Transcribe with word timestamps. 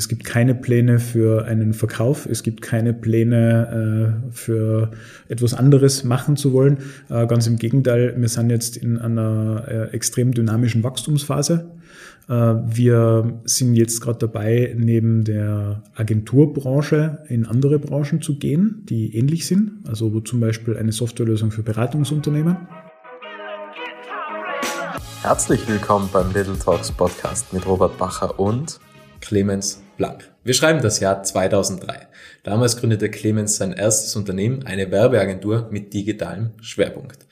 Es 0.00 0.08
gibt 0.08 0.24
keine 0.24 0.54
Pläne 0.54 0.98
für 0.98 1.44
einen 1.44 1.74
Verkauf, 1.74 2.24
es 2.24 2.42
gibt 2.42 2.62
keine 2.62 2.94
Pläne 2.94 4.22
äh, 4.24 4.32
für 4.32 4.92
etwas 5.28 5.52
anderes 5.52 6.04
machen 6.04 6.38
zu 6.38 6.54
wollen. 6.54 6.78
Äh, 7.10 7.26
ganz 7.26 7.46
im 7.46 7.58
Gegenteil, 7.58 8.14
wir 8.16 8.30
sind 8.30 8.48
jetzt 8.48 8.78
in 8.78 8.96
einer 8.96 9.64
äh, 9.68 9.94
extrem 9.94 10.32
dynamischen 10.32 10.82
Wachstumsphase. 10.82 11.70
Äh, 12.30 12.32
wir 12.32 13.42
sind 13.44 13.74
jetzt 13.74 14.00
gerade 14.00 14.20
dabei, 14.20 14.74
neben 14.74 15.22
der 15.24 15.82
Agenturbranche 15.94 17.18
in 17.28 17.44
andere 17.44 17.78
Branchen 17.78 18.22
zu 18.22 18.38
gehen, 18.38 18.86
die 18.88 19.14
ähnlich 19.14 19.46
sind. 19.46 19.86
Also 19.86 20.18
zum 20.20 20.40
Beispiel 20.40 20.78
eine 20.78 20.92
Softwarelösung 20.92 21.50
für 21.50 21.62
Beratungsunternehmen. 21.62 22.56
Herzlich 25.20 25.68
willkommen 25.68 26.08
beim 26.10 26.32
Little 26.32 26.58
Talks 26.58 26.90
Podcast 26.90 27.52
mit 27.52 27.66
Robert 27.66 27.98
Bacher 27.98 28.40
und 28.40 28.80
Clemens 29.20 29.82
Blank. 29.96 30.30
Wir 30.44 30.54
schreiben 30.54 30.82
das 30.82 31.00
Jahr 31.00 31.22
2003. 31.22 32.08
Damals 32.42 32.76
gründete 32.76 33.10
Clemens 33.10 33.56
sein 33.56 33.72
erstes 33.72 34.16
Unternehmen, 34.16 34.64
eine 34.64 34.90
Werbeagentur 34.90 35.68
mit 35.70 35.92
digitalem 35.92 36.50
Schwerpunkt. 36.60 37.26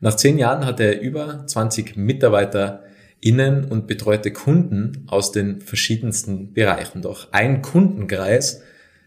Nach 0.00 0.16
zehn 0.16 0.38
Jahren 0.38 0.66
hatte 0.66 0.84
er 0.84 1.00
über 1.00 1.46
20 1.46 1.96
Mitarbeiter 1.96 2.82
innen 3.20 3.64
und 3.64 3.86
betreute 3.86 4.32
Kunden 4.32 5.04
aus 5.06 5.32
den 5.32 5.60
verschiedensten 5.60 6.52
Bereichen. 6.52 7.02
Doch 7.02 7.28
ein 7.32 7.62
Kundenkreis 7.62 8.62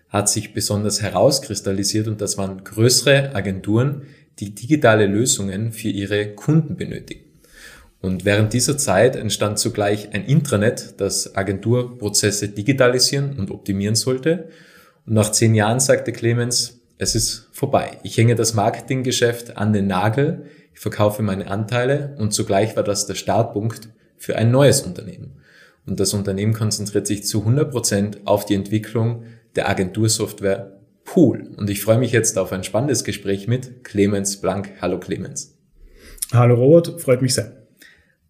hat 0.10 0.30
sich 0.30 0.54
besonders 0.54 1.02
herauskristallisiert 1.02 2.08
und 2.08 2.22
das 2.22 2.38
waren 2.38 2.64
größere 2.64 3.36
Agenturen, 3.36 4.04
die 4.40 4.56
digitale 4.56 5.08
Lösungen 5.08 5.74
für 5.74 5.90
ihre 5.90 6.34
Kunden 6.34 6.78
benötigen. 6.78 7.25
Und 8.02 8.26
während 8.26 8.54
dieser 8.54 8.78
Zeit 8.78 9.16
entstand 9.16 9.58
zugleich 9.58 10.14
ein 10.14 10.26
Intranet, 10.26 10.96
das 10.98 11.36
Agenturprozesse 11.36 12.50
digitalisieren 12.50 13.38
und 13.38 13.52
optimieren 13.52 13.96
sollte. 13.96 14.50
Und 15.06 15.14
nach 15.14 15.32
zehn 15.32 15.56
Jahren 15.56 15.80
sagte 15.80 16.12
Clemens, 16.12 16.82
es 16.98 17.16
ist 17.16 17.50
vorbei. 17.52 18.00
Ich 18.04 18.18
hänge 18.18 18.36
das 18.36 18.54
Marketinggeschäft 18.54 19.58
an 19.58 19.74
den 19.74 19.88
Nagel, 19.88 20.46
ich 20.74 20.82
verkaufe 20.82 21.24
meine 21.24 21.48
Anteile 21.48 22.16
und 22.18 22.34
zugleich 22.34 22.76
war 22.76 22.84
das 22.84 23.08
der 23.08 23.16
Startpunkt 23.16 23.90
für 24.18 24.36
ein 24.36 24.52
neues 24.52 24.82
Unternehmen. 24.82 25.42
Und 25.86 26.00
das 26.00 26.14
Unternehmen 26.14 26.54
konzentriert 26.54 27.08
sich 27.08 27.26
zu 27.26 27.40
100 27.40 27.72
Prozent 27.72 28.20
auf 28.26 28.46
die 28.46 28.56
Entwicklung 28.56 29.24
der 29.56 29.70
Agentursoftware 29.70 30.80
Pool. 31.06 31.50
Und 31.56 31.70
ich 31.70 31.82
freue 31.82 32.00
mich 32.00 32.12
jetzt 32.12 32.38
auf 32.38 32.52
ein 32.52 32.64
spannendes 32.64 33.04
Gespräch 33.04 33.48
mit 33.48 33.84
Clemens 33.84 34.42
Blank. 34.42 34.72
Hallo 34.82 35.00
Clemens. 35.00 35.56
Hallo 36.34 36.56
Robert, 36.56 37.00
freut 37.00 37.22
mich 37.22 37.36
sehr. 37.36 37.65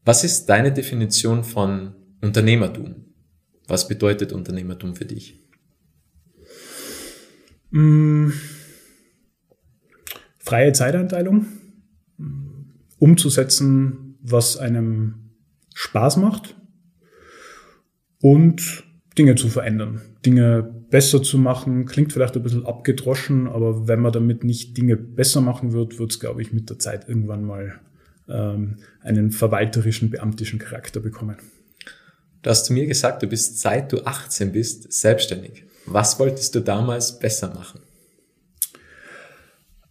Was 0.05 0.23
ist 0.23 0.45
deine 0.45 0.71
Definition 0.71 1.43
von 1.43 1.95
Unternehmertum? 2.21 3.05
Was 3.67 3.87
bedeutet 3.87 4.31
Unternehmertum 4.31 4.95
für 4.95 5.05
dich? 5.05 5.43
Mm, 7.71 8.29
freie 10.37 10.73
Zeiteinteilung, 10.73 11.47
umzusetzen, 12.99 14.19
was 14.21 14.57
einem 14.57 15.31
Spaß 15.73 16.17
macht 16.17 16.55
und 18.21 18.83
Dinge 19.17 19.35
zu 19.35 19.49
verändern, 19.49 20.01
Dinge 20.23 20.61
besser 20.89 21.23
zu 21.23 21.39
machen. 21.39 21.85
Klingt 21.85 22.13
vielleicht 22.13 22.35
ein 22.35 22.43
bisschen 22.43 22.65
abgedroschen, 22.65 23.47
aber 23.47 23.87
wenn 23.87 24.01
man 24.01 24.13
damit 24.13 24.43
nicht 24.43 24.77
Dinge 24.77 24.97
besser 24.97 25.41
machen 25.41 25.73
wird, 25.73 25.97
wird 25.97 26.11
es, 26.11 26.19
glaube 26.19 26.43
ich, 26.43 26.53
mit 26.53 26.69
der 26.69 26.77
Zeit 26.77 27.09
irgendwann 27.09 27.43
mal 27.43 27.79
ähm, 28.29 28.77
einen 29.01 29.31
verwalterischen, 29.31 30.09
beamtischen 30.09 30.59
Charakter 30.59 30.99
bekommen. 30.99 31.37
Du 32.41 32.49
hast 32.49 32.65
zu 32.65 32.73
mir 32.73 32.85
gesagt, 32.85 33.23
du 33.23 33.27
bist 33.27 33.59
seit 33.59 33.91
du 33.91 34.05
18 34.05 34.51
bist 34.51 34.91
selbstständig. 34.93 35.63
Was 35.85 36.19
wolltest 36.19 36.53
du 36.55 36.59
damals 36.59 37.19
besser 37.19 37.53
machen? 37.53 37.81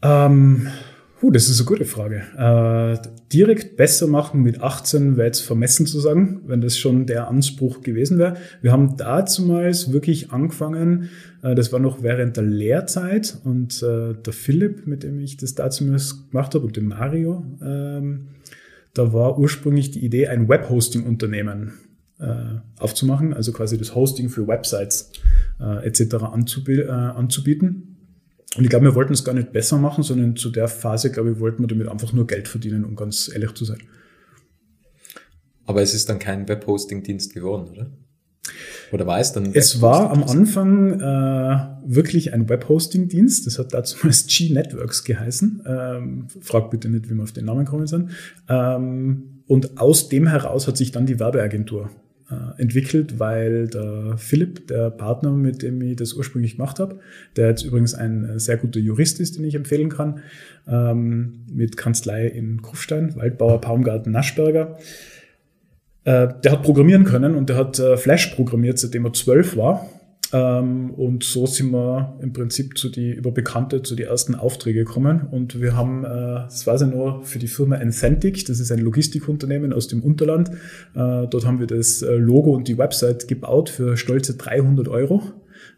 Ähm, 0.02 0.68
uh, 1.25 1.30
das 1.30 1.48
ist 1.48 1.61
eine 1.61 1.67
gute 1.67 1.84
Frage. 1.84 2.22
Äh, 2.36 3.08
direkt 3.33 3.77
besser 3.77 4.07
machen 4.07 4.42
mit 4.42 4.61
18 4.61 5.17
wäre 5.17 5.27
jetzt 5.27 5.40
vermessen 5.40 5.86
zu 5.86 5.98
sagen, 6.01 6.42
wenn 6.46 6.61
das 6.61 6.79
schon 6.79 7.07
der 7.07 7.29
Anspruch 7.29 7.80
gewesen 7.80 8.18
wäre. 8.18 8.36
Wir 8.61 8.73
haben 8.73 8.96
dazumals 8.96 9.92
wirklich 9.92 10.33
angefangen, 10.33 11.08
äh, 11.42 11.55
das 11.55 11.73
war 11.73 11.80
noch 11.80 12.02
während 12.02 12.36
der 12.36 12.45
Lehrzeit 12.45 13.39
und 13.45 13.83
äh, 13.83 14.14
der 14.14 14.33
Philipp, 14.33 14.86
mit 14.86 15.02
dem 15.02 15.18
ich 15.20 15.36
das 15.36 15.55
dazumals 15.55 16.29
gemacht 16.30 16.55
habe, 16.55 16.67
und 16.67 16.77
dem 16.77 16.89
Mario, 16.89 17.45
ähm, 17.63 18.29
da 18.92 19.13
war 19.13 19.39
ursprünglich 19.39 19.90
die 19.90 20.05
Idee, 20.05 20.29
ein 20.29 20.48
Webhosting-Unternehmen 20.48 21.73
äh, 22.20 22.61
aufzumachen, 22.79 23.33
also 23.34 23.52
quasi 23.52 23.77
das 23.79 23.95
Hosting 23.95 24.29
für 24.29 24.46
Websites 24.46 25.11
äh, 25.61 25.86
etc. 25.86 26.17
Anzubi 26.33 26.80
äh, 26.80 26.90
anzubieten. 26.90 27.93
Und 28.56 28.64
ich 28.64 28.70
glaube, 28.70 28.86
wir 28.86 28.94
wollten 28.94 29.12
es 29.12 29.24
gar 29.24 29.34
nicht 29.34 29.52
besser 29.52 29.78
machen, 29.78 30.02
sondern 30.02 30.36
zu 30.36 30.50
der 30.50 30.68
Phase, 30.68 31.10
glaube 31.10 31.32
ich, 31.32 31.40
wollten 31.40 31.62
wir 31.62 31.66
damit 31.66 31.88
einfach 31.88 32.12
nur 32.12 32.26
Geld 32.26 32.48
verdienen, 32.48 32.84
um 32.84 32.94
ganz 32.94 33.30
ehrlich 33.32 33.52
zu 33.54 33.64
sein. 33.64 33.78
Aber 35.66 35.82
es 35.82 35.94
ist 35.94 36.08
dann 36.08 36.18
kein 36.18 36.46
Webhosting-Dienst 36.46 37.34
geworden, 37.34 37.68
oder? 37.70 37.90
Oder 38.92 39.06
war 39.06 39.18
es 39.18 39.32
dann? 39.32 39.52
Es 39.54 39.80
war 39.80 40.10
am 40.10 40.22
Anfang 40.22 41.00
äh, 41.00 41.58
wirklich 41.86 42.32
ein 42.34 42.48
Webhosting-Dienst. 42.48 43.46
Das 43.46 43.58
hat 43.58 43.72
dazu 43.72 44.06
mal 44.06 44.12
G-Networks 44.12 45.04
geheißen. 45.04 45.62
Ähm, 45.66 46.26
frag 46.40 46.70
bitte 46.70 46.88
nicht, 46.88 47.10
wie 47.10 47.14
wir 47.14 47.22
auf 47.22 47.32
den 47.32 47.46
Namen 47.46 47.64
gekommen 47.64 47.86
sind. 47.86 48.10
Ähm, 48.48 49.42
und 49.46 49.78
aus 49.78 50.08
dem 50.08 50.26
heraus 50.26 50.68
hat 50.68 50.76
sich 50.76 50.92
dann 50.92 51.06
die 51.06 51.18
Werbeagentur 51.18 51.90
äh, 52.30 52.61
entwickelt, 52.61 53.18
weil 53.18 53.68
der 53.68 54.17
Philipp, 54.17 54.67
der 54.68 54.90
Partner, 54.90 55.33
mit 55.33 55.62
dem 55.62 55.80
ich 55.83 55.96
das 55.96 56.14
ursprünglich 56.14 56.57
gemacht 56.57 56.79
habe, 56.79 56.98
der 57.36 57.48
jetzt 57.48 57.64
übrigens 57.64 57.95
ein 57.95 58.39
sehr 58.39 58.57
guter 58.57 58.80
Jurist 58.80 59.20
ist, 59.20 59.36
den 59.36 59.45
ich 59.45 59.55
empfehlen 59.55 59.90
kann, 59.90 60.20
ähm, 60.67 61.45
mit 61.52 61.77
Kanzlei 61.77 62.27
in 62.27 62.63
Kufstein, 62.63 63.14
Waldbauer, 63.17 63.61
Baumgarten, 63.61 64.13
Naschberger, 64.13 64.79
äh, 66.05 66.29
der 66.42 66.52
hat 66.52 66.63
programmieren 66.63 67.05
können 67.05 67.34
und 67.34 67.48
der 67.48 67.57
hat 67.57 67.79
äh, 67.79 67.96
Flash 67.96 68.34
programmiert, 68.34 68.79
seitdem 68.79 69.05
er 69.05 69.13
zwölf 69.13 69.57
war. 69.57 69.89
Ähm, 70.34 70.90
und 70.90 71.22
so 71.22 71.46
sind 71.46 71.70
wir 71.70 72.18
im 72.20 72.33
Prinzip 72.33 72.77
zu 72.77 72.89
die, 72.89 73.12
über 73.12 73.30
Bekannte 73.30 73.83
zu 73.83 73.95
die 73.95 74.02
ersten 74.02 74.34
Aufträge 74.34 74.84
gekommen. 74.84 75.28
Und 75.30 75.61
wir 75.61 75.77
haben, 75.77 76.05
äh, 76.05 76.08
das 76.08 76.67
weiß 76.67 76.83
ich 76.83 76.89
nur, 76.89 77.22
für 77.22 77.39
die 77.39 77.46
Firma 77.46 77.77
Encentic, 77.77 78.45
das 78.46 78.58
ist 78.58 78.72
ein 78.72 78.80
Logistikunternehmen 78.80 79.72
aus 79.72 79.86
dem 79.86 80.02
Unterland. 80.02 80.50
Äh, 80.95 81.28
dort 81.28 81.46
haben 81.46 81.61
wir 81.61 81.68
das 81.68 82.02
äh, 82.02 82.17
Logo 82.17 82.52
und 82.52 82.67
die 82.67 82.77
Website 82.77 83.28
gebaut 83.28 83.68
für 83.68 83.96
stolze 83.96 84.34
300 84.34 84.89
Euro. 84.89 85.22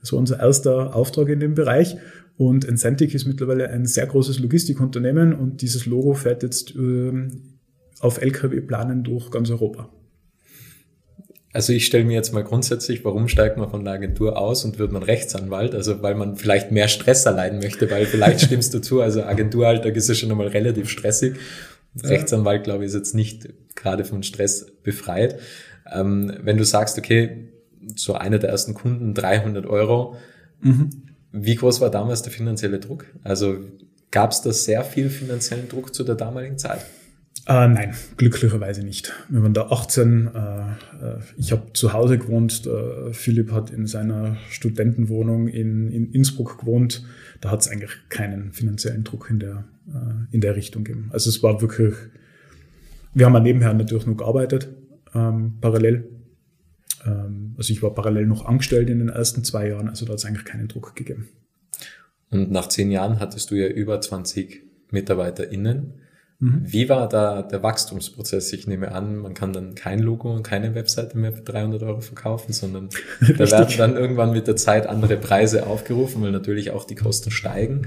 Das 0.01 0.13
war 0.13 0.19
unser 0.19 0.41
erster 0.41 0.97
Auftrag 0.97 1.29
in 1.29 1.41
dem 1.41 1.55
Bereich. 1.55 1.99
Und 2.39 2.67
Encentic 2.67 3.15
ist 3.15 3.27
mittlerweile 3.27 3.69
ein 3.69 3.85
sehr 3.85 4.07
großes 4.07 4.41
Logistikunternehmen 4.41 5.35
und 5.35 5.61
dieses 5.61 5.85
Logo 5.85 6.15
fährt 6.15 6.43
jetzt 6.43 6.75
ähm, 6.77 7.59
auf 8.01 8.23
LKW-Planen 8.23 9.05
durch 9.05 9.31
ganz 9.31 9.51
Europa. 9.51 9.91
Also 11.57 11.73
ich 11.73 11.87
stelle 11.87 12.05
mir 12.05 12.13
jetzt 12.13 12.35
mal 12.35 12.45
grundsätzlich, 12.45 13.03
warum 13.07 13.29
steigt 13.29 13.57
man 13.57 13.71
von 13.71 13.83
der 13.83 13.95
Agentur 13.95 14.37
aus 14.37 14.67
und 14.67 14.79
wird 14.79 14.93
man 14.93 15.03
Rechtsanwalt? 15.03 15.75
Also 15.75 16.03
weil 16.03 16.15
man 16.15 16.37
vielleicht 16.37 16.71
mehr 16.71 16.87
Stress 16.87 17.25
erleiden 17.25 17.61
möchte, 17.61 17.91
weil 17.91 18.05
vielleicht 18.05 18.41
stimmst 18.45 18.75
du 18.75 18.81
zu, 18.81 19.01
also 19.01 19.23
Agenturalltag 19.23 19.97
ist 19.97 20.07
ja 20.07 20.15
schon 20.15 20.31
einmal 20.31 20.49
relativ 20.49 20.91
stressig. 20.91 21.37
Ja. 21.95 22.11
Rechtsanwalt, 22.11 22.65
glaube 22.65 22.85
ich, 22.85 22.89
ist 22.89 22.95
jetzt 22.95 23.15
nicht 23.15 23.49
gerade 23.75 24.05
von 24.05 24.23
Stress 24.23 24.67
befreit. 24.83 25.39
Ähm, 25.91 26.31
wenn 26.43 26.59
du 26.59 26.65
sagst, 26.67 26.99
okay, 26.99 27.49
so 27.95 28.13
einer 28.13 28.39
der 28.39 28.51
ersten 28.51 28.75
Kunden 28.75 29.15
300 29.15 29.65
Euro, 29.65 30.17
mhm. 30.61 30.91
wie 31.33 31.55
groß 31.55 31.81
war 31.81 31.91
damals 31.91 32.21
der 32.21 32.33
finanzielle 32.33 32.81
Druck? 32.81 33.07
Also 33.25 33.61
gab 34.11 34.33
es 34.33 34.43
da 34.43 34.53
sehr 34.53 34.85
viel 34.85 35.09
finanziellen 35.09 35.71
Druck 35.71 35.95
zu 35.95 36.05
der 36.05 36.17
damaligen 36.17 36.59
Zeit? 36.59 36.85
Äh, 37.49 37.69
nein, 37.69 37.95
glücklicherweise 38.17 38.83
nicht. 38.83 39.13
Wir 39.29 39.41
waren 39.41 39.55
da 39.55 39.69
18. 39.69 40.31
Äh, 40.35 40.39
äh, 40.39 41.19
ich 41.37 41.53
habe 41.53 41.73
zu 41.75 41.93
Hause 41.93 42.19
gewohnt. 42.19 42.67
Äh, 42.67 43.13
Philipp 43.13 43.53
hat 43.53 43.71
in 43.71 43.87
seiner 43.87 44.37
Studentenwohnung 44.51 45.47
in, 45.47 45.93
in 45.93 46.11
Innsbruck 46.11 46.59
gewohnt. 46.59 47.05
Da 47.41 47.53
hat 47.53 47.61
es 47.61 47.69
eigentlich 47.69 47.93
keinen 48.09 48.53
finanziellen 48.53 49.05
Druck 49.05 49.31
in 49.31 49.39
der, 49.39 49.65
äh, 49.89 50.35
in 50.35 50.41
der 50.41 50.57
Richtung 50.57 50.83
gegeben. 50.83 51.11
Also 51.13 51.31
es 51.31 51.41
war 51.45 51.61
wirklich, 51.61 51.95
wir 53.15 53.27
haben 53.27 53.41
nebenher 53.41 53.73
natürlich 53.75 54.07
noch 54.07 54.17
gearbeitet, 54.17 54.69
ähm, 55.15 55.59
parallel. 55.61 56.09
Ähm, 57.07 57.55
also 57.57 57.73
ich 57.73 57.81
war 57.81 57.95
parallel 57.95 58.27
noch 58.27 58.45
angestellt 58.45 58.91
in 58.91 58.99
den 58.99 59.09
ersten 59.09 59.45
zwei 59.45 59.69
Jahren, 59.69 59.89
also 59.89 60.05
da 60.05 60.13
hat 60.13 60.19
es 60.19 60.25
eigentlich 60.25 60.47
keinen 60.47 60.67
Druck 60.67 60.97
gegeben. 60.97 61.29
Und 62.31 62.51
nach 62.51 62.69
zehn 62.69 62.91
Jahren 62.91 63.21
hattest 63.21 63.53
du 63.53 63.55
ja 63.55 63.69
über 63.69 64.01
20 64.01 64.65
MitarbeiterInnen. 64.91 65.95
Mhm. 66.39 66.63
Wie 66.65 66.89
war 66.89 67.09
da 67.09 67.43
der 67.43 67.63
Wachstumsprozess? 67.63 68.53
Ich 68.53 68.67
nehme 68.67 68.93
an, 68.93 69.17
man 69.17 69.35
kann 69.35 69.53
dann 69.53 69.75
kein 69.75 70.01
Logo 70.01 70.35
und 70.35 70.43
keine 70.43 70.75
Webseite 70.75 71.17
mehr 71.17 71.33
für 71.33 71.43
300 71.43 71.83
Euro 71.83 72.01
verkaufen, 72.01 72.53
sondern 72.53 72.91
da 73.21 73.51
werden 73.51 73.75
dann 73.79 73.97
irgendwann 73.97 74.33
mit 74.33 74.47
der 74.47 74.57
Zeit 74.57 74.87
andere 74.87 75.17
Preise 75.17 75.67
aufgerufen, 75.67 76.23
weil 76.23 76.33
natürlich 76.33 76.71
auch 76.71 76.85
die 76.85 76.95
Kosten 76.95 77.31
steigen. 77.31 77.87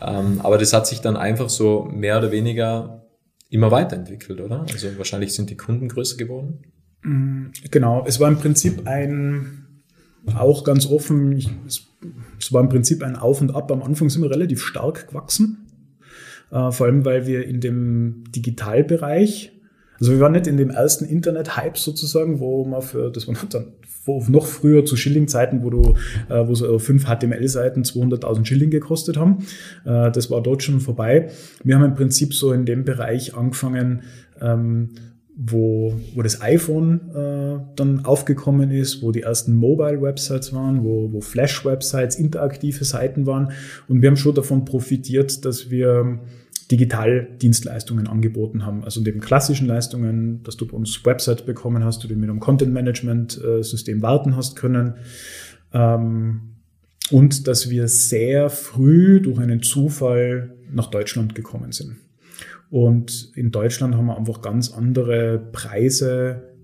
Ähm, 0.00 0.40
aber 0.42 0.58
das 0.58 0.72
hat 0.72 0.86
sich 0.86 1.00
dann 1.00 1.16
einfach 1.16 1.50
so 1.50 1.84
mehr 1.84 2.18
oder 2.18 2.32
weniger 2.32 3.06
immer 3.50 3.70
weiterentwickelt, 3.70 4.40
oder? 4.40 4.64
Also 4.72 4.88
wahrscheinlich 4.96 5.34
sind 5.34 5.50
die 5.50 5.56
Kunden 5.56 5.88
größer 5.88 6.16
geworden. 6.16 6.60
Mhm, 7.02 7.52
genau, 7.70 8.04
es 8.06 8.18
war 8.18 8.28
im 8.28 8.38
Prinzip 8.38 8.86
ein 8.86 9.62
auch 10.34 10.64
ganz 10.64 10.86
offen, 10.86 11.32
ich, 11.32 11.50
es, 11.66 11.86
es, 12.38 12.52
war 12.52 12.62
im 12.62 12.68
Prinzip 12.68 13.02
ein 13.02 13.16
Auf 13.16 13.40
und 13.40 13.54
Ab. 13.54 13.70
Am 13.72 13.82
Anfang 13.82 14.08
sind 14.08 14.22
wir 14.22 14.30
relativ 14.30 14.62
stark 14.62 15.08
gewachsen, 15.08 15.61
äh, 16.52 16.70
vor 16.70 16.86
allem 16.86 17.04
weil 17.04 17.26
wir 17.26 17.46
in 17.46 17.60
dem 17.60 18.24
Digitalbereich, 18.34 19.52
also 19.98 20.12
wir 20.12 20.20
waren 20.20 20.32
nicht 20.32 20.46
in 20.46 20.56
dem 20.56 20.70
ersten 20.70 21.04
Internet-Hype 21.04 21.78
sozusagen, 21.78 22.40
wo 22.40 22.64
man 22.64 22.82
für, 22.82 23.10
das 23.10 23.28
war 23.28 23.36
dann 23.50 23.72
noch 24.06 24.46
früher 24.46 24.84
zu 24.84 24.96
Schilling-Zeiten, 24.96 25.62
wo 25.62 25.70
du, 25.70 25.94
äh, 26.28 26.46
wo 26.46 26.54
so 26.54 26.78
fünf 26.78 27.04
HTML-Seiten 27.06 27.82
200.000 27.82 28.44
Schilling 28.44 28.70
gekostet 28.70 29.16
haben. 29.16 29.46
Äh, 29.84 30.10
das 30.10 30.30
war 30.30 30.42
dort 30.42 30.62
schon 30.62 30.80
vorbei. 30.80 31.28
Wir 31.62 31.76
haben 31.76 31.84
im 31.84 31.94
Prinzip 31.94 32.34
so 32.34 32.52
in 32.52 32.66
dem 32.66 32.84
Bereich 32.84 33.36
angefangen, 33.36 34.02
ähm, 34.40 34.90
wo, 35.34 35.94
wo 36.14 36.22
das 36.22 36.42
iPhone 36.42 37.00
äh, 37.14 37.60
dann 37.76 38.04
aufgekommen 38.04 38.70
ist, 38.70 39.02
wo 39.02 39.12
die 39.12 39.22
ersten 39.22 39.54
Mobile-Websites 39.54 40.52
waren, 40.52 40.82
wo, 40.84 41.12
wo 41.12 41.20
Flash-Websites, 41.20 42.16
interaktive 42.16 42.84
Seiten 42.84 43.24
waren. 43.26 43.52
Und 43.88 44.02
wir 44.02 44.10
haben 44.10 44.16
schon 44.16 44.34
davon 44.34 44.64
profitiert, 44.64 45.44
dass 45.44 45.70
wir 45.70 46.18
Digitaldienstleistungen 46.72 48.08
angeboten 48.08 48.64
haben. 48.64 48.82
Also 48.82 49.02
neben 49.02 49.20
klassischen 49.20 49.66
Leistungen, 49.66 50.42
dass 50.42 50.56
du 50.56 50.66
bei 50.66 50.74
uns 50.74 51.04
Websites 51.04 51.44
bekommen 51.44 51.84
hast, 51.84 52.02
du 52.02 52.08
mit 52.08 52.30
einem 52.30 52.40
Content-Management-System 52.40 54.00
warten 54.00 54.34
hast 54.36 54.56
können. 54.56 54.94
Ähm, 55.74 56.54
und 57.10 57.46
dass 57.46 57.68
wir 57.68 57.88
sehr 57.88 58.48
früh 58.48 59.20
durch 59.20 59.38
einen 59.38 59.62
Zufall 59.62 60.54
nach 60.72 60.86
Deutschland 60.86 61.34
gekommen 61.34 61.72
sind. 61.72 61.96
Und 62.70 63.32
in 63.34 63.50
Deutschland 63.50 63.94
haben 63.94 64.06
wir 64.06 64.16
einfach 64.16 64.40
ganz 64.40 64.72
andere 64.72 65.38
Preise 65.52 66.54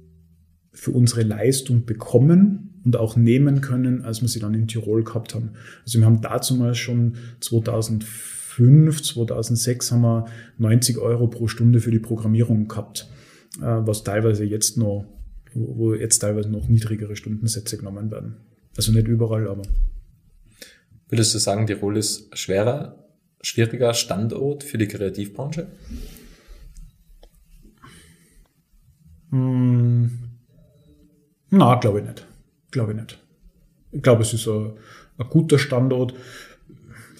für 0.73 0.93
unsere 0.93 1.23
Leistung 1.23 1.85
bekommen 1.85 2.81
und 2.83 2.97
auch 2.97 3.15
nehmen 3.17 3.61
können, 3.61 4.07
als 4.07 4.23
wir 4.23 4.29
sie 4.29 4.41
dann 4.41 4.55
in 4.55 4.69
Tirol 4.69 5.05
gehabt 5.05 5.35
haben. 5.35 5.51
Also 5.85 5.99
wir 5.99 6.07
haben 6.07 6.23
dazu 6.23 6.55
mal 6.55 6.75
schon 6.75 7.17
2005, 8.59 9.03
2006 9.03 9.93
haben 9.93 10.03
wir 10.03 10.27
90 10.59 10.99
Euro 10.99 11.29
pro 11.29 11.47
Stunde 11.47 11.81
für 11.81 11.91
die 11.91 12.01
Programmierung 12.01 12.67
gehabt, 12.67 13.09
äh, 13.59 13.63
was 13.63 14.03
teilweise 14.03 14.45
jetzt 14.45 14.77
noch, 14.77 15.07
wo 15.55 15.95
jetzt 15.95 16.19
teilweise 16.19 16.51
noch 16.51 16.69
niedrigere 16.69 17.17
Stundensätze 17.17 17.79
genommen 17.79 18.11
werden. 18.11 18.37
Also 18.77 18.93
nicht 18.93 19.09
überall, 19.09 19.49
aber. 19.49 19.63
Würdest 21.09 21.35
du 21.35 21.39
sagen, 21.39 21.67
Tirol 21.67 21.97
ist 21.97 22.37
schwerer 22.37 23.05
schwieriger 23.41 23.95
Standort 23.95 24.65
für 24.65 24.79
die 24.79 24.89
Kreativbranche? 24.89 25.69
Hm. 29.31 30.11
Na, 31.51 31.77
glaube 31.77 32.01
ich 32.01 32.07
nicht. 32.07 32.27
Glaube 32.71 32.93
ich 32.93 32.99
nicht. 32.99 33.19
Ich 33.93 34.03
glaube, 34.03 34.23
es 34.23 34.35
ist 34.35 34.47
ein, 34.49 34.73
ein 35.19 35.29
guter 35.31 35.59
Standort. 35.59 36.15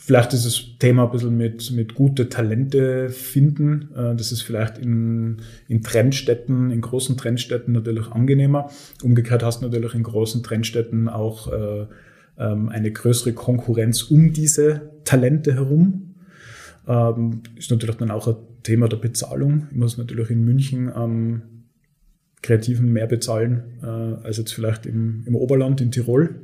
Vielleicht 0.09 0.33
ist 0.33 0.47
das 0.47 0.65
Thema 0.79 1.05
ein 1.05 1.11
bisschen 1.11 1.37
mit, 1.37 1.71
mit 1.73 1.95
gute 1.95 2.31
Talente 2.31 3.11
finden. 3.11 3.91
Äh, 3.95 4.17
das 4.17 4.33
ist 4.33 4.41
vielleicht 4.41 4.79
in, 4.79 5.43
in 5.69 5.83
Trendstädten, 5.83 6.71
in 6.71 6.81
großen 6.81 7.19
Trendstädten 7.19 7.75
natürlich 7.75 8.11
angenehmer. 8.11 8.71
Umgekehrt 9.03 9.43
hast 9.43 9.61
du 9.61 9.67
natürlich 9.67 9.93
in 9.93 10.05
großen 10.05 10.43
Trendstädten 10.43 11.11
auch 11.11 11.53
äh, 11.53 11.87
ähm, 12.39 12.71
eine 12.71 12.91
größere 12.91 13.35
Konkurrenz 13.35 14.05
um 14.05 14.33
diese 14.33 14.93
Talente 15.05 15.53
herum. 15.53 16.15
Ähm, 16.87 17.43
ist 17.57 17.71
natürlich 17.71 17.97
dann 17.97 18.11
auch 18.11 18.29
ein 18.29 18.37
Thema 18.63 18.89
der 18.89 18.97
Bezahlung. 18.97 19.67
Ich 19.71 19.77
muss 19.77 19.99
natürlich 19.99 20.31
in 20.31 20.43
München 20.43 20.91
ähm, 20.97 21.43
Kreativen 22.41 22.95
mehr 22.95 23.09
bezahlen 23.09 23.63
äh, 23.83 24.25
als 24.25 24.39
jetzt 24.39 24.55
vielleicht 24.55 24.87
im, 24.87 25.25
im 25.27 25.37
Oberland 25.37 25.83
in 25.83 25.91
Tirol. 25.91 26.37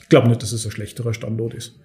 Ich 0.00 0.08
glaube 0.08 0.28
nicht, 0.28 0.42
dass 0.42 0.52
es 0.52 0.64
ein 0.64 0.70
schlechterer 0.70 1.12
Standort 1.12 1.52
ist. 1.52 1.78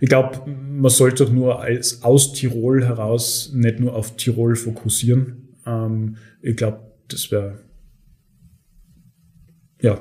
Ich 0.00 0.08
glaube, 0.08 0.50
man 0.50 0.90
sollte 0.90 1.30
nur 1.32 1.60
als 1.60 2.02
aus 2.02 2.32
Tirol 2.32 2.84
heraus 2.84 3.52
nicht 3.54 3.80
nur 3.80 3.94
auf 3.94 4.16
Tirol 4.16 4.56
fokussieren. 4.56 5.48
Ähm, 5.66 6.16
ich 6.42 6.56
glaube, 6.56 6.80
das 7.08 7.30
wäre 7.30 7.60
ja 9.80 10.00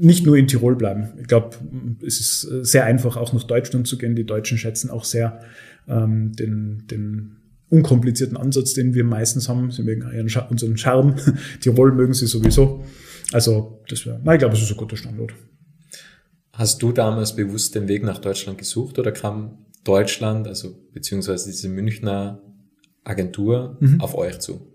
nicht 0.00 0.26
nur 0.26 0.36
in 0.36 0.46
Tirol 0.46 0.74
bleiben. 0.74 1.12
Ich 1.20 1.28
glaube, 1.28 1.56
es 2.04 2.20
ist 2.20 2.40
sehr 2.40 2.84
einfach, 2.84 3.16
auch 3.16 3.32
nach 3.32 3.44
Deutschland 3.44 3.86
zu 3.86 3.98
gehen. 3.98 4.16
Die 4.16 4.26
Deutschen 4.26 4.58
schätzen 4.58 4.90
auch 4.90 5.04
sehr 5.04 5.40
ähm, 5.86 6.32
den, 6.32 6.86
den 6.90 7.36
unkomplizierten 7.68 8.36
Ansatz, 8.36 8.74
den 8.74 8.94
wir 8.94 9.04
meistens 9.04 9.48
haben. 9.48 9.70
Sie 9.70 9.82
mögen 9.82 10.04
unseren 10.50 10.76
Charme. 10.76 11.16
Tirol 11.60 11.92
mögen 11.92 12.14
sie 12.14 12.26
sowieso. 12.26 12.84
Also, 13.32 13.82
das 13.88 14.06
wäre, 14.06 14.18
ich 14.18 14.38
glaube, 14.38 14.54
es 14.54 14.62
ist 14.62 14.70
ein 14.70 14.76
guter 14.76 14.96
Standort. 14.96 15.32
Hast 16.56 16.82
du 16.82 16.90
damals 16.90 17.36
bewusst 17.36 17.74
den 17.74 17.86
Weg 17.86 18.02
nach 18.02 18.16
Deutschland 18.16 18.56
gesucht 18.56 18.98
oder 18.98 19.12
kam 19.12 19.58
Deutschland, 19.84 20.48
also 20.48 20.74
beziehungsweise 20.94 21.50
diese 21.50 21.68
Münchner 21.68 22.40
Agentur, 23.04 23.76
mhm. 23.78 24.00
auf 24.00 24.14
euch 24.14 24.38
zu? 24.38 24.72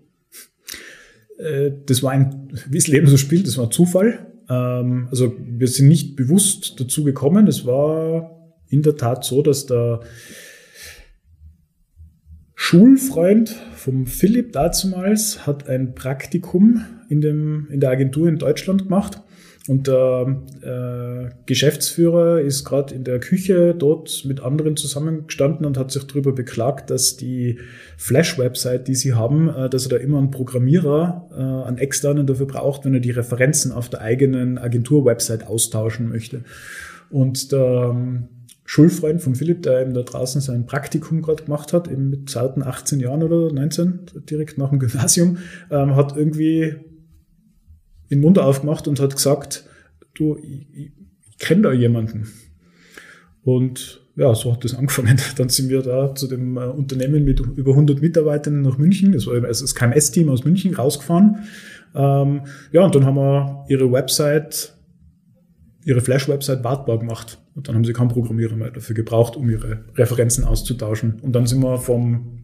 Äh, 1.38 1.72
das 1.84 2.04
war 2.04 2.12
ein, 2.12 2.48
wie 2.68 2.78
das 2.78 2.86
Leben 2.86 3.08
so 3.08 3.16
spielt, 3.16 3.48
das 3.48 3.58
war 3.58 3.68
Zufall. 3.68 4.32
Ähm, 4.48 5.08
also 5.10 5.34
wir 5.36 5.66
sind 5.66 5.88
nicht 5.88 6.14
bewusst 6.14 6.78
dazu 6.78 7.02
gekommen. 7.02 7.48
Es 7.48 7.66
war 7.66 8.54
in 8.68 8.82
der 8.82 8.96
Tat 8.96 9.24
so, 9.24 9.42
dass 9.42 9.66
der 9.66 10.02
Schulfreund 12.54 13.56
vom 13.74 14.06
Philipp 14.06 14.52
dazumals 14.52 15.48
hat 15.48 15.68
ein 15.68 15.96
Praktikum 15.96 16.84
in, 17.08 17.20
dem, 17.20 17.66
in 17.72 17.80
der 17.80 17.90
Agentur 17.90 18.28
in 18.28 18.38
Deutschland 18.38 18.84
gemacht. 18.84 19.20
Und 19.68 19.86
der 19.86 20.42
äh, 20.62 21.30
Geschäftsführer 21.46 22.40
ist 22.40 22.64
gerade 22.64 22.94
in 22.94 23.04
der 23.04 23.20
Küche 23.20 23.76
dort 23.78 24.24
mit 24.24 24.40
anderen 24.40 24.76
zusammengestanden 24.76 25.64
und 25.64 25.78
hat 25.78 25.92
sich 25.92 26.04
darüber 26.04 26.32
beklagt, 26.32 26.90
dass 26.90 27.16
die 27.16 27.60
Flash-Website, 27.96 28.88
die 28.88 28.96
sie 28.96 29.14
haben, 29.14 29.48
äh, 29.48 29.70
dass 29.70 29.86
er 29.86 29.90
da 29.90 29.96
immer 29.98 30.18
einen 30.18 30.32
Programmierer, 30.32 31.28
äh, 31.32 31.68
einen 31.68 31.78
externen 31.78 32.26
dafür 32.26 32.46
braucht, 32.46 32.84
wenn 32.84 32.94
er 32.94 33.00
die 33.00 33.12
Referenzen 33.12 33.70
auf 33.70 33.88
der 33.88 34.00
eigenen 34.00 34.58
Agentur-Website 34.58 35.46
austauschen 35.46 36.08
möchte. 36.08 36.42
Und 37.10 37.52
der 37.52 37.94
Schulfreund 38.64 39.22
von 39.22 39.36
Philipp, 39.36 39.62
der 39.62 39.82
eben 39.82 39.94
da 39.94 40.02
draußen 40.02 40.40
sein 40.40 40.66
Praktikum 40.66 41.22
gerade 41.22 41.44
gemacht 41.44 41.72
hat, 41.72 41.88
eben 41.88 42.10
mit 42.10 42.30
zarten 42.30 42.64
18 42.64 42.98
Jahren 42.98 43.22
oder 43.22 43.52
19, 43.52 44.00
direkt 44.28 44.58
nach 44.58 44.70
dem 44.70 44.80
Gymnasium, 44.80 45.38
ähm, 45.70 45.94
hat 45.94 46.16
irgendwie 46.16 46.76
den 48.12 48.20
Mund 48.20 48.38
aufgemacht 48.38 48.86
und 48.86 49.00
hat 49.00 49.16
gesagt, 49.16 49.64
du, 50.14 50.36
ich, 50.36 50.66
ich, 50.74 50.92
kenne 51.38 51.62
da 51.62 51.72
jemanden. 51.72 52.28
Und 53.42 54.00
ja, 54.14 54.32
so 54.34 54.52
hat 54.52 54.62
das 54.62 54.74
angefangen. 54.74 55.18
Dann 55.36 55.48
sind 55.48 55.70
wir 55.70 55.82
da 55.82 56.14
zu 56.14 56.28
dem 56.28 56.56
äh, 56.56 56.60
Unternehmen 56.60 57.24
mit 57.24 57.40
über 57.40 57.72
100 57.72 58.00
Mitarbeitern 58.00 58.62
nach 58.62 58.78
München, 58.78 59.12
das 59.12 59.26
war 59.26 59.42
also 59.42 59.64
das 59.64 59.74
KMS-Team 59.74 60.28
aus 60.28 60.44
München, 60.44 60.74
rausgefahren. 60.74 61.38
Ähm, 61.94 62.42
ja, 62.70 62.84
und 62.84 62.94
dann 62.94 63.04
haben 63.04 63.16
wir 63.16 63.64
ihre 63.68 63.90
Website 63.90 64.74
ihre 65.84 66.00
Flash-Website 66.00 66.64
wartbar 66.64 66.98
gemacht. 66.98 67.38
Und 67.54 67.68
dann 67.68 67.74
haben 67.74 67.84
sie 67.84 67.92
keinen 67.92 68.08
Programmierer 68.08 68.56
mehr 68.56 68.70
dafür 68.70 68.94
gebraucht, 68.94 69.36
um 69.36 69.50
ihre 69.50 69.84
Referenzen 69.96 70.44
auszutauschen. 70.44 71.20
Und 71.22 71.32
dann 71.32 71.46
sind 71.46 71.60
wir 71.60 71.78
vom 71.78 72.41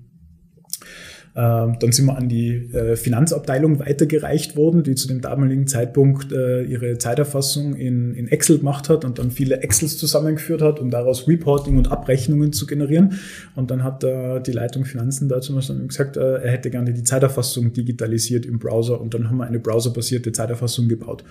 dann 1.79 1.93
sind 1.93 2.07
wir 2.07 2.17
an 2.17 2.29
die 2.29 2.55
äh, 2.73 2.97
Finanzabteilung 2.97 3.79
weitergereicht 3.79 4.57
worden, 4.57 4.83
die 4.83 4.97
zu 4.97 5.07
dem 5.07 5.21
damaligen 5.21 5.69
Zeitpunkt 5.69 6.33
äh, 6.33 6.63
ihre 6.63 6.99
Zeiterfassung 6.99 7.77
in, 7.77 8.27
Excel 8.29 8.59
gemacht 8.59 8.89
hat 8.89 9.05
und 9.05 9.21
dann 9.21 9.31
viele 9.31 9.63
Excels 9.63 9.97
zusammengeführt 9.99 10.63
hat, 10.63 10.81
um 10.81 10.91
daraus 10.91 11.29
Reporting 11.29 11.79
und 11.79 11.93
Abrechnungen 11.93 12.53
zu 12.53 12.67
generieren. 12.67 13.21
Und 13.55 13.71
dann 13.71 13.85
hat 13.85 14.03
äh, 14.03 14.41
die 14.41 14.51
Leitung 14.51 14.85
Finanzen 14.85 15.29
dazu 15.29 15.55
gesagt, 15.55 16.17
er 16.17 16.51
hätte 16.51 16.71
gerne 16.71 16.93
die 16.93 17.05
Zeiterfassung 17.05 17.73
digitalisiert 17.73 18.45
im 18.45 18.59
Browser 18.59 19.01
und 19.01 19.15
dann 19.15 19.29
haben 19.29 19.37
wir 19.37 19.47
eine 19.47 19.61
browserbasierte 19.61 20.33
Zeiterfassung 20.33 20.89
gebaut. 20.89 21.23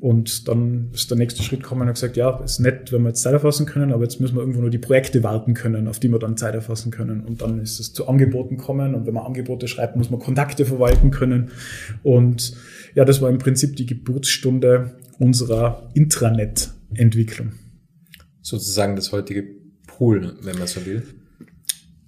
Und 0.00 0.48
dann 0.48 0.90
ist 0.92 1.10
der 1.10 1.16
nächste 1.16 1.42
Schritt 1.42 1.62
gekommen 1.62 1.88
und 1.88 1.94
gesagt, 1.94 2.16
ja, 2.16 2.38
ist 2.40 2.58
nett, 2.58 2.92
wenn 2.92 3.02
wir 3.02 3.08
jetzt 3.08 3.22
Zeit 3.22 3.32
erfassen 3.32 3.64
können, 3.64 3.92
aber 3.92 4.02
jetzt 4.02 4.20
müssen 4.20 4.34
wir 4.34 4.40
irgendwo 4.40 4.60
nur 4.60 4.70
die 4.70 4.78
Projekte 4.78 5.22
warten 5.22 5.54
können, 5.54 5.88
auf 5.88 5.98
die 5.98 6.08
wir 6.08 6.18
dann 6.18 6.36
Zeit 6.36 6.54
erfassen 6.54 6.90
können. 6.90 7.22
Und 7.22 7.40
dann 7.40 7.60
ist 7.60 7.80
es 7.80 7.92
zu 7.92 8.06
Angeboten 8.06 8.56
kommen. 8.56 8.94
Und 8.94 9.06
wenn 9.06 9.14
man 9.14 9.24
Angebote 9.24 9.66
schreibt, 9.66 9.96
muss 9.96 10.10
man 10.10 10.20
Kontakte 10.20 10.66
verwalten 10.66 11.10
können. 11.10 11.50
Und 12.02 12.54
ja, 12.94 13.04
das 13.04 13.22
war 13.22 13.30
im 13.30 13.38
Prinzip 13.38 13.76
die 13.76 13.86
Geburtsstunde 13.86 14.98
unserer 15.18 15.88
Intranet-Entwicklung. 15.94 17.52
Sozusagen 18.42 18.96
das 18.96 19.10
heutige 19.12 19.44
Pool, 19.86 20.36
wenn 20.42 20.58
man 20.58 20.66
so 20.66 20.84
will. 20.84 21.02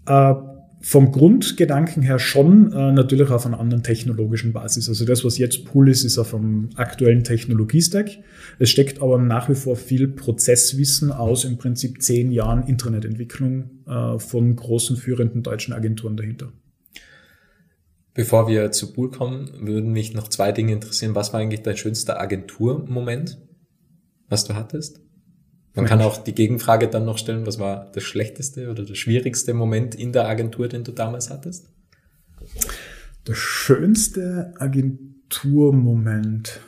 Äh, 0.06 0.34
vom 0.80 1.10
Grundgedanken 1.10 2.02
her 2.02 2.18
schon 2.18 2.72
äh, 2.72 2.92
natürlich 2.92 3.30
auf 3.30 3.46
einer 3.46 3.58
anderen 3.58 3.82
technologischen 3.82 4.52
Basis. 4.52 4.88
Also 4.88 5.04
das, 5.04 5.24
was 5.24 5.38
jetzt 5.38 5.64
Pool 5.64 5.88
ist, 5.88 6.04
ist 6.04 6.18
auf 6.18 6.34
einem 6.34 6.70
aktuellen 6.76 7.24
Technologiestack. 7.24 8.10
Es 8.58 8.70
steckt 8.70 9.00
aber 9.00 9.18
nach 9.18 9.48
wie 9.48 9.54
vor 9.54 9.76
viel 9.76 10.08
Prozesswissen 10.08 11.10
aus 11.10 11.44
im 11.44 11.56
Prinzip 11.56 12.02
zehn 12.02 12.30
Jahren 12.30 12.66
Internetentwicklung 12.66 13.70
äh, 13.86 14.18
von 14.18 14.54
großen 14.54 14.96
führenden 14.96 15.42
deutschen 15.42 15.72
Agenturen 15.72 16.16
dahinter. 16.16 16.52
Bevor 18.14 18.48
wir 18.48 18.70
zu 18.70 18.92
Pool 18.92 19.10
kommen, 19.10 19.50
würden 19.60 19.92
mich 19.92 20.14
noch 20.14 20.28
zwei 20.28 20.52
Dinge 20.52 20.72
interessieren. 20.72 21.14
Was 21.14 21.32
war 21.32 21.40
eigentlich 21.40 21.62
dein 21.62 21.76
schönster 21.76 22.20
Agenturmoment? 22.20 23.38
was 24.28 24.44
du 24.44 24.54
hattest? 24.54 25.00
Man 25.76 25.84
kann 25.84 26.00
auch 26.00 26.16
die 26.16 26.34
Gegenfrage 26.34 26.88
dann 26.88 27.04
noch 27.04 27.18
stellen, 27.18 27.46
was 27.46 27.58
war 27.58 27.92
das 27.92 28.02
schlechteste 28.02 28.70
oder 28.70 28.84
der 28.84 28.94
schwierigste 28.94 29.52
Moment 29.52 29.94
in 29.94 30.10
der 30.10 30.26
Agentur, 30.26 30.68
den 30.68 30.84
du 30.84 30.92
damals 30.92 31.28
hattest? 31.28 31.68
Der 33.26 33.34
schönste 33.34 34.54
Agenturmoment. 34.58 36.60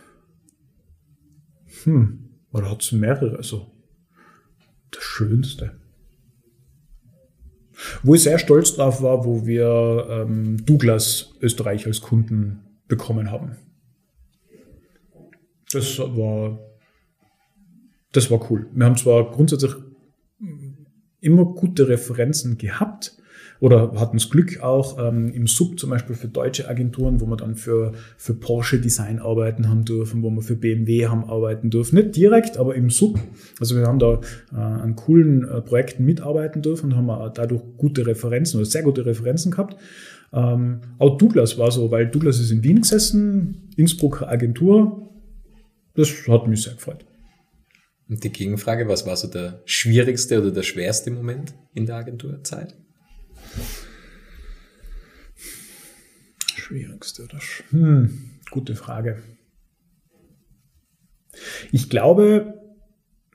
Hm, 1.84 2.28
oder 2.52 2.70
hat 2.70 2.82
es 2.82 2.92
mehrere? 2.92 3.38
Also, 3.38 3.70
der 4.94 5.00
schönste. 5.00 5.78
Wo 8.02 8.14
ich 8.14 8.24
sehr 8.24 8.38
stolz 8.38 8.74
drauf 8.74 9.00
war, 9.00 9.24
wo 9.24 9.46
wir 9.46 10.06
ähm, 10.10 10.62
Douglas 10.66 11.32
Österreich 11.40 11.86
als 11.86 12.02
Kunden 12.02 12.60
bekommen 12.88 13.30
haben. 13.30 13.56
Das 15.72 15.98
war, 15.98 16.58
das 18.12 18.30
war 18.30 18.50
cool. 18.50 18.66
Wir 18.72 18.86
haben 18.86 18.96
zwar 18.96 19.30
grundsätzlich 19.30 19.74
immer 21.20 21.44
gute 21.44 21.88
Referenzen 21.88 22.58
gehabt, 22.58 23.18
oder 23.60 23.92
hatten 23.96 24.16
das 24.16 24.30
Glück 24.30 24.60
auch 24.60 24.98
ähm, 24.98 25.32
im 25.32 25.46
Sub 25.46 25.78
zum 25.78 25.90
Beispiel 25.90 26.14
für 26.14 26.28
deutsche 26.28 26.68
Agenturen, 26.68 27.20
wo 27.20 27.26
wir 27.26 27.36
dann 27.36 27.56
für, 27.56 27.92
für 28.16 28.34
Porsche 28.34 28.80
Design 28.80 29.18
arbeiten 29.18 29.68
haben 29.68 29.84
dürfen, 29.84 30.22
wo 30.22 30.30
wir 30.30 30.42
für 30.42 30.54
BMW 30.54 31.06
haben 31.06 31.24
arbeiten 31.24 31.70
dürfen. 31.70 31.96
Nicht 31.96 32.16
direkt, 32.16 32.56
aber 32.56 32.74
im 32.76 32.90
Sub. 32.90 33.18
Also 33.58 33.76
wir 33.76 33.86
haben 33.86 33.98
da 33.98 34.20
äh, 34.52 34.56
an 34.56 34.94
coolen 34.94 35.48
äh, 35.48 35.60
Projekten 35.60 36.04
mitarbeiten 36.04 36.62
dürfen 36.62 36.92
und 36.92 36.96
haben 36.96 37.32
dadurch 37.34 37.62
gute 37.76 38.06
Referenzen 38.06 38.60
oder 38.60 38.66
sehr 38.66 38.82
gute 38.82 39.04
Referenzen 39.04 39.50
gehabt. 39.50 39.76
Ähm, 40.32 40.80
auch 40.98 41.18
Douglas 41.18 41.58
war 41.58 41.70
so, 41.72 41.90
weil 41.90 42.06
Douglas 42.06 42.38
ist 42.38 42.52
in 42.52 42.62
Wien 42.62 42.82
gesessen, 42.82 43.70
Innsbrucker 43.76 44.28
Agentur. 44.28 45.10
Das 45.94 46.10
hat 46.28 46.46
mich 46.46 46.62
sehr 46.62 46.74
gefreut. 46.74 47.04
Und 48.08 48.24
die 48.24 48.32
Gegenfrage, 48.32 48.88
was 48.88 49.06
war 49.06 49.16
so 49.16 49.28
der 49.28 49.62
schwierigste 49.66 50.40
oder 50.40 50.50
der 50.50 50.62
schwerste 50.62 51.10
Moment 51.10 51.54
in 51.74 51.86
der 51.86 51.96
Agenturzeit? 51.96 52.74
Schwierigste 56.56 57.24
oder 57.24 57.40
sch 57.40 57.64
hm, 57.70 58.30
gute 58.50 58.74
Frage. 58.74 59.22
Ich 61.70 61.90
glaube, 61.90 62.54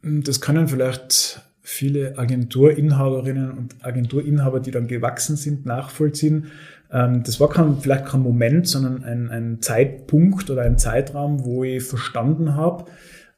das 0.02 0.42
können 0.42 0.68
vielleicht 0.68 1.42
viele 1.62 2.18
Agenturinhaberinnen 2.18 3.52
und 3.52 3.86
Agenturinhaber, 3.86 4.60
die 4.60 4.72
dann 4.72 4.88
gewachsen 4.88 5.38
sind, 5.38 5.66
nachvollziehen. 5.66 6.52
Ähm, 6.92 7.24
das 7.24 7.40
war 7.40 7.50
kein, 7.50 7.80
vielleicht 7.80 8.06
kein 8.06 8.22
Moment, 8.22 8.68
sondern 8.68 9.04
ein, 9.04 9.30
ein 9.30 9.62
Zeitpunkt 9.62 10.50
oder 10.50 10.64
ein 10.64 10.78
Zeitraum, 10.78 11.46
wo 11.46 11.64
ich 11.64 11.84
verstanden 11.84 12.56
habe, 12.56 12.86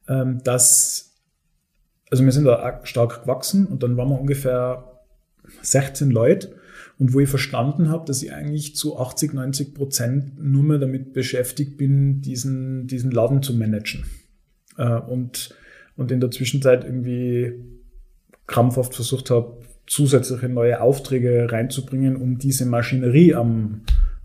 ähm, 0.08 0.42
dass, 0.44 1.05
also 2.10 2.24
wir 2.24 2.32
sind 2.32 2.46
da 2.46 2.82
stark 2.84 3.24
gewachsen 3.24 3.66
und 3.66 3.84
dann 3.84 3.98
waren 3.98 4.10
wir 4.10 4.20
ungefähr 4.20 5.02
16 5.62 6.12
Leute 6.12 6.56
und 6.98 7.14
wo 7.14 7.20
ich 7.20 7.30
verstanden 7.30 7.90
habe, 7.90 8.06
dass 8.06 8.24
ich 8.24 8.34
eigentlich 8.34 8.76
zu 8.76 8.98
80, 9.00 9.34
90 9.34 9.74
Prozent 9.74 10.44
nur 10.44 10.64
mehr 10.64 10.78
damit 10.78 11.14
beschäftigt 11.14 11.78
bin, 11.78 12.22
diesen, 12.22 12.88
diesen 12.88 13.12
Laden 13.12 13.44
zu 13.44 13.54
managen. 13.54 14.06
Äh, 14.78 15.00
und, 15.00 15.56
und 15.98 16.12
in 16.12 16.20
der 16.20 16.32
Zwischenzeit 16.32 16.84
irgendwie 16.84 17.54
krampfhaft 18.48 18.96
versucht 18.96 19.30
habe, 19.30 19.58
zusätzliche 19.88 20.50
neue 20.50 20.82
Aufträge 20.82 21.52
reinzubringen, 21.52 22.16
um 22.16 22.38
diese 22.38 22.66
Maschinerie 22.66 23.36
am, 23.36 23.82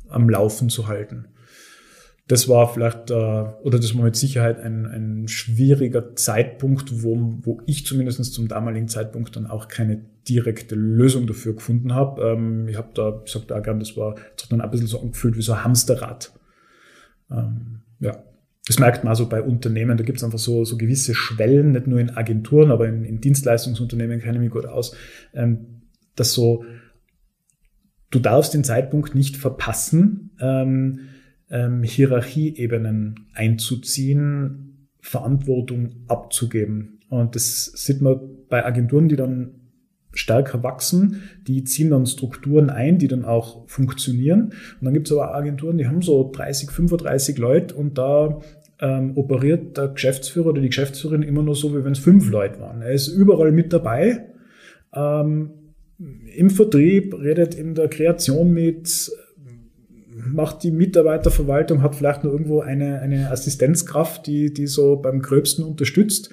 am 0.09 0.29
Laufen 0.29 0.69
zu 0.69 0.89
halten. 0.89 1.27
Das 2.31 2.49
war 2.49 2.73
vielleicht, 2.73 3.11
äh, 3.11 3.15
oder 3.15 3.81
das 3.81 3.97
war 3.97 4.05
mit 4.05 4.15
Sicherheit 4.15 4.61
ein, 4.61 4.87
ein 4.87 5.27
schwieriger 5.27 6.15
Zeitpunkt, 6.15 7.03
wo, 7.03 7.35
wo 7.43 7.61
ich 7.67 7.85
zumindest 7.85 8.25
zum 8.33 8.47
damaligen 8.47 8.87
Zeitpunkt 8.87 9.35
dann 9.35 9.49
auch 9.49 9.67
keine 9.67 10.05
direkte 10.29 10.77
Lösung 10.77 11.27
dafür 11.27 11.55
gefunden 11.55 11.93
habe. 11.93 12.23
Ähm, 12.23 12.69
ich 12.69 12.77
habe 12.77 12.91
da, 12.95 13.21
ich 13.25 13.33
sag 13.33 13.49
da 13.49 13.59
gern, 13.59 13.81
das 13.81 13.97
war 13.97 14.15
das 14.37 14.45
hat 14.45 14.53
dann 14.53 14.61
ein 14.61 14.71
bisschen 14.71 14.87
so 14.87 15.01
angefühlt 15.01 15.37
wie 15.37 15.43
so 15.43 15.55
ein 15.55 15.65
Hamsterrad. 15.65 16.33
Ähm, 17.33 17.81
ja. 17.99 18.23
Das 18.65 18.79
merkt 18.79 19.03
man 19.03 19.11
also 19.11 19.29
bei 19.29 19.43
Unternehmen, 19.43 19.97
da 19.97 20.05
gibt 20.05 20.19
es 20.19 20.25
einfach 20.25 20.39
so, 20.39 20.65
so 20.65 20.77
gewisse 20.77 21.17
Schwellen, 21.17 21.73
nicht 21.73 21.89
nur 21.89 21.99
in 21.99 22.11
Agenturen, 22.11 22.71
aber 22.71 22.87
in, 22.87 23.05
in 23.05 23.21
Dienstleistungsunternehmen 23.21 24.21
kenne 24.21 24.35
ich 24.35 24.43
mich 24.45 24.53
gut 24.53 24.67
aus, 24.67 24.95
ähm, 25.35 25.83
dass 26.15 26.33
so, 26.33 26.63
du 28.13 28.21
darfst 28.21 28.55
den 28.55 28.63
Zeitpunkt 28.63 29.17
nicht 29.17 29.37
verpassen, 29.37 30.31
ähm, 30.41 31.01
ähm, 31.51 31.83
Hierarchieebenen 31.83 33.27
einzuziehen, 33.35 34.89
Verantwortung 35.01 35.91
abzugeben. 36.09 37.01
Und 37.09 37.35
das 37.35 37.65
sieht 37.75 38.01
man 38.01 38.21
bei 38.49 38.65
Agenturen, 38.65 39.09
die 39.09 39.17
dann 39.17 39.55
stärker 40.13 40.63
wachsen, 40.63 41.23
die 41.47 41.65
ziehen 41.65 41.91
dann 41.91 42.07
Strukturen 42.07 42.69
ein, 42.69 42.99
die 42.99 43.09
dann 43.09 43.25
auch 43.25 43.69
funktionieren. 43.69 44.53
Und 44.81 44.85
dann 44.85 44.95
gibt 44.95 45.09
es 45.09 45.13
aber 45.13 45.35
Agenturen, 45.35 45.79
die 45.79 45.87
haben 45.87 46.03
so 46.03 46.31
30, 46.33 46.71
35 46.71 47.39
Leute 47.39 47.75
und 47.75 47.97
da 47.97 48.41
ähm, 48.81 49.17
operiert 49.17 49.77
der 49.77 49.89
Geschäftsführer 49.89 50.49
oder 50.49 50.61
die 50.61 50.69
Geschäftsführerin 50.69 51.23
immer 51.23 51.43
nur 51.43 51.55
so, 51.55 51.77
wie 51.77 51.85
wenn 51.85 51.93
es 51.93 51.99
fünf 51.99 52.31
Leute 52.31 52.61
waren. 52.61 52.83
Er 52.83 52.93
ist 52.93 53.09
überall 53.09 53.53
mit 53.53 53.73
dabei, 53.73 54.27
ähm, 54.95 55.51
im 56.35 56.51
Vertrieb, 56.51 57.15
redet 57.15 57.55
in 57.55 57.75
der 57.75 57.89
Kreation 57.89 58.53
mit, 58.53 59.11
macht 60.27 60.63
die 60.63 60.71
Mitarbeiterverwaltung, 60.71 61.83
hat 61.83 61.95
vielleicht 61.95 62.25
nur 62.25 62.33
irgendwo 62.33 62.61
eine, 62.61 63.01
eine 63.01 63.31
Assistenzkraft, 63.31 64.27
die, 64.27 64.53
die 64.53 64.67
so 64.67 64.97
beim 64.97 65.21
Gröbsten 65.21 65.65
unterstützt 65.65 66.31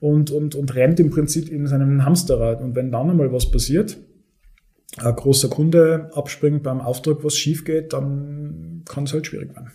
und, 0.00 0.30
und, 0.30 0.54
und 0.54 0.74
rennt 0.74 1.00
im 1.00 1.10
Prinzip 1.10 1.50
in 1.50 1.66
seinem 1.66 2.04
Hamsterrad. 2.04 2.60
Und 2.60 2.74
wenn 2.74 2.90
dann 2.90 3.10
einmal 3.10 3.32
was 3.32 3.50
passiert, 3.50 3.98
ein 4.98 5.16
großer 5.16 5.48
Kunde 5.48 6.10
abspringt 6.14 6.62
beim 6.62 6.80
Auftrag, 6.80 7.24
was 7.24 7.36
schief 7.36 7.64
geht, 7.64 7.92
dann 7.92 8.82
kann 8.86 9.04
es 9.04 9.12
halt 9.12 9.26
schwierig 9.26 9.54
werden. 9.54 9.70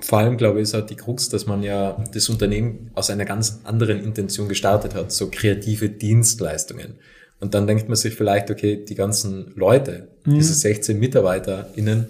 Vor 0.00 0.18
allem, 0.18 0.36
glaube 0.36 0.58
ich, 0.58 0.64
ist 0.64 0.74
halt 0.74 0.90
die 0.90 0.96
Krux, 0.96 1.28
dass 1.28 1.46
man 1.46 1.62
ja 1.62 2.02
das 2.12 2.28
Unternehmen 2.28 2.90
aus 2.94 3.10
einer 3.10 3.24
ganz 3.24 3.60
anderen 3.64 4.02
Intention 4.02 4.48
gestartet 4.48 4.94
hat, 4.94 5.12
so 5.12 5.28
kreative 5.30 5.88
Dienstleistungen. 5.88 6.94
Und 7.40 7.54
dann 7.54 7.66
denkt 7.66 7.88
man 7.88 7.96
sich 7.96 8.14
vielleicht, 8.14 8.50
okay, 8.50 8.84
die 8.84 8.94
ganzen 8.94 9.52
Leute, 9.54 10.08
mhm. 10.24 10.34
diese 10.34 10.54
16 10.54 10.98
MitarbeiterInnen, 10.98 12.06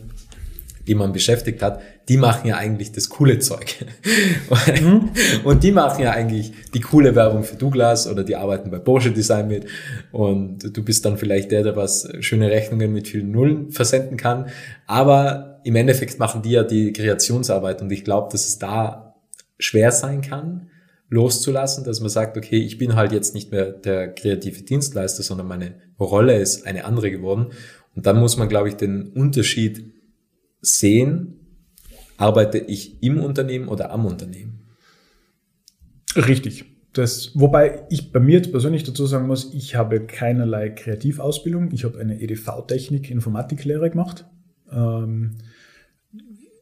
die 0.87 0.95
man 0.95 1.13
beschäftigt 1.13 1.63
hat, 1.63 1.81
die 2.09 2.19
machen 2.19 2.49
ja 2.49 2.57
eigentlich 2.57 2.93
das 2.93 3.09
coole 3.09 3.39
Zeug. 3.39 3.77
Mhm. 4.81 5.11
Und 5.45 5.63
die 5.63 5.73
machen 5.73 6.03
ja 6.03 6.13
eigentlich 6.13 6.53
die 6.75 6.81
coole 6.81 7.15
Werbung 7.15 7.45
für 7.45 7.57
Douglas 7.57 8.07
oder 8.07 8.25
die 8.25 8.37
arbeiten 8.37 8.71
bei 8.71 8.79
Porsche 8.79 9.11
Design 9.11 9.49
mit. 9.49 9.67
Und 10.13 10.77
du 10.77 10.85
bist 10.85 11.05
dann 11.05 11.17
vielleicht 11.17 11.51
der, 11.51 11.63
der 11.63 11.77
was 11.77 12.09
schöne 12.21 12.51
Rechnungen 12.51 12.93
mit 12.93 13.09
vielen 13.09 13.31
Nullen 13.31 13.71
versenden 13.71 14.17
kann. 14.17 14.47
Aber 14.87 15.61
im 15.65 15.77
Endeffekt 15.77 16.19
machen 16.19 16.43
die 16.43 16.51
ja 16.51 16.63
die 16.63 16.93
Kreationsarbeit 16.93 17.83
und 17.83 17.91
ich 17.91 18.05
glaube, 18.05 18.29
dass 18.31 18.47
es 18.47 18.59
da 18.59 19.15
schwer 19.59 19.91
sein 19.93 20.21
kann, 20.21 20.69
loszulassen, 21.09 21.85
dass 21.85 22.01
man 22.01 22.11
sagt, 22.11 22.37
okay, 22.37 22.59
ich 22.59 22.79
bin 22.79 22.95
halt 22.95 23.13
jetzt 23.13 23.35
nicht 23.35 23.51
mehr 23.51 23.67
der 23.67 24.13
kreative 24.13 24.63
Dienstleister, 24.63 25.23
sondern 25.23 25.47
meine 25.47 25.75
Rolle 25.99 26.37
ist 26.37 26.67
eine 26.67 26.85
andere 26.85 27.11
geworden. 27.11 27.53
Und 27.95 28.07
dann 28.07 28.19
muss 28.19 28.37
man, 28.37 28.49
glaube 28.49 28.69
ich, 28.69 28.75
den 28.75 29.09
Unterschied 29.13 29.93
sehen, 30.61 31.41
arbeite 32.17 32.59
ich 32.59 33.03
im 33.03 33.21
Unternehmen 33.21 33.69
oder 33.69 33.91
am 33.91 34.07
Unternehmen? 34.07 34.61
Richtig. 36.17 36.65
Das, 36.93 37.33
wobei 37.35 37.87
ich 37.91 38.13
bei 38.13 38.21
mir 38.21 38.41
persönlich 38.41 38.85
dazu 38.85 39.07
sagen 39.07 39.27
muss, 39.27 39.53
ich 39.53 39.75
habe 39.75 40.07
keinerlei 40.07 40.71
Kreativausbildung. 40.71 41.73
Ich 41.73 41.85
habe 41.85 41.99
eine 41.99 42.21
EDV-Technik 42.21 43.11
Informatiklehre 43.11 43.91
gemacht. 43.91 44.27
Ähm, 44.71 45.39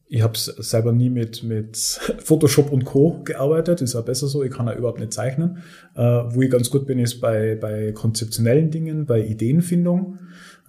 ich 0.08 0.22
habe 0.22 0.36
selber 0.36 0.92
nie 0.92 1.10
mit, 1.10 1.42
mit 1.42 1.76
Photoshop 2.24 2.72
und 2.72 2.84
Co. 2.84 3.22
gearbeitet, 3.24 3.82
ist 3.82 3.94
auch 3.94 4.04
besser 4.04 4.26
so, 4.26 4.42
ich 4.42 4.50
kann 4.50 4.66
ja 4.66 4.74
überhaupt 4.74 5.00
nicht 5.00 5.12
zeichnen. 5.12 5.58
Äh, 5.94 6.00
wo 6.02 6.40
ich 6.40 6.50
ganz 6.50 6.70
gut 6.70 6.86
bin, 6.86 6.98
ist 6.98 7.20
bei, 7.20 7.54
bei 7.54 7.92
konzeptionellen 7.92 8.70
Dingen, 8.70 9.04
bei 9.04 9.22
Ideenfindung. 9.24 10.18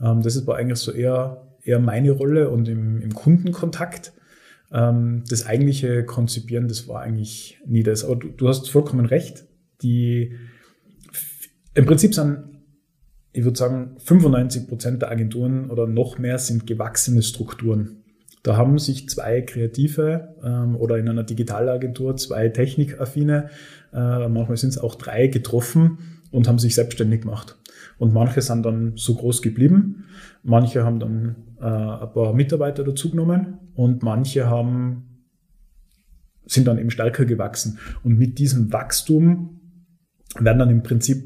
Ähm, 0.01 0.21
das 0.21 0.35
ist 0.35 0.47
eigentlich 0.49 0.79
so 0.79 0.91
eher 0.91 1.43
eher 1.63 1.79
meine 1.79 2.11
Rolle 2.11 2.49
und 2.49 2.67
im, 2.67 3.01
im 3.01 3.13
Kundenkontakt. 3.13 4.13
Ähm, 4.71 5.23
das 5.29 5.45
eigentliche 5.45 6.05
Konzipieren, 6.05 6.67
das 6.67 6.87
war 6.87 7.01
eigentlich 7.01 7.59
nie 7.65 7.83
das. 7.83 8.03
Aber 8.03 8.15
du, 8.15 8.29
du 8.29 8.47
hast 8.47 8.69
vollkommen 8.69 9.05
recht. 9.05 9.45
Die, 9.81 10.35
im 11.73 11.85
Prinzip 11.85 12.13
sind, 12.13 12.43
ich 13.31 13.43
würde 13.43 13.57
sagen, 13.57 13.95
95 13.99 14.67
Prozent 14.67 15.01
der 15.01 15.11
Agenturen 15.11 15.69
oder 15.69 15.87
noch 15.87 16.17
mehr 16.19 16.37
sind 16.37 16.67
gewachsene 16.67 17.23
Strukturen. 17.23 18.03
Da 18.43 18.57
haben 18.57 18.77
sich 18.77 19.07
zwei 19.07 19.41
Kreative 19.41 20.35
ähm, 20.43 20.75
oder 20.75 20.97
in 20.97 21.07
einer 21.07 21.23
Digitalagentur 21.23 22.17
zwei 22.17 22.49
Technikaffine, 22.49 23.49
äh, 23.93 24.27
manchmal 24.27 24.57
sind 24.57 24.69
es 24.69 24.77
auch 24.77 24.95
drei, 24.95 25.27
getroffen 25.27 26.21
und 26.29 26.47
haben 26.49 26.59
sich 26.59 26.75
selbstständig 26.75 27.21
gemacht. 27.21 27.57
Und 27.97 28.13
manche 28.13 28.41
sind 28.41 28.65
dann 28.65 28.93
so 28.95 29.15
groß 29.15 29.41
geblieben, 29.41 30.05
manche 30.43 30.83
haben 30.83 30.99
dann 30.99 31.35
äh, 31.59 31.65
ein 31.65 32.11
paar 32.13 32.33
Mitarbeiter 32.33 32.83
dazugenommen 32.83 33.59
und 33.75 34.03
manche 34.03 34.47
haben 34.49 35.09
sind 36.45 36.67
dann 36.67 36.77
eben 36.77 36.91
stärker 36.91 37.25
gewachsen. 37.25 37.79
Und 38.03 38.17
mit 38.17 38.37
diesem 38.37 38.73
Wachstum 38.73 39.61
werden 40.39 40.59
dann 40.59 40.69
im 40.69 40.83
Prinzip 40.83 41.23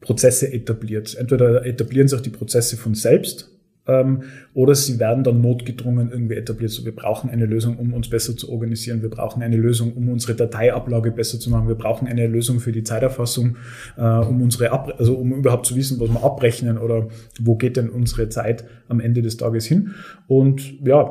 Prozesse 0.00 0.52
etabliert. 0.52 1.14
Entweder 1.14 1.66
etablieren 1.66 2.08
sich 2.08 2.20
die 2.22 2.30
Prozesse 2.30 2.76
von 2.76 2.94
selbst 2.94 3.59
ähm, 3.90 4.22
oder 4.54 4.74
sie 4.74 4.98
werden 4.98 5.24
dann 5.24 5.40
notgedrungen 5.40 6.10
irgendwie 6.10 6.34
etabliert. 6.34 6.70
So, 6.70 6.84
wir 6.84 6.94
brauchen 6.94 7.30
eine 7.30 7.46
Lösung, 7.46 7.76
um 7.76 7.92
uns 7.92 8.08
besser 8.08 8.36
zu 8.36 8.50
organisieren. 8.50 9.02
Wir 9.02 9.10
brauchen 9.10 9.42
eine 9.42 9.56
Lösung, 9.56 9.92
um 9.94 10.08
unsere 10.08 10.34
Dateiablage 10.34 11.10
besser 11.10 11.40
zu 11.40 11.50
machen. 11.50 11.68
Wir 11.68 11.74
brauchen 11.74 12.06
eine 12.06 12.26
Lösung 12.26 12.60
für 12.60 12.72
die 12.72 12.84
Zeiterfassung, 12.84 13.56
äh, 13.96 14.02
um 14.02 14.42
unsere 14.42 14.70
Ab 14.70 14.94
also 14.98 15.14
um 15.14 15.32
überhaupt 15.32 15.66
zu 15.66 15.76
wissen, 15.76 15.98
was 16.00 16.08
wir 16.08 16.22
abrechnen 16.22 16.78
oder 16.78 17.08
wo 17.40 17.56
geht 17.56 17.76
denn 17.76 17.90
unsere 17.90 18.28
Zeit 18.28 18.64
am 18.88 19.00
Ende 19.00 19.22
des 19.22 19.36
Tages 19.36 19.66
hin. 19.66 19.94
Und 20.26 20.80
ja, 20.86 21.10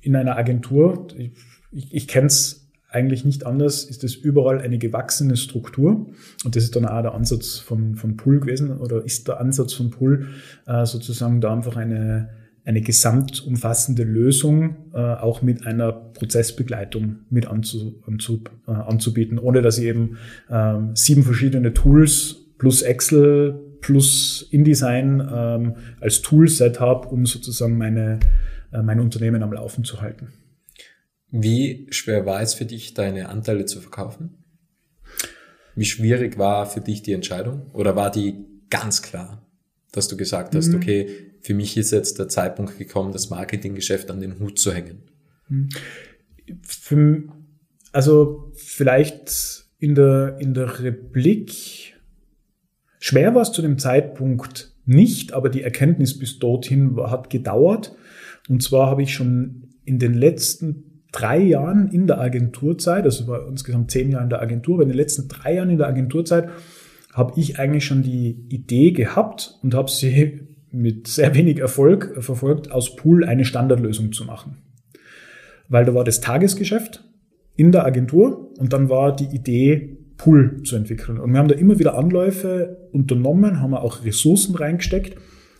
in 0.00 0.16
einer 0.16 0.36
Agentur, 0.36 1.08
ich, 1.16 1.32
ich, 1.70 1.94
ich 1.94 2.08
kenne 2.08 2.28
es 2.28 2.57
eigentlich 2.90 3.24
nicht 3.24 3.44
anders, 3.44 3.84
ist 3.84 4.02
es 4.02 4.14
überall 4.14 4.60
eine 4.60 4.78
gewachsene 4.78 5.36
Struktur. 5.36 6.06
Und 6.44 6.56
das 6.56 6.64
ist 6.64 6.74
dann 6.74 6.86
auch 6.86 7.02
der 7.02 7.14
Ansatz 7.14 7.58
von, 7.58 7.96
von 7.96 8.16
Pool 8.16 8.40
gewesen 8.40 8.78
oder 8.78 9.04
ist 9.04 9.28
der 9.28 9.40
Ansatz 9.40 9.74
von 9.74 9.90
Pool, 9.90 10.28
äh, 10.66 10.86
sozusagen 10.86 11.40
da 11.40 11.52
einfach 11.52 11.76
eine, 11.76 12.30
eine 12.64 12.80
gesamtumfassende 12.80 14.04
Lösung 14.04 14.76
äh, 14.94 14.98
auch 14.98 15.42
mit 15.42 15.66
einer 15.66 15.92
Prozessbegleitung 15.92 17.16
mit 17.28 17.46
anzu, 17.46 18.02
anzu, 18.06 18.42
äh, 18.66 18.72
anzubieten, 18.72 19.38
ohne 19.38 19.60
dass 19.60 19.78
ich 19.78 19.84
eben 19.84 20.16
ähm, 20.50 20.90
sieben 20.94 21.24
verschiedene 21.24 21.74
Tools 21.74 22.36
plus 22.56 22.82
Excel 22.82 23.60
plus 23.80 24.48
InDesign 24.50 25.28
ähm, 25.32 25.74
als 26.00 26.22
Toolset 26.22 26.80
habe, 26.80 27.08
um 27.08 27.26
sozusagen 27.26 27.76
meine, 27.76 28.18
äh, 28.72 28.82
mein 28.82 29.00
Unternehmen 29.00 29.42
am 29.42 29.52
Laufen 29.52 29.84
zu 29.84 30.00
halten. 30.00 30.28
Wie 31.30 31.86
schwer 31.90 32.26
war 32.26 32.40
es 32.40 32.54
für 32.54 32.64
dich, 32.64 32.94
deine 32.94 33.28
Anteile 33.28 33.66
zu 33.66 33.80
verkaufen? 33.80 34.44
Wie 35.74 35.84
schwierig 35.84 36.38
war 36.38 36.66
für 36.66 36.80
dich 36.80 37.02
die 37.02 37.12
Entscheidung? 37.12 37.70
Oder 37.72 37.94
war 37.94 38.10
die 38.10 38.46
ganz 38.70 39.02
klar, 39.02 39.46
dass 39.92 40.08
du 40.08 40.16
gesagt 40.16 40.54
hast, 40.54 40.68
mhm. 40.68 40.76
okay, 40.76 41.08
für 41.40 41.54
mich 41.54 41.76
ist 41.76 41.92
jetzt 41.92 42.18
der 42.18 42.28
Zeitpunkt 42.28 42.78
gekommen, 42.78 43.12
das 43.12 43.30
Marketinggeschäft 43.30 44.10
an 44.10 44.20
den 44.20 44.38
Hut 44.38 44.58
zu 44.58 44.72
hängen? 44.72 45.02
Mhm. 45.48 45.68
Für, 46.62 47.22
also 47.92 48.52
vielleicht 48.56 49.66
in 49.78 49.94
der, 49.94 50.38
in 50.40 50.54
der 50.54 50.80
Replik, 50.80 51.94
schwer 52.98 53.34
war 53.34 53.42
es 53.42 53.52
zu 53.52 53.62
dem 53.62 53.78
Zeitpunkt 53.78 54.74
nicht, 54.84 55.32
aber 55.34 55.50
die 55.50 55.62
Erkenntnis 55.62 56.18
bis 56.18 56.38
dorthin 56.38 56.96
hat 56.96 57.28
gedauert. 57.28 57.94
Und 58.48 58.62
zwar 58.62 58.88
habe 58.88 59.02
ich 59.02 59.12
schon 59.12 59.68
in 59.84 59.98
den 59.98 60.14
letzten 60.14 60.87
drei 61.12 61.38
Jahren 61.38 61.88
in 61.88 62.06
der 62.06 62.20
Agenturzeit, 62.20 63.04
also 63.04 63.26
war 63.26 63.46
insgesamt 63.48 63.90
zehn 63.90 64.10
Jahre 64.10 64.24
in 64.24 64.30
der 64.30 64.42
Agentur, 64.42 64.76
aber 64.76 64.82
in 64.82 64.88
den 64.88 64.96
letzten 64.96 65.28
drei 65.28 65.54
Jahren 65.54 65.70
in 65.70 65.78
der 65.78 65.88
Agenturzeit 65.88 66.48
habe 67.12 67.32
ich 67.36 67.58
eigentlich 67.58 67.84
schon 67.84 68.02
die 68.02 68.44
Idee 68.48 68.92
gehabt 68.92 69.58
und 69.62 69.74
habe 69.74 69.90
sie 69.90 70.40
mit 70.70 71.06
sehr 71.06 71.34
wenig 71.34 71.58
Erfolg 71.58 72.22
verfolgt, 72.22 72.70
aus 72.70 72.94
Pool 72.94 73.24
eine 73.24 73.44
Standardlösung 73.44 74.12
zu 74.12 74.24
machen. 74.24 74.58
Weil 75.68 75.84
da 75.84 75.94
war 75.94 76.04
das 76.04 76.20
Tagesgeschäft 76.20 77.04
in 77.56 77.72
der 77.72 77.86
Agentur 77.86 78.52
und 78.58 78.72
dann 78.72 78.88
war 78.88 79.16
die 79.16 79.34
Idee, 79.34 79.98
Pool 80.18 80.62
zu 80.64 80.76
entwickeln. 80.76 81.18
Und 81.18 81.32
wir 81.32 81.38
haben 81.38 81.48
da 81.48 81.54
immer 81.54 81.78
wieder 81.78 81.96
Anläufe 81.96 82.88
unternommen, 82.92 83.60
haben 83.60 83.72
auch 83.72 84.04
Ressourcen 84.04 84.56
reingesteckt 84.56 85.16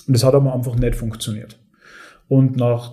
und 0.06 0.14
das 0.14 0.24
hat 0.24 0.34
aber 0.34 0.52
einfach 0.52 0.76
nicht 0.76 0.96
funktioniert. 0.96 1.58
Und 2.26 2.56
nach 2.56 2.92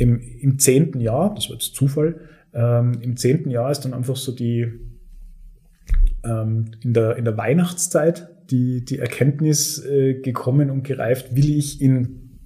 im, 0.00 0.20
im 0.40 0.58
zehnten 0.58 1.00
Jahr, 1.00 1.34
das 1.34 1.48
war 1.48 1.56
jetzt 1.56 1.74
Zufall, 1.74 2.20
ähm, 2.54 2.98
im 3.02 3.16
zehnten 3.16 3.50
Jahr 3.50 3.70
ist 3.70 3.80
dann 3.80 3.92
einfach 3.92 4.16
so 4.16 4.32
die, 4.32 4.66
ähm, 6.24 6.70
in, 6.82 6.94
der, 6.94 7.16
in 7.16 7.24
der 7.24 7.36
Weihnachtszeit 7.36 8.28
die, 8.50 8.84
die 8.84 8.98
Erkenntnis 8.98 9.84
äh, 9.84 10.14
gekommen 10.14 10.70
und 10.70 10.82
gereift, 10.82 11.36
will 11.36 11.50
ich 11.50 11.82
in 11.82 12.38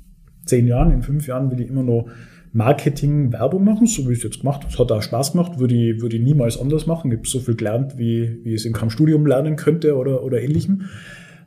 zehn 0.44 0.66
Jahren, 0.66 0.90
in 0.90 1.02
fünf 1.02 1.26
Jahren, 1.26 1.50
will 1.50 1.60
ich 1.60 1.68
immer 1.68 1.84
noch 1.84 2.08
Marketing, 2.52 3.32
Werbung 3.32 3.64
machen, 3.64 3.86
so 3.86 4.06
wie 4.08 4.12
ich 4.12 4.18
es 4.18 4.24
jetzt 4.24 4.40
gemacht 4.40 4.62
habe. 4.62 4.72
Es 4.72 4.78
hat 4.78 4.92
auch 4.92 5.02
Spaß 5.02 5.32
gemacht, 5.32 5.58
würde 5.58 5.74
ich, 5.74 6.02
würde 6.02 6.16
ich 6.16 6.22
niemals 6.22 6.60
anders 6.60 6.86
machen. 6.86 7.10
Ich 7.10 7.18
habe 7.18 7.28
so 7.28 7.40
viel 7.40 7.56
gelernt, 7.56 7.98
wie, 7.98 8.44
wie 8.44 8.50
ich 8.50 8.60
es 8.60 8.64
in 8.64 8.72
keinem 8.72 8.90
Studium 8.90 9.26
lernen 9.26 9.56
könnte 9.56 9.96
oder, 9.96 10.22
oder 10.22 10.42
ähnlichem. 10.42 10.82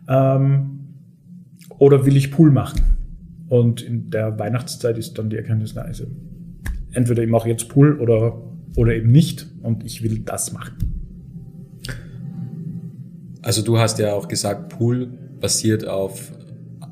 Ähm, 0.10 0.80
oder 1.80 2.06
will 2.06 2.17
ich 2.17 2.32
Pool 2.32 2.52
machen? 2.52 2.97
Und 3.50 3.82
in 3.82 4.10
der 4.10 4.38
Weihnachtszeit 4.40 4.98
ist 4.98 5.18
dann 5.18 5.30
die 5.30 5.38
Erkenntnis, 5.38 5.74
na, 5.76 5.82
also 5.82 6.06
entweder 6.92 7.24
ich 7.24 7.30
mache 7.30 7.48
jetzt 7.48 7.70
Pool 7.70 8.00
oder, 8.00 8.42
oder 8.76 8.94
eben 8.94 9.12
nicht 9.12 9.48
und 9.62 9.86
ich 9.86 10.04
will 10.04 10.20
das 10.20 10.52
machen. 10.52 10.76
Also 13.42 13.62
du 13.62 13.78
hast 13.78 14.00
ja 14.00 14.14
auch 14.14 14.28
gesagt, 14.28 14.70
Pool 14.70 15.08
basiert 15.40 15.88
auf 15.88 16.34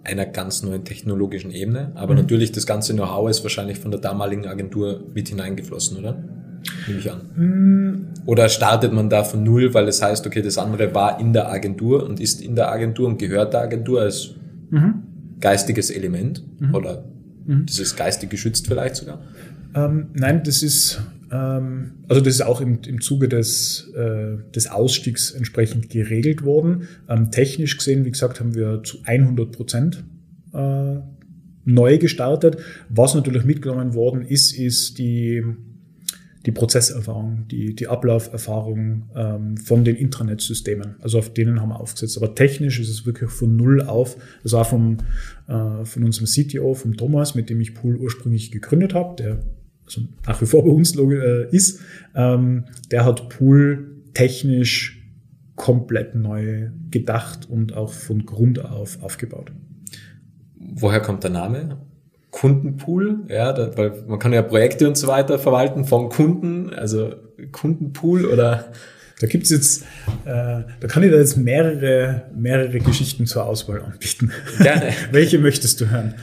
einer 0.04 0.26
ganz 0.26 0.64
neuen 0.64 0.86
technologischen 0.86 1.52
Ebene, 1.52 1.92
aber 1.96 2.14
mhm. 2.14 2.22
natürlich 2.22 2.52
das 2.52 2.66
ganze 2.66 2.94
Know-how 2.94 3.30
ist 3.30 3.44
wahrscheinlich 3.44 3.80
von 3.80 3.92
der 3.92 4.00
damaligen 4.00 4.46
Agentur 4.46 5.04
mit 5.14 5.28
hineingeflossen, 5.28 5.98
oder? 5.98 6.24
Nehme 6.88 7.00
ich 7.00 7.12
an. 7.12 7.22
Mhm. 7.36 8.08
Oder 8.26 8.48
startet 8.48 8.94
man 8.94 9.10
da 9.10 9.24
von 9.24 9.44
null, 9.44 9.74
weil 9.74 9.88
es 9.88 10.02
heißt, 10.02 10.26
okay, 10.26 10.42
das 10.42 10.58
andere 10.58 10.96
war 10.96 11.20
in 11.20 11.34
der 11.34 11.52
Agentur 11.52 12.06
und 12.06 12.20
ist 12.20 12.42
in 12.42 12.56
der 12.56 12.72
Agentur 12.72 13.08
und 13.08 13.18
gehört 13.18 13.54
der 13.54 13.62
Agentur 13.62 14.02
als 14.02 14.36
mhm 14.70 15.15
geistiges 15.40 15.90
Element 15.90 16.44
mhm. 16.60 16.76
oder 16.76 17.06
mhm. 17.46 17.66
das 17.66 17.80
ist 17.80 17.96
geistig 17.96 18.30
geschützt 18.30 18.68
vielleicht 18.68 18.96
sogar? 18.96 19.22
Ähm, 19.74 20.08
nein, 20.14 20.44
das 20.44 20.64
ist 20.64 21.02
ähm, 21.32 21.92
also 22.08 22.22
das 22.22 22.36
ist 22.36 22.42
auch 22.42 22.62
im, 22.62 22.80
im 22.86 23.02
Zuge 23.02 23.28
des, 23.28 23.92
äh, 23.96 24.38
des 24.54 24.68
Ausstiegs 24.68 25.32
entsprechend 25.32 25.90
geregelt 25.90 26.44
worden. 26.44 26.88
Ähm, 27.10 27.32
technisch 27.32 27.78
gesehen, 27.78 28.06
wie 28.06 28.12
gesagt, 28.12 28.40
haben 28.40 28.56
wir 28.56 28.84
zu 28.84 29.00
100 29.04 29.52
Prozent 29.52 30.04
äh, 30.54 30.96
neu 31.66 31.98
gestartet. 31.98 32.58
Was 32.90 33.16
natürlich 33.16 33.44
mitgenommen 33.44 33.94
worden 33.94 34.22
ist, 34.22 34.58
ist 34.58 34.98
die 34.98 35.44
die 36.46 36.52
Prozesserfahrung, 36.52 37.48
die, 37.50 37.74
die 37.76 37.88
Ablauferfahrung 37.88 39.10
ähm, 39.16 39.58
von 39.58 39.84
den 39.84 39.96
Intranet-Systemen. 39.96 40.96
Also 41.02 41.18
auf 41.18 41.34
denen 41.34 41.60
haben 41.62 41.70
wir 41.70 41.80
aufgesetzt. 41.80 42.18
Aber 42.18 42.36
technisch 42.36 42.80
ist 42.80 42.90
es 42.90 43.06
wirklich 43.06 43.32
von 43.32 43.56
null 43.56 43.82
auf. 43.82 44.18
Das 44.44 44.54
war 44.54 44.66
vom, 44.66 44.98
äh, 45.48 45.86
von 45.86 46.04
unserem 46.04 46.28
CTO, 46.28 46.76
vom 46.76 46.98
Thomas, 46.98 47.34
mit 47.34 47.50
dem 47.50 47.62
ich 47.62 47.74
Pool 47.74 47.96
ursprünglich 47.96 48.52
gegründet 48.52 48.94
habe, 48.94 49.16
der 49.16 49.40
also 49.86 50.02
nach 50.26 50.42
wie 50.42 50.46
vor 50.46 50.64
bei 50.64 50.72
uns 50.72 50.96
äh, 50.98 51.48
ist. 51.50 51.80
Ähm, 52.16 52.66
der 52.92 53.06
hat 53.06 53.30
Pool 53.30 54.02
technisch 54.14 55.04
komplett 55.56 56.16
neu 56.16 56.70
gedacht 56.92 57.50
und 57.50 57.74
auch 57.74 57.92
von 57.94 58.26
Grund 58.26 58.64
auf 58.64 59.02
aufgebaut. 59.02 59.52
Woher 60.58 61.02
kommt 61.02 61.24
der 61.24 61.32
Name? 61.32 61.78
Kundenpool, 62.36 63.20
ja, 63.30 63.54
da, 63.54 63.78
weil 63.78 64.04
man 64.08 64.20
kann 64.20 64.34
ja 64.34 64.42
Projekte 64.42 64.90
und 64.90 64.98
so 64.98 65.08
weiter 65.08 65.40
verwalten 65.40 65.86
von 65.86 66.10
Kunden, 66.10 66.74
also 66.74 67.16
Kundenpool 67.54 68.26
oder 68.26 68.74
da 69.22 69.28
gibt's 69.28 69.52
jetzt, 69.52 69.84
äh, 70.26 70.64
da 70.80 70.88
kann 70.90 71.02
ich 71.04 71.12
da 71.12 71.18
jetzt 71.18 71.38
mehrere, 71.38 72.24
mehrere 72.36 72.80
Geschichten 72.80 73.26
zur 73.26 73.46
Auswahl 73.46 73.82
anbieten. 73.82 74.34
Gerne. 74.58 74.92
Welche 75.12 75.40
möchtest 75.40 75.80
du 75.80 75.90
hören? 75.90 76.16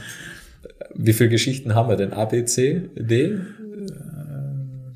Wie 0.93 1.13
viele 1.13 1.29
Geschichten 1.29 1.73
haben 1.73 1.89
wir 1.89 1.95
denn? 1.95 2.13
A, 2.13 2.25
B, 2.25 2.45
C, 2.45 2.91
D? 2.95 3.39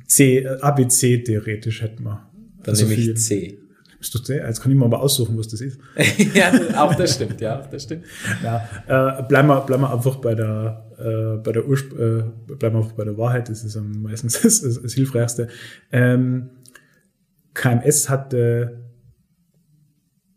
C, 0.06 0.48
A, 0.62 0.70
B, 0.70 0.88
C 0.88 1.18
theoretisch 1.24 1.82
hätten 1.82 2.04
wir. 2.04 2.30
Dann 2.62 2.76
also 2.76 2.86
nehme 2.86 3.02
ich 3.02 3.18
C. 3.18 3.58
Bist 3.98 4.14
du 4.14 4.20
C? 4.20 4.38
Jetzt 4.38 4.62
kann 4.62 4.72
ich 4.72 4.78
mir 4.78 4.86
aber 4.86 5.02
aussuchen, 5.02 5.36
was 5.36 5.48
das 5.48 5.62
ist. 5.62 5.80
ja, 6.36 6.52
auch 6.76 6.94
das 6.94 7.16
stimmt, 7.16 7.42
ja, 7.42 7.60
auch 7.60 7.66
das 7.66 7.82
stimmt. 7.84 8.06
Ja, 8.44 8.70
äh, 8.86 9.24
bleiben 9.24 9.48
wir, 9.48 9.62
bleiben 9.62 9.82
wir 9.82 9.92
einfach 9.92 10.18
bei 10.18 10.36
der, 10.36 10.87
äh, 10.98 11.38
bei 11.38 11.52
der 11.52 11.68
Urspr 11.68 11.96
äh, 11.96 12.56
bleiben 12.56 12.76
wir 12.76 12.82
einfach 12.82 12.94
bei 12.94 13.04
der 13.04 13.18
Wahrheit, 13.18 13.50
das 13.50 13.64
ist 13.64 13.78
am 13.78 14.02
meistens 14.02 14.42
das, 14.42 14.62
das, 14.62 14.82
das 14.82 14.94
Hilfreichste. 14.94 15.48
Ähm, 15.92 16.50
KMS 17.54 18.10
hatte 18.10 18.84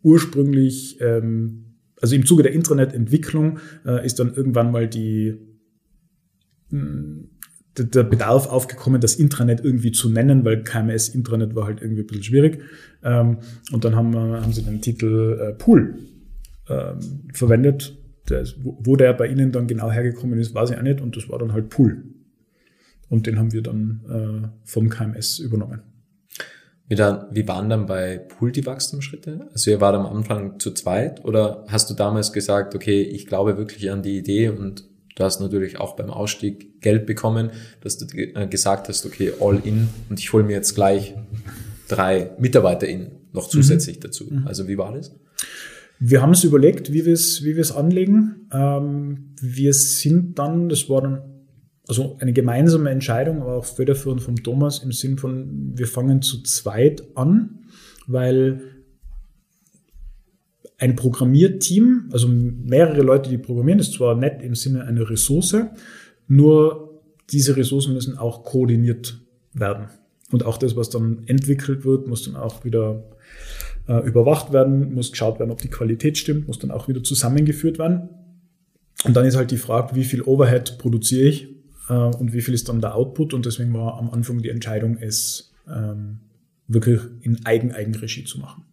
ursprünglich, 0.03 0.99
ähm, 1.01 1.75
also 2.01 2.15
im 2.15 2.25
Zuge 2.25 2.43
der 2.43 2.53
Internetentwicklung 2.53 3.59
äh, 3.85 4.05
ist 4.05 4.19
dann 4.19 4.33
irgendwann 4.33 4.71
mal 4.71 4.87
die 4.87 5.37
mh, 6.69 7.25
der 7.77 8.03
Bedarf 8.03 8.47
aufgekommen, 8.47 8.99
das 8.99 9.15
Intranet 9.15 9.63
irgendwie 9.63 9.91
zu 9.91 10.09
nennen, 10.09 10.43
weil 10.43 10.63
KMS 10.63 11.09
Intranet 11.09 11.55
war 11.55 11.65
halt 11.65 11.81
irgendwie 11.81 12.01
ein 12.01 12.07
bisschen 12.07 12.23
schwierig. 12.23 12.61
Ähm, 13.03 13.37
und 13.71 13.85
dann 13.85 13.95
haben, 13.95 14.13
haben 14.15 14.51
sie 14.51 14.63
den 14.63 14.81
Titel 14.81 15.39
äh, 15.39 15.53
Pool 15.53 15.95
ähm, 16.69 16.99
verwendet. 17.33 17.97
Wo 18.55 18.95
der 18.95 19.13
bei 19.13 19.27
Ihnen 19.27 19.51
dann 19.51 19.67
genau 19.67 19.91
hergekommen 19.91 20.39
ist, 20.39 20.53
weiß 20.53 20.71
ich 20.71 20.77
auch 20.77 20.81
nicht. 20.81 21.01
Und 21.01 21.17
das 21.17 21.29
war 21.29 21.39
dann 21.39 21.53
halt 21.53 21.69
Pool. 21.69 22.03
Und 23.09 23.27
den 23.27 23.37
haben 23.37 23.51
wir 23.51 23.61
dann 23.61 24.01
äh, 24.09 24.47
vom 24.63 24.89
KMS 24.89 25.39
übernommen. 25.39 25.81
Wie, 26.87 26.95
dann, 26.95 27.25
wie 27.31 27.47
waren 27.47 27.69
dann 27.69 27.85
bei 27.85 28.17
Pool 28.17 28.51
die 28.51 28.65
Wachstumsschritte? 28.65 29.47
Also 29.51 29.71
ihr 29.71 29.81
wart 29.81 29.95
am 29.95 30.05
Anfang 30.05 30.59
zu 30.59 30.71
zweit 30.71 31.23
oder 31.23 31.65
hast 31.67 31.89
du 31.89 31.93
damals 31.93 32.33
gesagt, 32.33 32.75
okay, 32.75 33.01
ich 33.01 33.27
glaube 33.27 33.57
wirklich 33.57 33.91
an 33.91 34.01
die 34.03 34.17
Idee 34.17 34.49
und 34.49 34.85
Du 35.15 35.25
hast 35.25 35.39
natürlich 35.39 35.79
auch 35.79 35.95
beim 35.95 36.09
Ausstieg 36.09 36.81
Geld 36.81 37.05
bekommen, 37.05 37.51
dass 37.81 37.97
du 37.97 38.05
äh, 38.17 38.47
gesagt 38.47 38.87
hast, 38.87 39.05
okay, 39.05 39.33
all 39.39 39.59
in 39.63 39.89
und 40.09 40.19
ich 40.19 40.31
hole 40.33 40.43
mir 40.43 40.53
jetzt 40.53 40.73
gleich 40.73 41.13
drei 41.87 42.31
MitarbeiterInnen 42.39 43.11
noch 43.33 43.47
mhm. 43.47 43.51
zusätzlich 43.51 43.97
mhm. 43.97 44.01
dazu. 44.01 44.31
Also 44.45 44.67
wie 44.67 44.77
war 44.77 44.93
das? 44.93 45.13
Wir 46.03 46.23
haben 46.23 46.31
es 46.31 46.43
überlegt, 46.43 46.91
wie 46.91 47.05
wir 47.05 47.13
es 47.13 47.43
wie 47.43 47.55
wir 47.55 47.61
es 47.61 47.71
anlegen. 47.71 48.47
Ähm, 48.51 49.35
wir 49.39 49.71
sind 49.73 50.39
dann, 50.39 50.67
das 50.67 50.89
war 50.89 51.03
dann 51.03 51.21
also 51.87 52.17
eine 52.19 52.33
gemeinsame 52.33 52.89
Entscheidung, 52.89 53.43
aber 53.43 53.57
auch 53.57 53.65
federführend 53.65 54.21
von 54.21 54.35
Thomas 54.37 54.79
im 54.79 54.91
Sinn 54.91 55.19
von, 55.19 55.77
wir 55.77 55.85
fangen 55.85 56.23
zu 56.23 56.41
zweit 56.41 57.03
an, 57.15 57.59
weil 58.07 58.61
ein 60.79 60.95
Programmierteam, 60.95 62.09
also 62.11 62.27
mehrere 62.27 63.03
Leute, 63.03 63.29
die 63.29 63.37
programmieren, 63.37 63.79
ist 63.79 63.93
zwar 63.93 64.15
nett 64.15 64.41
im 64.41 64.55
Sinne 64.55 64.85
einer 64.85 65.07
Ressource, 65.07 65.55
nur 66.27 66.99
diese 67.29 67.55
Ressourcen 67.55 67.93
müssen 67.93 68.17
auch 68.17 68.43
koordiniert 68.43 69.19
werden. 69.53 69.89
Und 70.31 70.45
auch 70.45 70.57
das, 70.57 70.75
was 70.75 70.89
dann 70.89 71.21
entwickelt 71.27 71.85
wird, 71.85 72.07
muss 72.07 72.23
dann 72.23 72.35
auch 72.35 72.65
wieder 72.65 73.03
äh, 73.87 74.05
überwacht 74.07 74.53
werden, 74.53 74.93
muss 74.93 75.11
geschaut 75.11 75.39
werden, 75.39 75.51
ob 75.51 75.61
die 75.61 75.69
Qualität 75.69 76.17
stimmt, 76.17 76.47
muss 76.47 76.59
dann 76.59 76.71
auch 76.71 76.87
wieder 76.87 77.03
zusammengeführt 77.03 77.79
werden. 77.79 78.09
Und 79.03 79.15
dann 79.15 79.25
ist 79.25 79.35
halt 79.35 79.51
die 79.51 79.57
Frage, 79.57 79.95
wie 79.95 80.03
viel 80.03 80.21
Overhead 80.21 80.77
produziere 80.77 81.27
ich 81.27 81.47
äh, 81.89 81.93
und 81.93 82.33
wie 82.33 82.41
viel 82.41 82.53
ist 82.53 82.69
dann 82.69 82.81
der 82.81 82.95
Output. 82.95 83.33
Und 83.33 83.45
deswegen 83.45 83.73
war 83.73 83.97
am 83.97 84.09
Anfang 84.11 84.41
die 84.41 84.49
Entscheidung, 84.49 84.97
es 84.97 85.53
ähm, 85.67 86.19
wirklich 86.67 87.01
in 87.21 87.45
Eigen-Eigenregie 87.45 88.23
zu 88.23 88.39
machen. 88.39 88.63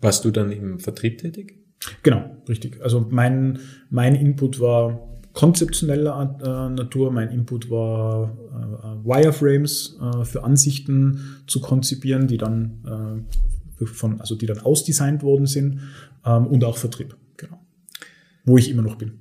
Warst 0.00 0.24
du 0.24 0.30
dann 0.30 0.52
im 0.52 0.78
Vertrieb 0.78 1.18
tätig? 1.18 1.58
Genau, 2.02 2.36
richtig. 2.48 2.80
Also 2.82 3.06
mein, 3.10 3.58
mein 3.90 4.14
Input 4.14 4.60
war 4.60 5.08
konzeptioneller 5.32 6.38
äh, 6.40 6.74
Natur. 6.74 7.12
Mein 7.12 7.30
Input 7.30 7.70
war 7.70 8.36
äh, 8.54 9.06
Wireframes 9.06 9.98
äh, 10.00 10.24
für 10.24 10.44
Ansichten 10.44 11.42
zu 11.46 11.60
konzipieren, 11.60 12.26
die 12.26 12.38
dann 12.38 13.26
äh, 13.28 13.36
von, 13.84 14.20
also 14.20 14.34
die 14.34 14.46
dann 14.46 14.60
ausdesignt 14.60 15.22
worden 15.22 15.46
sind 15.46 15.80
ähm, 16.24 16.46
und 16.46 16.64
auch 16.64 16.78
Vertrieb, 16.78 17.16
genau. 17.36 17.60
Wo 18.44 18.56
ich 18.56 18.70
immer 18.70 18.82
noch 18.82 18.96
bin. 18.96 19.18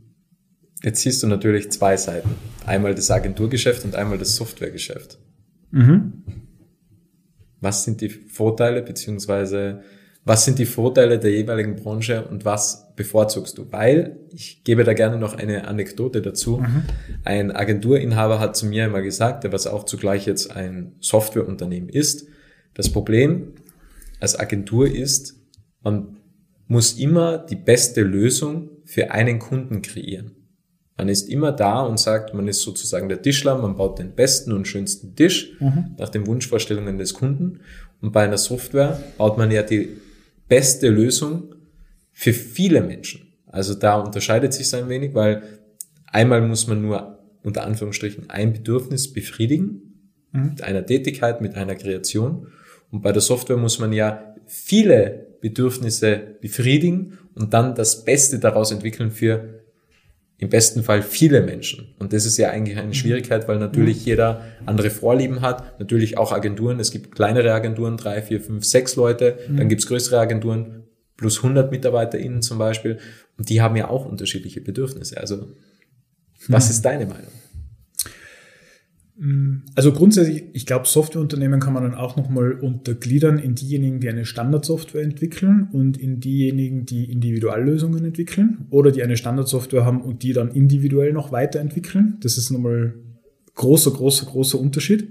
Jetzt 0.84 1.02
siehst 1.02 1.24
du 1.24 1.28
natürlich 1.28 1.72
zwei 1.72 1.98
Seiten. 1.98 2.30
Einmal 2.66 2.96
das 2.96 3.10
Agenturgeschäft 3.12 3.86
und 3.86 3.96
einmal 3.96 4.18
das 4.18 4.36
Softwaregeschäft. 4.36 5.18
Mhm. 5.72 6.24
Was 7.60 7.84
sind 7.84 8.02
die 8.02 8.10
Vorteile 8.10 8.82
beziehungsweise 8.84 9.82
was 10.28 10.44
sind 10.44 10.58
die 10.58 10.66
Vorteile 10.66 11.20
der 11.20 11.32
jeweiligen 11.32 11.76
Branche 11.76 12.26
und 12.26 12.46
was 12.46 12.96
bevorzugst 12.96 13.60
du? 13.60 13.72
Weil, 13.72 14.18
ich 14.34 14.64
gebe 14.64 14.84
da 14.84 14.94
gerne 14.94 15.20
noch 15.20 15.36
eine 15.36 15.68
Anekdote 15.68 16.24
dazu. 16.24 16.58
Mhm. 16.58 16.84
Ein 17.24 17.52
Agenturinhaber 17.52 18.40
hat 18.40 18.58
zu 18.58 18.66
mir 18.66 18.86
immer 18.86 19.04
gesagt, 19.04 19.44
der 19.44 19.54
was 19.54 19.68
auch 19.68 19.84
zugleich 19.84 20.26
jetzt 20.26 20.50
ein 20.50 20.94
Softwareunternehmen 21.00 21.90
ist, 21.90 22.26
das 22.74 22.92
Problem 22.92 23.54
als 24.20 24.38
Agentur 24.38 24.88
ist, 24.88 25.36
man 25.84 26.18
muss 26.68 26.94
immer 26.94 27.38
die 27.38 27.56
beste 27.56 28.02
Lösung 28.02 28.70
für 28.86 29.12
einen 29.12 29.40
Kunden 29.40 29.82
kreieren. 29.82 30.32
Man 30.98 31.10
ist 31.10 31.30
immer 31.30 31.52
da 31.52 31.82
und 31.82 32.00
sagt, 32.00 32.34
man 32.34 32.48
ist 32.48 32.62
sozusagen 32.62 33.10
der 33.10 33.22
Tischler, 33.22 33.58
man 33.58 33.76
baut 33.76 34.00
den 34.00 34.16
besten 34.16 34.54
und 34.54 34.68
schönsten 34.68 35.16
Tisch 35.16 35.52
mhm. 35.60 35.96
nach 35.98 36.10
den 36.10 36.26
Wunschvorstellungen 36.26 36.98
des 36.98 37.14
Kunden. 37.14 37.60
Und 38.02 38.14
bei 38.14 38.24
einer 38.24 38.38
Software 38.38 39.04
baut 39.18 39.38
man 39.38 39.52
ja 39.52 39.62
die 39.62 39.90
beste 40.48 40.90
Lösung 40.90 41.56
für 42.14 42.34
viele 42.34 42.82
Menschen. 42.82 43.34
Also 43.48 43.74
da 43.74 44.00
unterscheidet 44.00 44.54
sich 44.54 44.74
ein 44.74 44.88
wenig, 44.88 45.14
weil 45.14 45.44
einmal 46.08 46.42
muss 46.42 46.68
man 46.68 46.82
nur 46.82 47.20
unter 47.44 47.64
Anführungsstrichen 47.64 48.30
ein 48.30 48.54
Bedürfnis 48.54 49.12
befriedigen 49.12 50.00
mhm. 50.32 50.50
mit 50.52 50.64
einer 50.64 50.86
Tätigkeit, 50.86 51.42
mit 51.42 51.56
einer 51.56 51.76
Kreation. 51.76 52.48
Und 52.92 53.02
bei 53.02 53.12
der 53.12 53.22
Software 53.22 53.58
muss 53.58 53.80
man 53.80 53.94
ja 53.94 54.36
viele 54.46 55.28
Bedürfnisse 55.42 56.22
befriedigen 56.42 57.18
und 57.36 57.54
dann 57.54 57.76
das 57.76 58.06
Beste 58.06 58.40
daraus 58.40 58.72
entwickeln 58.72 59.12
für 59.12 59.56
im 60.38 60.50
besten 60.50 60.84
Fall 60.84 61.02
viele 61.02 61.42
Menschen. 61.42 61.96
Und 61.98 62.12
das 62.12 62.26
ist 62.26 62.38
ja 62.38 62.50
eigentlich 62.50 62.78
eine 62.78 62.88
mhm. 62.88 62.94
Schwierigkeit, 62.94 63.48
weil 63.48 63.58
natürlich 63.58 64.00
mhm. 64.00 64.06
jeder 64.06 64.42
andere 64.66 64.90
Vorlieben 64.90 65.42
hat. 65.42 65.80
Natürlich 65.80 66.18
auch 66.18 66.32
Agenturen. 66.32 66.80
Es 66.80 66.92
gibt 66.92 67.16
kleinere 67.16 67.54
Agenturen, 67.54 67.96
drei, 67.96 68.22
vier, 68.22 68.42
fünf, 68.42 68.66
sechs 68.66 68.96
Leute. 68.96 69.38
Mhm. 69.48 69.58
Dann 69.58 69.70
gibt's 69.70 69.88
größere 69.88 70.20
Agenturen, 70.20 70.84
plus 71.16 71.38
100 71.38 71.72
MitarbeiterInnen 71.72 72.42
zum 72.42 72.58
Beispiel. 72.58 73.00
Und 73.38 73.50
die 73.50 73.62
haben 73.62 73.76
ja 73.78 73.90
auch 73.90 74.06
unterschiedliche 74.06 74.60
Bedürfnisse. 74.60 75.18
Also, 75.18 75.48
was 76.48 76.70
ist 76.70 76.82
deine 76.84 77.06
Meinung? 77.06 77.32
Also 79.76 79.94
grundsätzlich, 79.94 80.44
ich 80.52 80.66
glaube, 80.66 80.88
Softwareunternehmen 80.88 81.62
kann 81.62 81.74
man 81.74 81.84
dann 81.84 81.96
auch 81.96 82.18
nochmal 82.18 82.52
untergliedern 82.52 83.40
in 83.40 83.56
diejenigen, 83.56 84.02
die 84.02 84.10
eine 84.10 84.26
Standardsoftware 84.26 85.04
entwickeln 85.04 85.70
und 85.72 85.98
in 85.98 86.20
diejenigen, 86.20 86.86
die 86.86 87.10
Individuallösungen 87.10 88.04
entwickeln 88.04 88.66
oder 88.72 88.92
die 88.92 89.04
eine 89.04 89.16
Standardsoftware 89.16 89.86
haben 89.86 90.02
und 90.02 90.22
die 90.24 90.34
dann 90.34 90.50
individuell 90.50 91.14
noch 91.14 91.32
weiterentwickeln. 91.32 92.18
Das 92.20 92.38
ist 92.38 92.52
nochmal 92.52 92.96
großer, 93.56 93.92
großer, 93.92 94.26
großer 94.26 94.60
Unterschied. 94.60 95.08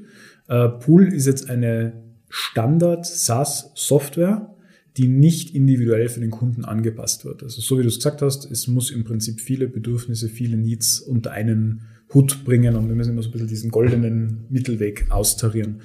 Äh, 0.49 0.69
Pool 0.69 1.11
ist 1.11 1.27
jetzt 1.27 1.49
eine 1.49 1.95
Standard 2.29 3.07
SaaS-Software, 3.07 4.55
die 4.99 5.09
nicht 5.09 5.55
individuell 5.55 6.11
für 6.11 6.21
den 6.21 6.31
Kunden 6.31 6.67
angepasst 6.67 7.25
wird. 7.25 7.43
Also 7.43 7.63
so 7.63 7.79
wie 7.79 7.83
du 7.83 7.89
es 7.89 7.97
gesagt 7.97 8.21
hast, 8.21 8.51
es 8.51 8.69
muss 8.69 8.91
im 8.91 9.05
Prinzip 9.05 9.41
viele 9.41 9.67
Bedürfnisse, 9.67 10.29
viele 10.29 10.59
Needs 10.59 11.01
unter 11.01 11.33
einen 11.33 11.87
Hut 12.15 12.45
bringen 12.45 12.77
und 12.77 12.89
wir 12.89 12.95
müssen 12.95 13.13
immer 13.13 13.23
so 13.23 13.29
ein 13.29 13.33
bisschen 13.33 13.49
diesen 13.49 13.71
goldenen 13.71 14.47
Mittelweg 14.49 15.11
austarieren. 15.11 15.83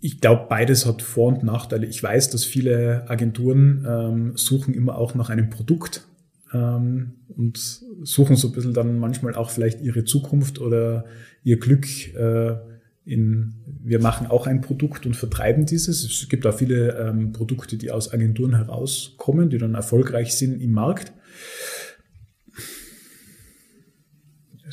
Ich 0.00 0.20
glaube, 0.20 0.46
beides 0.48 0.86
hat 0.86 1.02
Vor- 1.02 1.28
und 1.28 1.44
Nachteile. 1.44 1.86
Ich 1.86 2.02
weiß, 2.02 2.30
dass 2.30 2.44
viele 2.44 3.08
Agenturen 3.08 3.86
ähm, 3.88 4.32
suchen 4.36 4.74
immer 4.74 4.96
auch 4.96 5.14
nach 5.14 5.30
einem 5.30 5.50
Produkt 5.50 6.06
ähm, 6.52 7.12
und 7.28 7.58
suchen 8.02 8.36
so 8.36 8.48
ein 8.48 8.52
bisschen 8.54 8.74
dann 8.74 8.98
manchmal 8.98 9.34
auch 9.34 9.50
vielleicht 9.50 9.80
ihre 9.80 10.04
Zukunft 10.04 10.58
oder 10.58 11.04
ihr 11.44 11.58
Glück 11.58 11.86
äh, 12.14 12.56
in, 13.04 13.54
wir 13.82 14.00
machen 14.00 14.28
auch 14.28 14.46
ein 14.46 14.60
Produkt 14.60 15.06
und 15.06 15.16
vertreiben 15.16 15.66
dieses. 15.66 16.04
Es 16.04 16.28
gibt 16.28 16.46
auch 16.46 16.54
viele 16.54 16.98
ähm, 16.98 17.32
Produkte, 17.32 17.76
die 17.76 17.90
aus 17.90 18.12
Agenturen 18.12 18.54
herauskommen, 18.54 19.50
die 19.50 19.58
dann 19.58 19.74
erfolgreich 19.74 20.34
sind 20.34 20.60
im 20.60 20.72
Markt. 20.72 21.12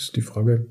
Ist 0.03 0.15
die 0.15 0.21
Frage. 0.21 0.65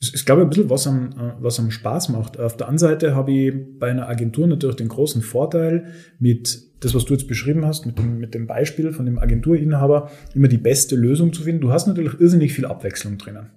Es 0.00 0.08
ist, 0.08 0.26
glaube 0.26 0.42
ich, 0.42 0.46
ein 0.46 0.50
bisschen 0.50 0.70
was 0.70 0.86
am, 0.86 1.12
äh, 1.12 1.32
was 1.40 1.60
am 1.60 1.70
Spaß 1.70 2.08
macht. 2.08 2.38
Auf 2.38 2.56
der 2.56 2.68
anderen 2.68 2.90
Seite 2.90 3.14
habe 3.14 3.32
ich 3.32 3.54
bei 3.78 3.90
einer 3.90 4.08
Agentur 4.08 4.46
natürlich 4.46 4.76
den 4.76 4.88
großen 4.88 5.22
Vorteil, 5.22 5.86
mit 6.18 6.60
das, 6.80 6.94
was 6.94 7.04
du 7.04 7.14
jetzt 7.14 7.28
beschrieben 7.28 7.64
hast, 7.64 7.86
mit 7.86 7.98
dem, 7.98 8.18
mit 8.18 8.34
dem 8.34 8.48
Beispiel 8.48 8.92
von 8.92 9.06
dem 9.06 9.18
Agenturinhaber, 9.18 10.10
immer 10.34 10.48
die 10.48 10.58
beste 10.58 10.96
Lösung 10.96 11.32
zu 11.32 11.42
finden. 11.42 11.60
Du 11.60 11.72
hast 11.72 11.86
natürlich 11.86 12.20
irrsinnig 12.20 12.52
viel 12.52 12.66
Abwechslung 12.66 13.18
drinnen, 13.18 13.50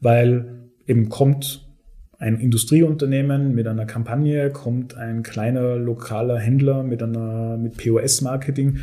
weil 0.00 0.64
eben 0.86 1.08
kommt 1.08 1.64
ein 2.18 2.38
Industrieunternehmen 2.38 3.54
mit 3.54 3.66
einer 3.66 3.86
Kampagne, 3.86 4.50
kommt 4.50 4.96
ein 4.96 5.22
kleiner 5.22 5.76
lokaler 5.76 6.38
Händler 6.38 6.82
mit 6.82 7.02
einer, 7.02 7.56
mit 7.56 7.76
POS-Marketing. 7.76 8.78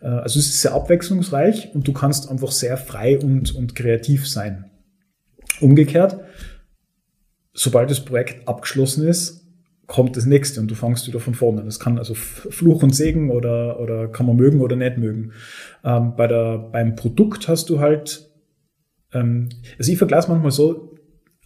Äh, 0.00 0.06
also 0.06 0.38
es 0.38 0.48
ist 0.48 0.62
sehr 0.62 0.74
abwechslungsreich 0.74 1.70
und 1.74 1.86
du 1.86 1.92
kannst 1.92 2.30
einfach 2.30 2.50
sehr 2.50 2.76
frei 2.76 3.18
und, 3.18 3.54
und 3.54 3.74
kreativ 3.74 4.28
sein. 4.28 4.64
Umgekehrt, 5.60 6.20
sobald 7.52 7.90
das 7.90 8.04
Projekt 8.04 8.46
abgeschlossen 8.48 9.06
ist, 9.06 9.46
kommt 9.86 10.16
das 10.16 10.26
nächste 10.26 10.60
und 10.60 10.70
du 10.70 10.74
fangst 10.74 11.08
wieder 11.08 11.18
von 11.18 11.34
vorne. 11.34 11.64
Das 11.64 11.80
kann 11.80 11.98
also 11.98 12.14
Fluch 12.14 12.82
und 12.82 12.94
Segen 12.94 13.30
oder, 13.30 13.80
oder 13.80 14.08
kann 14.08 14.26
man 14.26 14.36
mögen 14.36 14.60
oder 14.60 14.76
nicht 14.76 14.98
mögen. 14.98 15.32
Ähm, 15.82 16.14
bei 16.14 16.26
der, 16.26 16.58
beim 16.58 16.94
Produkt 16.94 17.48
hast 17.48 17.70
du 17.70 17.80
halt, 17.80 18.30
ähm, 19.12 19.48
also 19.78 19.90
ich 19.90 19.98
vergleiche 19.98 20.30
manchmal 20.30 20.50
so, 20.50 20.87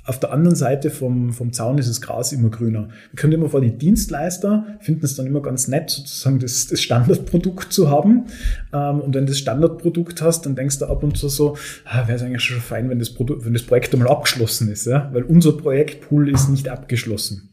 auf 0.04 0.18
der 0.18 0.32
anderen 0.32 0.56
Seite 0.56 0.90
vom, 0.90 1.32
vom 1.32 1.52
Zaun 1.52 1.78
ist 1.78 1.88
das 1.88 2.00
Gras 2.00 2.32
immer 2.32 2.50
grüner. 2.50 2.88
Wir 3.12 3.16
können 3.16 3.34
immer 3.34 3.48
vor, 3.48 3.60
die 3.60 3.76
Dienstleister 3.76 4.66
finden 4.80 5.04
es 5.04 5.14
dann 5.14 5.26
immer 5.26 5.42
ganz 5.42 5.68
nett, 5.68 5.90
sozusagen 5.90 6.40
das, 6.40 6.66
das 6.66 6.82
Standardprodukt 6.82 7.72
zu 7.72 7.88
haben. 7.88 8.26
Ähm, 8.72 9.00
und 9.00 9.14
wenn 9.14 9.26
du 9.26 9.30
das 9.30 9.38
Standardprodukt 9.38 10.20
hast, 10.20 10.44
dann 10.44 10.56
denkst 10.56 10.80
du 10.80 10.86
ab 10.86 11.04
und 11.04 11.16
zu 11.16 11.28
so, 11.28 11.56
ah, 11.84 12.08
wäre 12.08 12.16
es 12.16 12.22
eigentlich 12.22 12.42
schon 12.42 12.60
fein, 12.60 12.90
wenn 12.90 12.98
das, 12.98 13.10
Produkt, 13.10 13.44
wenn 13.44 13.52
das 13.52 13.62
Projekt 13.62 13.92
einmal 13.92 14.08
abgeschlossen 14.08 14.70
ist, 14.70 14.86
ja? 14.86 15.08
weil 15.12 15.22
unser 15.22 15.52
Projektpool 15.52 16.28
ist 16.28 16.48
nicht 16.48 16.68
abgeschlossen. 16.68 17.50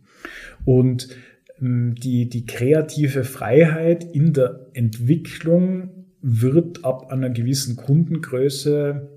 Und 0.66 1.10
ähm, 1.62 1.94
die, 1.96 2.30
die 2.30 2.48
kreative 2.48 3.26
Freiheit 3.26 4.04
in 4.04 4.34
der 4.34 4.68
Entwicklung 4.74 5.92
wird 6.22 6.84
ab 6.84 7.12
einer 7.12 7.30
gewissen 7.30 7.76
Kundengröße 7.76 9.10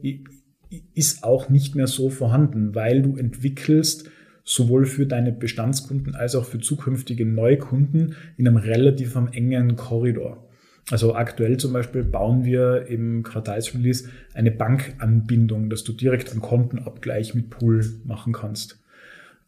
ist 0.94 1.24
auch 1.24 1.48
nicht 1.48 1.74
mehr 1.74 1.86
so 1.86 2.10
vorhanden, 2.10 2.74
weil 2.74 3.02
du 3.02 3.16
entwickelst 3.16 4.08
sowohl 4.44 4.86
für 4.86 5.06
deine 5.06 5.32
Bestandskunden 5.32 6.14
als 6.14 6.34
auch 6.34 6.44
für 6.44 6.58
zukünftige 6.58 7.26
Neukunden 7.26 8.16
in 8.36 8.48
einem 8.48 8.56
relativ 8.56 9.16
engen 9.32 9.76
Korridor. 9.76 10.48
Also 10.90 11.14
aktuell 11.14 11.58
zum 11.58 11.72
Beispiel 11.72 12.02
bauen 12.02 12.44
wir 12.44 12.86
im 12.88 13.22
Quartalsrelease 13.22 14.08
eine 14.34 14.50
Bankanbindung, 14.50 15.70
dass 15.70 15.84
du 15.84 15.92
direkt 15.92 16.32
einen 16.32 16.40
Kontenabgleich 16.40 17.34
mit 17.34 17.50
Pool 17.50 17.84
machen 18.04 18.32
kannst. 18.32 18.80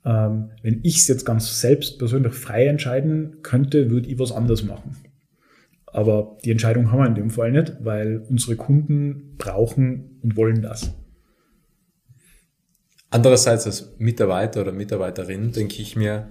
Ähm, 0.04 0.50
wenn 0.62 0.80
ich 0.84 0.98
es 0.98 1.08
jetzt 1.08 1.24
ganz 1.24 1.60
selbst 1.60 1.98
persönlich 1.98 2.34
frei 2.34 2.66
entscheiden 2.66 3.38
könnte, 3.42 3.90
würde 3.90 4.08
ich 4.08 4.18
was 4.18 4.32
anderes 4.32 4.64
machen. 4.64 4.96
Aber 5.86 6.38
die 6.44 6.50
Entscheidung 6.50 6.90
haben 6.90 6.98
wir 6.98 7.06
in 7.06 7.14
dem 7.14 7.30
Fall 7.30 7.52
nicht, 7.52 7.76
weil 7.80 8.24
unsere 8.28 8.56
Kunden 8.56 9.34
brauchen 9.38 10.18
und 10.22 10.36
wollen 10.36 10.62
das. 10.62 10.92
Andererseits 13.14 13.64
als 13.64 13.92
Mitarbeiter 13.98 14.62
oder 14.62 14.72
Mitarbeiterin 14.72 15.52
denke 15.52 15.80
ich 15.80 15.94
mir, 15.94 16.30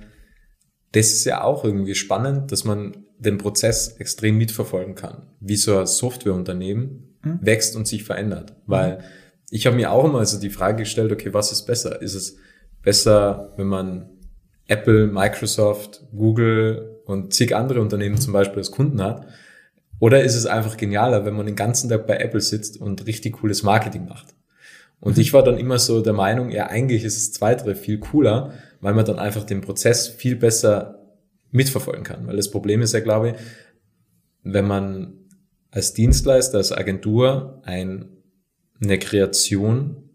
das 0.91 1.13
ist 1.13 1.23
ja 1.23 1.41
auch 1.41 1.63
irgendwie 1.63 1.95
spannend, 1.95 2.51
dass 2.51 2.65
man 2.65 3.05
den 3.17 3.37
Prozess 3.37 3.95
extrem 3.99 4.37
mitverfolgen 4.37 4.93
kann, 4.93 5.29
wie 5.39 5.55
so 5.55 5.77
ein 5.77 5.87
Softwareunternehmen 5.87 7.17
mhm. 7.23 7.39
wächst 7.41 7.77
und 7.77 7.87
sich 7.87 8.03
verändert. 8.03 8.57
Weil 8.65 9.01
ich 9.49 9.65
habe 9.65 9.77
mir 9.77 9.93
auch 9.93 10.03
immer 10.03 10.19
also 10.19 10.37
die 10.41 10.49
Frage 10.49 10.79
gestellt, 10.79 11.13
okay, 11.13 11.33
was 11.33 11.53
ist 11.53 11.65
besser? 11.65 12.01
Ist 12.01 12.15
es 12.15 12.35
besser, 12.81 13.53
wenn 13.55 13.67
man 13.67 14.09
Apple, 14.67 15.07
Microsoft, 15.07 16.05
Google 16.13 16.99
und 17.05 17.33
zig 17.33 17.55
andere 17.55 17.79
Unternehmen 17.79 18.19
zum 18.19 18.33
Beispiel 18.33 18.57
als 18.57 18.71
Kunden 18.71 19.01
hat? 19.01 19.25
Oder 19.99 20.21
ist 20.21 20.35
es 20.35 20.45
einfach 20.45 20.75
genialer, 20.75 21.23
wenn 21.23 21.33
man 21.33 21.45
den 21.45 21.55
ganzen 21.55 21.89
Tag 21.89 22.07
bei 22.07 22.17
Apple 22.17 22.41
sitzt 22.41 22.75
und 22.75 23.07
richtig 23.07 23.35
cooles 23.39 23.63
Marketing 23.63 24.05
macht? 24.05 24.35
Und 25.03 25.17
ich 25.17 25.33
war 25.33 25.43
dann 25.43 25.57
immer 25.57 25.79
so 25.79 25.99
der 25.99 26.13
Meinung, 26.13 26.49
ja, 26.49 26.67
eigentlich 26.67 27.03
ist 27.03 27.17
das 27.17 27.33
Zweitere 27.33 27.75
viel 27.75 27.97
cooler, 27.97 28.53
weil 28.79 28.93
man 28.93 29.03
dann 29.03 29.19
einfach 29.19 29.43
den 29.43 29.59
Prozess 29.59 30.07
viel 30.07 30.37
besser 30.37 31.03
mitverfolgen 31.51 32.05
kann. 32.05 32.25
Weil 32.25 32.37
das 32.37 32.49
Problem 32.49 32.81
ist 32.81 32.93
ja, 32.93 33.01
glaube 33.01 33.31
ich, 33.31 33.35
wenn 34.43 34.65
man 34.65 35.13
als 35.71 35.91
Dienstleister, 35.91 36.57
als 36.57 36.71
Agentur 36.71 37.61
ein, 37.65 38.15
eine 38.81 38.97
Kreation 38.97 40.09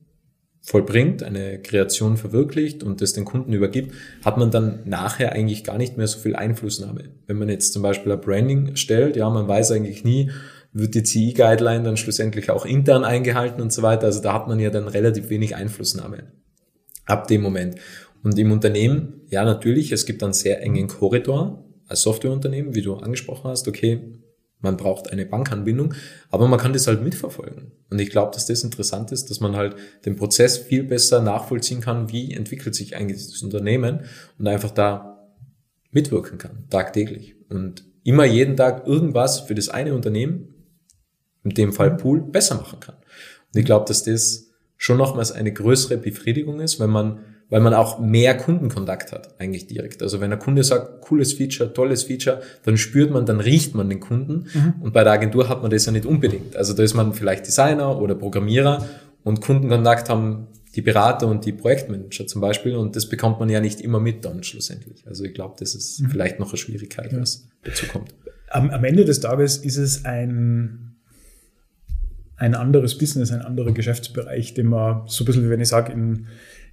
vollbringt, 0.63 1.23
eine 1.23 1.61
Kreation 1.61 2.17
verwirklicht 2.17 2.83
und 2.83 3.03
das 3.03 3.13
den 3.13 3.27
Kunden 3.27 3.53
übergibt, 3.53 3.95
hat 4.25 4.39
man 4.39 4.51
dann 4.51 4.81
nachher 4.87 5.33
eigentlich 5.33 5.65
gar 5.65 5.77
nicht 5.77 5.99
mehr 5.99 6.07
so 6.07 6.19
viel 6.19 6.35
Einflussnahme. 6.35 7.11
Wenn 7.27 7.39
man 7.39 7.51
jetzt 7.51 7.75
zum 7.75 7.83
Beispiel 7.83 8.13
ein 8.13 8.23
Branding 8.23 8.77
stellt, 8.77 9.17
ja, 9.17 9.29
man 9.29 9.49
weiß 9.49 9.71
eigentlich 9.73 10.03
nie, 10.03 10.31
wird 10.73 10.95
die 10.95 11.03
CI-Guideline 11.03 11.85
dann 11.85 11.97
schlussendlich 11.97 12.51
auch 12.51 12.67
intern 12.67 13.05
eingehalten 13.05 13.61
und 13.61 13.73
so 13.73 13.83
weiter. 13.83 14.07
Also 14.07 14.21
da 14.21 14.33
hat 14.35 14.49
man 14.49 14.61
ja 14.61 14.71
dann 14.71 14.89
relativ 14.89 15.31
wenig 15.31 15.57
Einflussnahme 15.57 16.33
ab 17.07 17.27
dem 17.27 17.43
Moment. 17.43 17.77
Und 18.23 18.39
im 18.39 18.53
Unternehmen, 18.53 19.23
ja, 19.31 19.45
natürlich, 19.45 19.93
es 19.93 20.07
gibt 20.07 20.23
einen 20.23 20.33
sehr 20.33 20.61
engen 20.63 20.89
Korridor 20.89 21.65
als 21.87 22.03
Softwareunternehmen, 22.03 22.75
wie 22.75 22.83
du 22.83 22.95
angesprochen 22.95 23.51
hast, 23.51 23.67
okay, 23.67 24.01
man 24.61 24.77
braucht 24.77 25.13
eine 25.13 25.25
Bankanbindung, 25.25 25.95
aber 26.31 26.49
man 26.49 26.59
kann 26.59 26.73
das 26.73 26.89
halt 26.89 27.03
mitverfolgen. 27.03 27.73
Und 27.91 28.01
ich 28.01 28.11
glaube, 28.11 28.33
dass 28.35 28.47
das 28.47 28.65
interessant 28.65 29.13
ist, 29.13 29.31
dass 29.31 29.41
man 29.41 29.55
halt 29.55 29.77
den 30.05 30.17
Prozess 30.17 30.59
viel 30.59 30.83
besser 30.83 31.23
nachvollziehen 31.23 31.81
kann, 31.81 32.11
wie 32.11 32.33
entwickelt 32.33 32.75
sich 32.75 32.97
eigentlich 32.97 33.25
das 33.25 33.43
Unternehmen 33.43 34.01
und 34.39 34.49
einfach 34.49 34.73
da 34.73 35.29
mitwirken 35.93 36.39
kann, 36.39 36.67
tagtäglich. 36.71 37.37
Und 37.49 37.85
immer 38.03 38.25
jeden 38.25 38.57
Tag 38.57 38.87
irgendwas 38.87 39.41
für 39.41 39.55
das 39.55 39.69
eine 39.69 39.95
Unternehmen, 39.95 40.55
in 41.51 41.55
dem 41.55 41.73
Fall 41.73 41.97
Pool, 41.97 42.21
besser 42.21 42.57
machen 42.57 42.81
kann. 42.81 42.95
Und 42.95 43.59
ich 43.59 43.65
glaube, 43.65 43.87
dass 43.87 44.05
das 44.05 44.51
schon 44.77 44.99
nochmals 44.99 45.33
eine 45.33 45.53
größere 45.53 45.99
Befriedigung 45.99 46.61
ist, 46.61 46.79
wenn 46.79 46.91
man 46.91 47.21
weil 47.51 47.61
man 47.61 47.75
auch 47.75 47.99
mehr 47.99 48.37
Kundenkontakt 48.37 49.13
hat, 49.13 49.41
eigentlich 49.41 49.67
direkt. 49.67 50.03
Also 50.03 50.21
wenn 50.21 50.31
der 50.31 50.39
Kunde 50.39 50.63
sagt, 50.63 51.01
cooles 51.01 51.33
Feature, 51.33 51.73
tolles 51.73 52.03
Feature, 52.03 52.43
dann 52.65 52.77
spürt 52.77 53.11
man, 53.11 53.25
dann 53.25 53.41
riecht 53.41 53.75
man 53.75 53.89
den 53.89 54.01
Kunden. 54.01 54.47
Mhm. 54.53 54.75
Und 54.81 54.93
bei 54.93 55.03
der 55.03 55.15
Agentur 55.15 55.49
hat 55.49 55.63
man 55.63 55.71
das 55.71 55.87
ja 55.87 55.93
nicht 55.93 56.05
unbedingt. 56.05 56.57
Also 56.57 56.75
da 56.75 56.83
ist 56.83 56.95
man 56.95 57.15
vielleicht 57.15 57.47
Designer 57.47 58.01
oder 58.01 58.15
Programmierer 58.15 58.87
und 59.25 59.41
Kundenkontakt 59.41 60.11
haben 60.11 60.49
die 60.75 60.83
Berater 60.83 61.27
und 61.27 61.47
die 61.47 61.53
Projektmanager 61.53 62.27
zum 62.27 62.43
Beispiel 62.43 62.77
und 62.77 62.95
das 62.95 63.09
bekommt 63.09 63.41
man 63.41 63.49
ja 63.49 63.61
nicht 63.61 63.81
immer 63.81 63.99
mit 63.99 64.25
dann 64.25 64.43
schlussendlich. 64.43 65.07
Also 65.07 65.25
ich 65.25 65.33
glaube, 65.33 65.57
das 65.59 65.75
ist 65.75 66.01
mhm. 66.01 66.11
vielleicht 66.11 66.39
noch 66.39 66.51
eine 66.51 66.59
Schwierigkeit, 66.59 67.13
ja. 67.13 67.21
was 67.21 67.49
dazu 67.65 67.87
kommt. 67.87 68.15
Am, 68.51 68.71
am 68.71 68.85
Ende 68.85 69.05
des 69.05 69.21
Tages 69.21 69.57
ist 69.57 69.79
es 69.79 70.05
ein, 70.05 70.88
ein 72.39 72.55
anderes 72.55 72.97
Business, 72.97 73.33
ein 73.33 73.43
anderer 73.43 73.73
Geschäftsbereich, 73.73 74.55
den 74.55 74.69
man 74.69 75.03
so 75.07 75.25
ein 75.25 75.27
bisschen, 75.27 75.45
wie 75.45 75.51
wenn 75.51 75.61
ich 75.61 75.69
sage, 75.69 75.93
in 75.93 76.27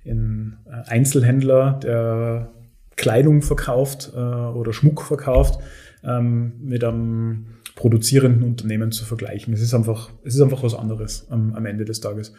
ein 0.05 0.57
äh, 0.65 0.89
Einzelhändler, 0.89 1.79
der 1.83 2.51
Kleidung 2.95 3.41
verkauft 3.41 4.11
äh, 4.15 4.19
oder 4.19 4.71
Schmuck 4.71 5.01
verkauft, 5.01 5.59
ähm, 6.03 6.53
mit 6.61 6.83
einem 6.83 7.47
produzierenden 7.75 8.43
Unternehmen 8.43 8.91
zu 8.91 9.03
vergleichen. 9.03 9.53
Es 9.53 9.61
ist 9.61 9.73
einfach, 9.73 10.11
es 10.23 10.35
ist 10.35 10.41
einfach 10.41 10.63
was 10.63 10.75
anderes 10.75 11.27
am, 11.29 11.53
am 11.55 11.65
Ende 11.65 11.83
des 11.83 11.99
Tages. 11.99 12.33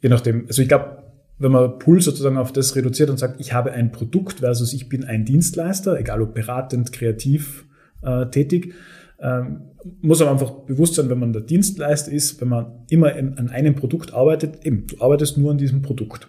Je 0.00 0.08
nachdem, 0.08 0.46
also 0.46 0.62
ich 0.62 0.68
glaube, 0.68 1.02
wenn 1.38 1.52
man 1.52 1.78
Pool 1.78 2.00
sozusagen 2.00 2.38
auf 2.38 2.52
das 2.52 2.76
reduziert 2.76 3.10
und 3.10 3.18
sagt, 3.18 3.40
ich 3.40 3.52
habe 3.52 3.72
ein 3.72 3.90
Produkt 3.90 4.40
versus 4.40 4.72
ich 4.72 4.88
bin 4.88 5.04
ein 5.04 5.24
Dienstleister, 5.24 5.98
egal 5.98 6.22
ob 6.22 6.34
beratend, 6.34 6.92
kreativ 6.92 7.66
äh, 8.02 8.26
tätig, 8.26 8.74
ähm, 9.20 9.71
muss 10.00 10.20
aber 10.20 10.30
einfach 10.30 10.50
bewusst 10.50 10.94
sein, 10.94 11.10
wenn 11.10 11.18
man 11.18 11.32
der 11.32 11.42
Dienstleister 11.42 12.12
ist, 12.12 12.40
wenn 12.40 12.48
man 12.48 12.84
immer 12.88 13.14
in, 13.14 13.38
an 13.38 13.48
einem 13.50 13.74
Produkt 13.74 14.12
arbeitet, 14.12 14.64
eben, 14.64 14.86
du 14.86 15.00
arbeitest 15.00 15.38
nur 15.38 15.50
an 15.50 15.58
diesem 15.58 15.82
Produkt. 15.82 16.28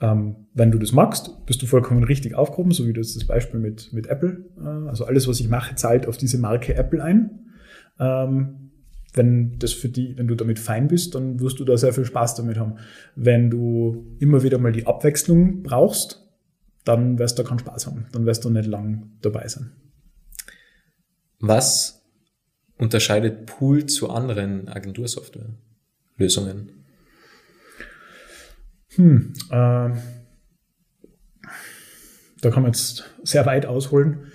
Ähm, 0.00 0.36
wenn 0.52 0.70
du 0.70 0.78
das 0.78 0.92
magst, 0.92 1.46
bist 1.46 1.62
du 1.62 1.66
vollkommen 1.66 2.04
richtig 2.04 2.34
aufgehoben, 2.34 2.72
so 2.72 2.86
wie 2.86 2.92
das 2.92 3.14
das 3.14 3.24
Beispiel 3.24 3.60
mit, 3.60 3.92
mit 3.92 4.08
Apple. 4.08 4.44
Äh, 4.58 4.88
also 4.88 5.06
alles, 5.06 5.26
was 5.26 5.40
ich 5.40 5.48
mache, 5.48 5.74
zahlt 5.74 6.06
auf 6.06 6.16
diese 6.16 6.38
Marke 6.38 6.74
Apple 6.74 7.02
ein. 7.02 7.46
Ähm, 7.98 8.70
wenn 9.14 9.58
das 9.58 9.72
für 9.72 9.88
die, 9.88 10.16
wenn 10.18 10.28
du 10.28 10.34
damit 10.34 10.58
fein 10.58 10.88
bist, 10.88 11.14
dann 11.14 11.40
wirst 11.40 11.58
du 11.58 11.64
da 11.64 11.78
sehr 11.78 11.94
viel 11.94 12.04
Spaß 12.04 12.34
damit 12.34 12.58
haben. 12.58 12.74
Wenn 13.14 13.48
du 13.48 14.14
immer 14.18 14.42
wieder 14.42 14.58
mal 14.58 14.72
die 14.72 14.86
Abwechslung 14.86 15.62
brauchst, 15.62 16.22
dann 16.84 17.18
wirst 17.18 17.38
du 17.38 17.44
keinen 17.44 17.58
Spaß 17.58 17.86
haben. 17.86 18.06
Dann 18.12 18.26
wirst 18.26 18.44
du 18.44 18.50
nicht 18.50 18.66
lang 18.66 19.10
dabei 19.22 19.48
sein. 19.48 19.72
Was 21.40 22.05
unterscheidet 22.78 23.46
Pool 23.46 23.86
zu 23.86 24.10
anderen 24.10 24.68
Agentursoftware-Lösungen? 24.68 26.70
Hm, 28.96 29.32
äh, 29.50 29.90
da 32.40 32.50
kann 32.50 32.62
man 32.62 32.72
jetzt 32.72 33.04
sehr 33.22 33.46
weit 33.46 33.66
ausholen. 33.66 34.32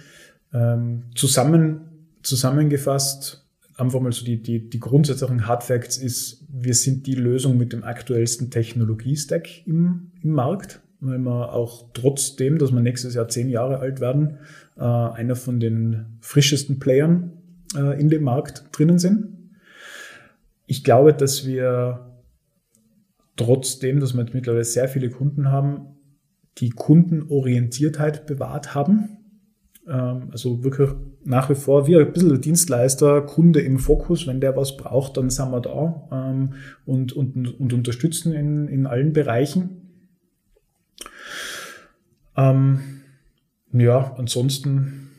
Ähm, 0.54 1.04
zusammen, 1.16 2.08
zusammengefasst, 2.24 3.48
einfach 3.78 4.00
mal 4.00 4.12
so 4.12 4.26
die, 4.26 4.42
die, 4.42 4.70
die 4.70 4.80
grundsätzlichen 4.80 5.48
Hard 5.48 5.64
Facts 5.64 5.98
ist, 5.98 6.46
wir 6.50 6.74
sind 6.74 7.08
die 7.08 7.16
Lösung 7.16 7.58
mit 7.58 7.74
dem 7.74 7.84
aktuellsten 7.84 8.52
Technologie-Stack 8.52 9.66
im, 9.66 10.12
im 10.22 10.32
Markt, 10.32 10.82
weil 11.00 11.18
wir 11.18 11.54
auch 11.54 11.90
trotzdem, 11.94 12.58
dass 12.58 12.72
wir 12.72 12.82
nächstes 12.82 13.16
Jahr 13.16 13.28
zehn 13.28 13.50
Jahre 13.50 13.80
alt 13.80 14.00
werden, 14.00 14.38
äh, 14.78 14.82
einer 14.82 15.36
von 15.36 15.60
den 15.60 16.18
frischesten 16.20 16.80
Playern 16.80 17.41
äh, 17.76 18.00
in 18.00 18.10
dem 18.10 18.24
Markt 18.24 18.66
drinnen 18.72 19.00
sind. 19.00 19.38
Ich 20.68 20.84
glaube, 20.84 21.14
dass 21.14 21.46
wir 21.46 22.12
trotzdem, 23.36 24.00
dass 24.00 24.14
wir 24.14 24.24
jetzt 24.24 24.34
mittlerweile 24.34 24.64
sehr 24.64 24.88
viele 24.88 25.10
Kunden 25.10 25.52
haben, 25.52 25.88
die 26.58 26.70
Kundenorientiertheit 26.70 28.26
bewahrt 28.26 28.76
haben. 28.76 29.18
Ähm, 29.88 30.30
also 30.32 30.64
wirklich 30.64 30.90
nach 31.24 31.50
wie 31.50 31.56
vor 31.56 31.88
wie 31.88 31.98
ein 31.98 32.12
bisschen 32.12 32.42
Dienstleister, 32.42 33.22
Kunde 33.22 33.62
im 33.62 33.80
Fokus. 33.80 34.28
Wenn 34.28 34.42
der 34.42 34.56
was 34.56 34.78
braucht, 34.78 35.18
dann 35.18 35.30
sind 35.30 35.52
wir 35.52 35.62
da 35.62 36.08
ähm, 36.12 36.54
und, 36.86 37.14
und, 37.14 37.60
und 37.60 37.74
unterstützen 37.74 38.34
in, 38.34 38.68
in 38.68 38.86
allen 38.86 39.14
Bereichen. 39.14 39.82
Ähm, 42.36 42.80
ja, 43.74 44.16
ansonsten, 44.18 45.11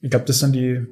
ich 0.00 0.10
glaube, 0.10 0.26
das 0.26 0.38
sind 0.38 0.54
die, 0.54 0.86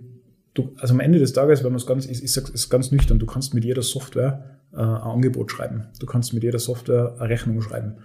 du, 0.55 0.73
also 0.79 0.95
am 0.95 1.01
Ende 1.01 1.19
des 1.19 1.33
Tages, 1.33 1.63
wenn 1.63 1.73
man 1.73 1.81
es 1.81 1.87
ganz, 1.87 2.07
ich, 2.07 2.23
ich 2.23 2.33
sage 2.33 2.53
es 2.55 2.69
ganz 2.69 2.91
nüchtern, 2.91 3.19
du 3.19 3.27
kannst 3.27 3.55
mit 3.55 3.65
jeder 3.65 3.83
Software 3.83 4.59
äh, 4.73 4.77
ein 4.77 4.83
Angebot 4.83 5.51
schreiben. 5.51 5.87
Du 6.01 6.07
kannst 6.07 6.35
mit 6.35 6.43
jeder 6.43 6.59
Software 6.59 7.15
eine 7.19 7.29
Rechnung 7.29 7.61
schreiben. 7.63 7.97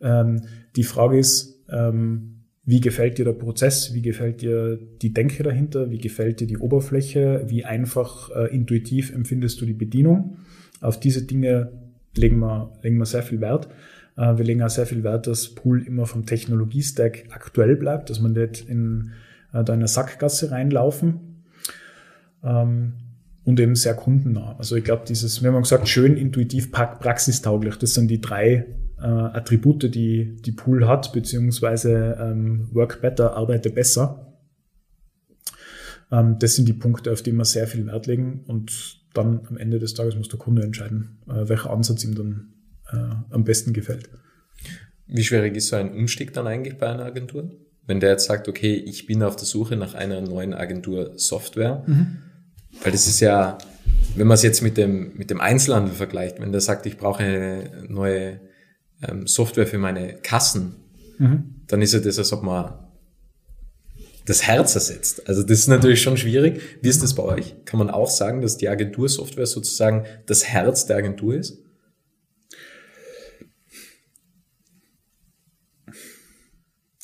Ähm, 0.00 0.42
die 0.76 0.84
Frage 0.84 1.18
ist, 1.18 1.64
ähm, 1.70 2.40
wie 2.64 2.80
gefällt 2.80 3.18
dir 3.18 3.24
der 3.24 3.32
Prozess? 3.32 3.94
Wie 3.94 4.02
gefällt 4.02 4.42
dir 4.42 4.78
die 5.02 5.12
Denke 5.12 5.42
dahinter? 5.42 5.90
Wie 5.90 5.98
gefällt 5.98 6.40
dir 6.40 6.46
die 6.46 6.58
Oberfläche? 6.58 7.44
Wie 7.48 7.64
einfach 7.64 8.30
äh, 8.30 8.54
intuitiv 8.54 9.12
empfindest 9.12 9.60
du 9.60 9.66
die 9.66 9.72
Bedienung? 9.72 10.36
Auf 10.80 11.00
diese 11.00 11.26
Dinge 11.26 11.72
legen 12.14 12.38
wir, 12.38 12.72
legen 12.82 12.98
wir 12.98 13.06
sehr 13.06 13.22
viel 13.22 13.40
Wert. 13.40 13.68
Äh, 14.16 14.36
wir 14.36 14.44
legen 14.44 14.62
auch 14.62 14.70
sehr 14.70 14.86
viel 14.86 15.02
Wert, 15.02 15.26
dass 15.26 15.48
Pool 15.48 15.82
immer 15.86 16.06
vom 16.06 16.26
Technologiestack 16.26 17.24
aktuell 17.30 17.76
bleibt, 17.76 18.10
dass 18.10 18.20
man 18.20 18.32
nicht 18.32 18.68
in 18.68 19.12
äh, 19.52 19.64
da 19.64 19.86
Sackgasse 19.86 20.50
reinlaufen 20.50 21.44
ähm, 22.42 22.94
und 23.44 23.58
eben 23.60 23.74
sehr 23.74 23.94
kundennah. 23.94 24.56
Also 24.58 24.76
ich 24.76 24.84
glaube, 24.84 25.04
dieses, 25.06 25.42
wir 25.42 25.52
haben 25.52 25.62
gesagt, 25.62 25.88
schön, 25.88 26.16
intuitiv, 26.16 26.72
praxistauglich, 26.72 27.76
das 27.76 27.94
sind 27.94 28.08
die 28.08 28.20
drei 28.20 28.66
äh, 28.98 29.06
Attribute, 29.06 29.94
die 29.94 30.36
die 30.42 30.52
Pool 30.52 30.86
hat, 30.86 31.12
beziehungsweise 31.12 32.18
ähm, 32.20 32.68
Work 32.72 33.00
Better, 33.00 33.36
arbeite 33.36 33.70
besser. 33.70 34.36
Ähm, 36.12 36.38
das 36.38 36.56
sind 36.56 36.68
die 36.68 36.74
Punkte, 36.74 37.12
auf 37.12 37.22
die 37.22 37.32
wir 37.32 37.44
sehr 37.44 37.66
viel 37.66 37.86
Wert 37.86 38.06
legen 38.06 38.44
und 38.46 39.00
dann 39.14 39.40
am 39.48 39.56
Ende 39.56 39.78
des 39.78 39.94
Tages 39.94 40.14
muss 40.16 40.28
der 40.28 40.38
Kunde 40.38 40.62
entscheiden, 40.62 41.18
äh, 41.28 41.48
welcher 41.48 41.70
Ansatz 41.70 42.04
ihm 42.04 42.14
dann 42.14 42.52
äh, 42.92 43.34
am 43.34 43.44
besten 43.44 43.72
gefällt. 43.72 44.08
Wie 45.06 45.24
schwierig 45.24 45.56
ist 45.56 45.68
so 45.68 45.76
ein 45.76 45.92
Umstieg 45.92 46.32
dann 46.32 46.46
eigentlich 46.46 46.78
bei 46.78 46.88
einer 46.88 47.04
Agentur? 47.04 47.50
Wenn 47.90 47.98
der 47.98 48.10
jetzt 48.10 48.26
sagt, 48.26 48.46
okay, 48.46 48.72
ich 48.74 49.06
bin 49.06 49.20
auf 49.24 49.34
der 49.34 49.46
Suche 49.46 49.74
nach 49.74 49.94
einer 49.94 50.20
neuen 50.20 50.54
Agentur 50.54 51.14
Software, 51.16 51.82
mhm. 51.88 52.18
weil 52.84 52.92
das 52.92 53.08
ist 53.08 53.18
ja, 53.18 53.58
wenn 54.14 54.28
man 54.28 54.36
es 54.36 54.44
jetzt 54.44 54.62
mit 54.62 54.76
dem, 54.76 55.16
mit 55.16 55.28
dem 55.28 55.40
Einzelhandel 55.40 55.92
vergleicht, 55.92 56.40
wenn 56.40 56.52
der 56.52 56.60
sagt, 56.60 56.86
ich 56.86 56.98
brauche 56.98 57.24
eine 57.24 57.84
neue 57.88 58.38
ähm, 59.02 59.26
Software 59.26 59.66
für 59.66 59.78
meine 59.78 60.14
Kassen, 60.22 60.76
mhm. 61.18 61.62
dann 61.66 61.82
ist 61.82 61.92
ja 61.92 61.98
das, 61.98 62.16
als 62.16 62.32
ob 62.32 62.44
man 62.44 62.74
das 64.24 64.46
Herz 64.46 64.76
ersetzt. 64.76 65.26
Also 65.28 65.42
das 65.42 65.58
ist 65.58 65.66
natürlich 65.66 66.00
schon 66.00 66.16
schwierig. 66.16 66.60
Wie 66.82 66.88
ist 66.88 67.02
das 67.02 67.14
bei 67.14 67.24
euch? 67.24 67.56
Kann 67.64 67.78
man 67.78 67.90
auch 67.90 68.08
sagen, 68.08 68.40
dass 68.40 68.56
die 68.56 68.68
Agentursoftware 68.68 69.46
sozusagen 69.46 70.04
das 70.26 70.44
Herz 70.44 70.86
der 70.86 70.98
Agentur 70.98 71.34
ist? 71.34 71.58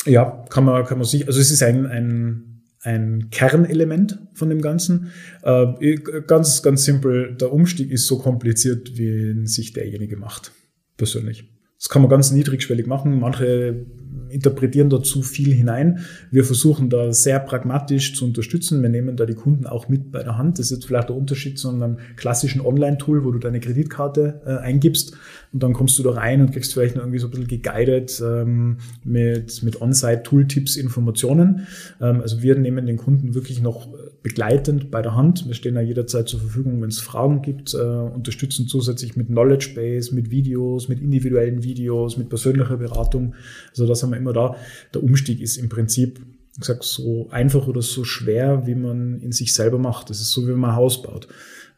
Ja, 0.07 0.45
kann 0.49 0.65
man, 0.65 0.85
kann 0.85 0.99
man 0.99 1.07
sich, 1.07 1.27
also 1.27 1.41
es 1.41 1.51
ist 1.51 1.63
ein, 1.63 1.87
ein, 1.87 2.63
ein 2.81 3.29
Kernelement 3.31 4.19
von 4.35 4.49
dem 4.49 4.63
Ganzen. 4.63 5.11
Äh, 5.43 5.97
ganz, 6.27 6.63
ganz 6.63 6.85
simpel, 6.85 7.35
der 7.35 7.53
Umstieg 7.53 7.91
ist 7.91 8.07
so 8.07 8.19
kompliziert, 8.19 8.97
wie 8.97 9.47
sich 9.47 9.73
derjenige 9.73 10.17
macht, 10.17 10.53
persönlich. 10.97 11.51
Das 11.79 11.89
kann 11.89 12.03
man 12.03 12.11
ganz 12.11 12.31
niedrigschwellig 12.31 12.87
machen. 12.87 13.19
Manche 13.21 13.87
interpretieren 14.31 14.91
da 14.91 15.03
zu 15.03 15.23
viel 15.23 15.53
hinein. 15.53 16.01
Wir 16.31 16.45
versuchen 16.45 16.91
da 16.91 17.13
sehr 17.13 17.39
pragmatisch 17.41 18.15
zu 18.15 18.25
unterstützen. 18.25 18.83
Wir 18.83 18.89
nehmen 18.89 19.17
da 19.17 19.27
die 19.27 19.35
Kunden 19.35 19.67
auch 19.67 19.89
mit 19.89 20.13
bei 20.13 20.23
der 20.23 20.39
Hand. 20.39 20.59
Das 20.59 20.67
ist 20.67 20.79
jetzt 20.79 20.87
vielleicht 20.87 21.09
der 21.09 21.17
Unterschied 21.17 21.59
zu 21.59 21.69
einem 21.69 21.99
klassischen 22.17 22.61
Online-Tool, 22.61 23.25
wo 23.25 23.31
du 23.31 23.39
deine 23.39 23.61
Kreditkarte 23.61 24.41
äh, 24.47 24.57
eingibst 24.57 25.17
und 25.57 25.63
dann 25.63 25.73
kommst 25.73 25.99
du 25.99 26.03
da 26.03 26.11
rein 26.11 26.43
und 26.43 26.53
kriegst 26.53 26.75
vielleicht 26.75 26.97
noch 26.97 27.03
irgendwie 27.03 27.19
so 27.19 27.29
ein 27.29 27.31
bisschen 27.31 27.47
geguided 27.47 28.23
ähm, 28.23 28.77
mit, 29.05 29.63
mit 29.63 29.81
On-Site-Tooltips 29.81 30.77
Informationen. 30.77 31.67
Ähm, 31.99 32.21
also 32.21 32.43
wir 32.43 32.59
nehmen 32.59 32.87
den 32.87 32.99
Kunden 32.99 33.35
wirklich 33.35 33.63
noch 33.63 33.89
begleitend 34.23 34.91
bei 34.91 35.01
der 35.03 35.15
Hand. 35.15 35.47
Wir 35.47 35.55
stehen 35.55 35.77
da 35.77 35.81
jederzeit 35.81 36.29
zur 36.29 36.41
Verfügung, 36.41 36.83
wenn 36.83 36.91
es 36.91 36.99
Fragen 36.99 37.41
gibt, 37.41 37.73
äh, 37.73 37.79
unterstützen 37.79 38.67
zusätzlich 38.67 39.17
mit 39.17 39.29
Knowledge 39.29 39.73
Base, 39.75 40.15
mit 40.15 40.31
Videos, 40.31 40.89
mit 40.89 41.01
individuellen 41.01 41.63
Videos, 41.63 42.19
mit 42.19 42.29
persönlicher 42.29 42.77
Beratung. 42.77 43.35
Also 43.71 43.87
das 43.87 44.03
haben 44.03 44.11
wir 44.11 44.16
immer 44.17 44.33
da. 44.33 44.57
Der 44.95 45.03
Umstieg 45.03 45.41
ist 45.41 45.57
im 45.57 45.69
Prinzip, 45.69 46.21
ich 46.59 46.65
sag, 46.65 46.83
so 46.83 47.29
einfach 47.31 47.67
oder 47.67 47.83
so 47.83 48.05
schwer, 48.05 48.67
wie 48.67 48.75
man 48.75 49.21
in 49.21 49.33
sich 49.33 49.53
selber 49.53 49.79
macht. 49.79 50.11
Das 50.11 50.21
ist 50.21 50.33
so, 50.33 50.47
wie 50.47 50.53
man 50.53 50.71
ein 50.71 50.77
Haus 50.77 51.03
baut. 51.03 51.29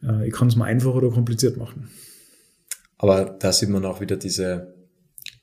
Äh, 0.02 0.28
ich 0.28 0.34
kann 0.34 0.48
es 0.48 0.56
mal 0.56 0.66
einfach 0.66 0.94
oder 0.94 1.10
kompliziert 1.10 1.56
machen. 1.56 1.88
Aber 2.96 3.36
da 3.38 3.52
sieht 3.52 3.68
man 3.68 3.84
auch 3.84 4.00
wieder 4.00 4.16
diese, 4.16 4.74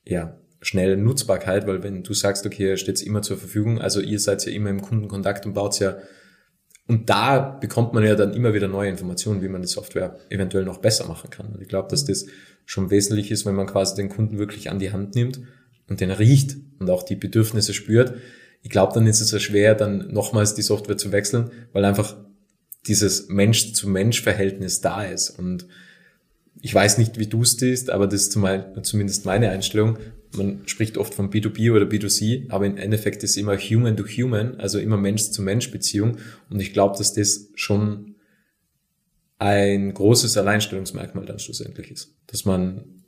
ja, 0.06 0.38
schnelle 0.62 0.98
Nutzbarkeit, 0.98 1.68
weil 1.68 1.84
wenn 1.84 2.04
du 2.04 2.14
sagst, 2.14 2.46
okay, 2.46 2.76
steht 2.78 3.02
immer 3.02 3.22
zur 3.22 3.38
Verfügung, 3.38 3.80
also 3.80 4.02
ihr 4.02 4.20
seid 4.20 4.46
ja 4.46 4.52
immer 4.52 4.70
im 4.70 4.82
Kundenkontakt 4.82 5.46
und 5.46 5.54
baut 5.54 5.80
ja 5.80 5.98
und 6.88 7.10
da 7.10 7.40
bekommt 7.40 7.94
man 7.94 8.04
ja 8.04 8.16
dann 8.16 8.34
immer 8.34 8.54
wieder 8.54 8.68
neue 8.68 8.90
Informationen, 8.90 9.42
wie 9.42 9.48
man 9.48 9.62
die 9.62 9.68
Software 9.68 10.20
eventuell 10.30 10.66
noch 10.66 10.78
besser 10.78 11.08
machen 11.08 11.32
kann. 11.32 11.48
Und 11.48 11.62
ich 11.62 11.68
glaube, 11.68 11.90
dass 11.90 12.06
das 12.06 12.28
schon 12.66 12.92
wesentlich 12.92 13.32
ist, 13.32 13.46
wenn 13.46 13.56
man 13.56 13.66
quasi 13.66 13.96
den 13.96 14.10
Kunden 14.10 14.38
wirklich 14.38 14.70
an 14.70 14.80
die 14.80 14.92
Hand 14.92 15.16
nimmt 15.16 15.40
und 15.88 16.02
den 16.02 16.12
riecht 16.12 16.58
und 16.80 16.90
auch 16.90 17.04
die 17.04 17.16
Bedürfnisse 17.16 17.74
spürt. 17.74 18.16
Ich 18.62 18.70
glaube, 18.70 18.94
dann 18.94 19.08
ist 19.08 19.22
es 19.22 19.32
ja 19.32 19.40
schwer, 19.40 19.76
dann 19.76 20.12
nochmals 20.12 20.56
die 20.56 20.62
Software 20.62 20.98
zu 20.98 21.12
wechseln, 21.12 21.52
weil 21.72 21.86
einfach 21.86 22.16
dieses 22.88 23.30
Mensch-zu-Mensch-Verhältnis 23.30 24.82
da 24.82 25.04
ist. 25.04 25.30
Und 25.32 25.68
ich 26.62 26.74
weiß 26.74 26.98
nicht, 26.98 27.20
wie 27.20 27.28
du 27.28 27.42
es 27.42 27.54
siehst, 27.54 27.90
aber 27.90 28.08
das 28.08 28.24
ist 28.24 28.32
zumindest 28.32 29.26
meine 29.26 29.50
Einstellung 29.50 29.98
man 30.38 30.68
spricht 30.68 30.98
oft 30.98 31.14
von 31.14 31.30
B2B 31.30 31.74
oder 31.74 31.86
B2C, 31.86 32.50
aber 32.50 32.66
im 32.66 32.78
Endeffekt 32.78 33.24
ist 33.24 33.38
immer 33.38 33.58
Human 33.58 33.98
to 33.98 34.06
Human, 34.06 34.56
also 34.60 34.80
immer 34.80 34.98
Mensch-zu-Mensch-Beziehung. 34.98 36.18
Und 36.50 36.62
ich 36.62 36.74
glaube, 36.74 36.98
dass 36.98 37.14
das 37.14 37.50
schon 37.56 38.16
ein 39.38 39.94
großes 39.94 40.38
Alleinstellungsmerkmal 40.38 41.26
dann 41.26 41.40
schlussendlich 41.40 41.92
ist. 41.92 42.14
Dass 42.28 42.46
man 42.46 43.05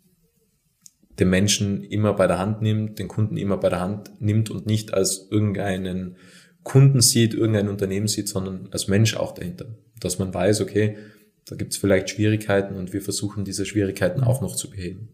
den 1.20 1.30
Menschen 1.30 1.84
immer 1.84 2.14
bei 2.14 2.28
der 2.28 2.40
Hand 2.40 2.62
nimmt, 2.62 3.00
den 3.00 3.08
Kunden 3.08 3.38
immer 3.38 3.58
bei 3.58 3.70
der 3.70 3.80
Hand 3.80 4.12
nimmt 4.20 4.52
und 4.52 4.66
nicht 4.66 4.94
als 4.94 5.28
irgendeinen 5.32 6.16
Kunden 6.64 7.02
sieht, 7.02 7.34
irgendein 7.34 7.70
Unternehmen 7.70 8.08
sieht, 8.08 8.28
sondern 8.28 8.68
als 8.72 8.88
Mensch 8.88 9.16
auch 9.16 9.34
dahinter. 9.34 9.66
Dass 10.00 10.20
man 10.20 10.34
weiß, 10.34 10.62
okay, 10.62 10.98
da 11.46 11.56
gibt 11.56 11.72
es 11.74 11.78
vielleicht 11.78 12.10
Schwierigkeiten 12.10 12.76
und 12.76 12.94
wir 12.94 13.02
versuchen 13.02 13.46
diese 13.46 13.66
Schwierigkeiten 13.66 14.22
auch 14.22 14.42
noch 14.42 14.56
zu 14.56 14.70
beheben. 14.70 15.10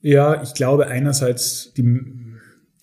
Ja, 0.00 0.42
ich 0.42 0.54
glaube 0.54 0.88
einerseits 0.88 1.72
die, 1.74 2.02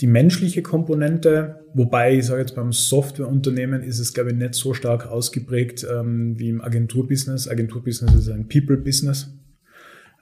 die 0.02 0.08
menschliche 0.08 0.62
Komponente, 0.62 1.66
wobei 1.74 2.18
ich 2.18 2.26
sage 2.26 2.42
jetzt 2.42 2.56
beim 2.56 2.72
Softwareunternehmen 2.72 3.84
ist 3.84 4.00
es, 4.00 4.14
glaube 4.14 4.32
ich, 4.32 4.38
nicht 4.38 4.56
so 4.56 4.74
stark 4.74 5.06
ausgeprägt 5.06 5.86
ähm, 5.90 6.40
wie 6.40 6.50
im 6.50 6.62
Agenturbusiness. 6.62 7.48
Agenturbusiness 7.48 8.16
ist 8.16 8.30
ein 8.30 8.48
People-Business. 8.48 9.28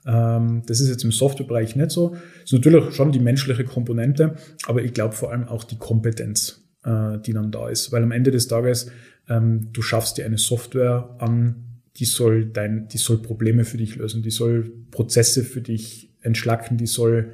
Ähm, 0.06 0.64
das 0.66 0.80
ist 0.80 0.90
jetzt 0.90 1.04
im 1.04 1.12
Softwarebereich 1.12 1.76
nicht 1.76 1.92
so. 1.92 2.16
Ist 2.44 2.54
natürlich 2.54 2.94
schon 2.96 3.12
die 3.12 3.20
menschliche 3.20 3.64
Komponente, 3.64 4.36
aber 4.66 4.84
ich 4.84 4.94
glaube 4.94 5.16
vor 5.16 5.32
allem 5.32 5.48
auch 5.48 5.64
die 5.64 5.78
Kompetenz, 5.78 6.64
äh, 6.84 7.20
die 7.20 7.34
dann 7.34 7.52
da 7.52 7.70
ist. 7.70 7.92
Weil 7.92 8.04
am 8.04 8.12
Ende 8.12 8.32
des 8.32 8.48
Tages, 8.48 8.92
ähm, 9.30 9.70
du 9.72 9.82
schaffst 9.82 10.18
dir 10.18 10.26
eine 10.26 10.38
Software 10.38 11.16
an, 11.20 11.68
die 11.98 12.06
soll 12.06 12.46
dein, 12.46 12.88
die 12.88 12.98
soll 12.98 13.22
Probleme 13.22 13.66
für 13.66 13.78
dich 13.78 13.96
lösen, 13.96 14.24
die 14.24 14.32
soll 14.32 14.72
Prozesse 14.92 15.44
für 15.44 15.62
dich 15.62 16.14
entschlacken, 16.22 16.78
die 16.78 16.88
soll 16.88 17.34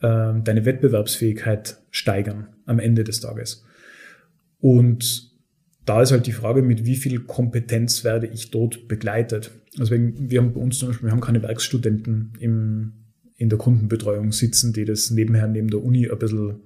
äh, 0.00 0.32
deine 0.42 0.64
Wettbewerbsfähigkeit 0.64 1.78
steigern 1.90 2.48
am 2.66 2.78
Ende 2.78 3.04
des 3.04 3.20
Tages. 3.20 3.64
Und 4.60 5.32
da 5.84 6.00
ist 6.00 6.12
halt 6.12 6.26
die 6.26 6.32
Frage, 6.32 6.62
mit 6.62 6.86
wie 6.86 6.96
viel 6.96 7.20
Kompetenz 7.20 8.04
werde 8.04 8.26
ich 8.26 8.50
dort 8.50 8.88
begleitet. 8.88 9.50
Also 9.78 9.92
wir 9.92 10.40
haben 10.40 10.52
bei 10.52 10.60
uns 10.60 10.78
zum 10.78 10.88
Beispiel, 10.88 11.08
wir 11.08 11.12
haben 11.12 11.20
keine 11.20 11.42
Werkstudenten 11.42 12.32
im, 12.38 12.92
in 13.36 13.48
der 13.48 13.58
Kundenbetreuung 13.58 14.32
sitzen, 14.32 14.72
die 14.72 14.84
das 14.84 15.10
nebenher 15.10 15.48
neben 15.48 15.68
der 15.68 15.82
Uni 15.82 16.08
ein 16.08 16.18
bisschen, 16.18 16.50
ein 16.50 16.58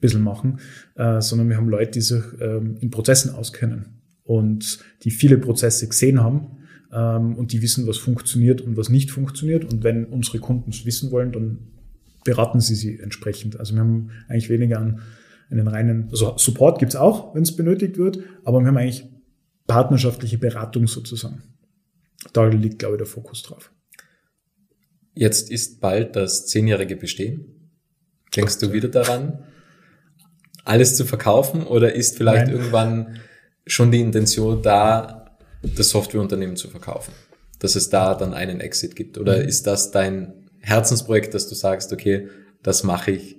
bisschen 0.00 0.22
machen, 0.22 0.58
äh, 0.94 1.20
sondern 1.20 1.48
wir 1.48 1.56
haben 1.56 1.68
Leute, 1.68 1.92
die 1.92 2.00
sich 2.00 2.22
ähm, 2.40 2.76
in 2.80 2.90
Prozessen 2.90 3.30
auskennen 3.34 4.00
und 4.24 4.78
die 5.02 5.10
viele 5.10 5.38
Prozesse 5.38 5.86
gesehen 5.86 6.22
haben 6.22 6.58
ähm, 6.92 7.36
und 7.36 7.52
die 7.52 7.60
wissen, 7.62 7.86
was 7.86 7.98
funktioniert 7.98 8.60
und 8.62 8.76
was 8.76 8.88
nicht 8.88 9.10
funktioniert. 9.10 9.64
Und 9.64 9.84
wenn 9.84 10.06
unsere 10.06 10.38
Kunden 10.38 10.70
es 10.70 10.86
wissen 10.86 11.10
wollen, 11.10 11.32
dann 11.32 11.58
beraten 12.24 12.60
sie 12.60 12.74
sie 12.74 12.98
entsprechend. 12.98 13.60
Also 13.60 13.74
wir 13.74 13.80
haben 13.80 14.10
eigentlich 14.28 14.48
weniger 14.48 14.80
an 14.80 15.00
einen 15.50 15.68
reinen, 15.68 16.08
also 16.10 16.36
Support 16.38 16.80
gibt's 16.80 16.96
auch, 16.96 17.34
wenn 17.34 17.42
es 17.42 17.54
benötigt 17.54 17.98
wird, 17.98 18.18
aber 18.44 18.60
wir 18.60 18.66
haben 18.66 18.76
eigentlich 18.76 19.04
partnerschaftliche 19.66 20.38
Beratung 20.38 20.88
sozusagen. 20.88 21.42
Da 22.32 22.44
liegt, 22.46 22.78
glaube 22.78 22.96
ich, 22.96 22.98
der 22.98 23.06
Fokus 23.06 23.42
drauf. 23.42 23.70
Jetzt 25.14 25.50
ist 25.50 25.80
bald 25.80 26.16
das 26.16 26.46
zehnjährige 26.46 26.96
Bestehen. 26.96 27.70
Denkst 28.34 28.58
du 28.58 28.72
wieder 28.72 28.88
daran, 28.88 29.44
alles 30.64 30.96
zu 30.96 31.04
verkaufen 31.04 31.64
oder 31.64 31.94
ist 31.94 32.16
vielleicht 32.16 32.46
Nein. 32.46 32.56
irgendwann 32.56 33.20
schon 33.66 33.90
die 33.90 34.00
Intention 34.00 34.62
da, 34.62 35.38
das 35.62 35.90
Softwareunternehmen 35.90 36.56
zu 36.56 36.68
verkaufen. 36.68 37.12
Dass 37.58 37.76
es 37.76 37.88
da 37.88 38.14
dann 38.14 38.34
einen 38.34 38.60
Exit 38.60 38.94
gibt. 38.94 39.16
Oder 39.16 39.38
mhm. 39.38 39.48
ist 39.48 39.66
das 39.66 39.90
dein 39.90 40.50
Herzensprojekt, 40.60 41.32
dass 41.32 41.48
du 41.48 41.54
sagst, 41.54 41.92
okay, 41.92 42.28
das 42.62 42.82
mache 42.82 43.12
ich 43.12 43.36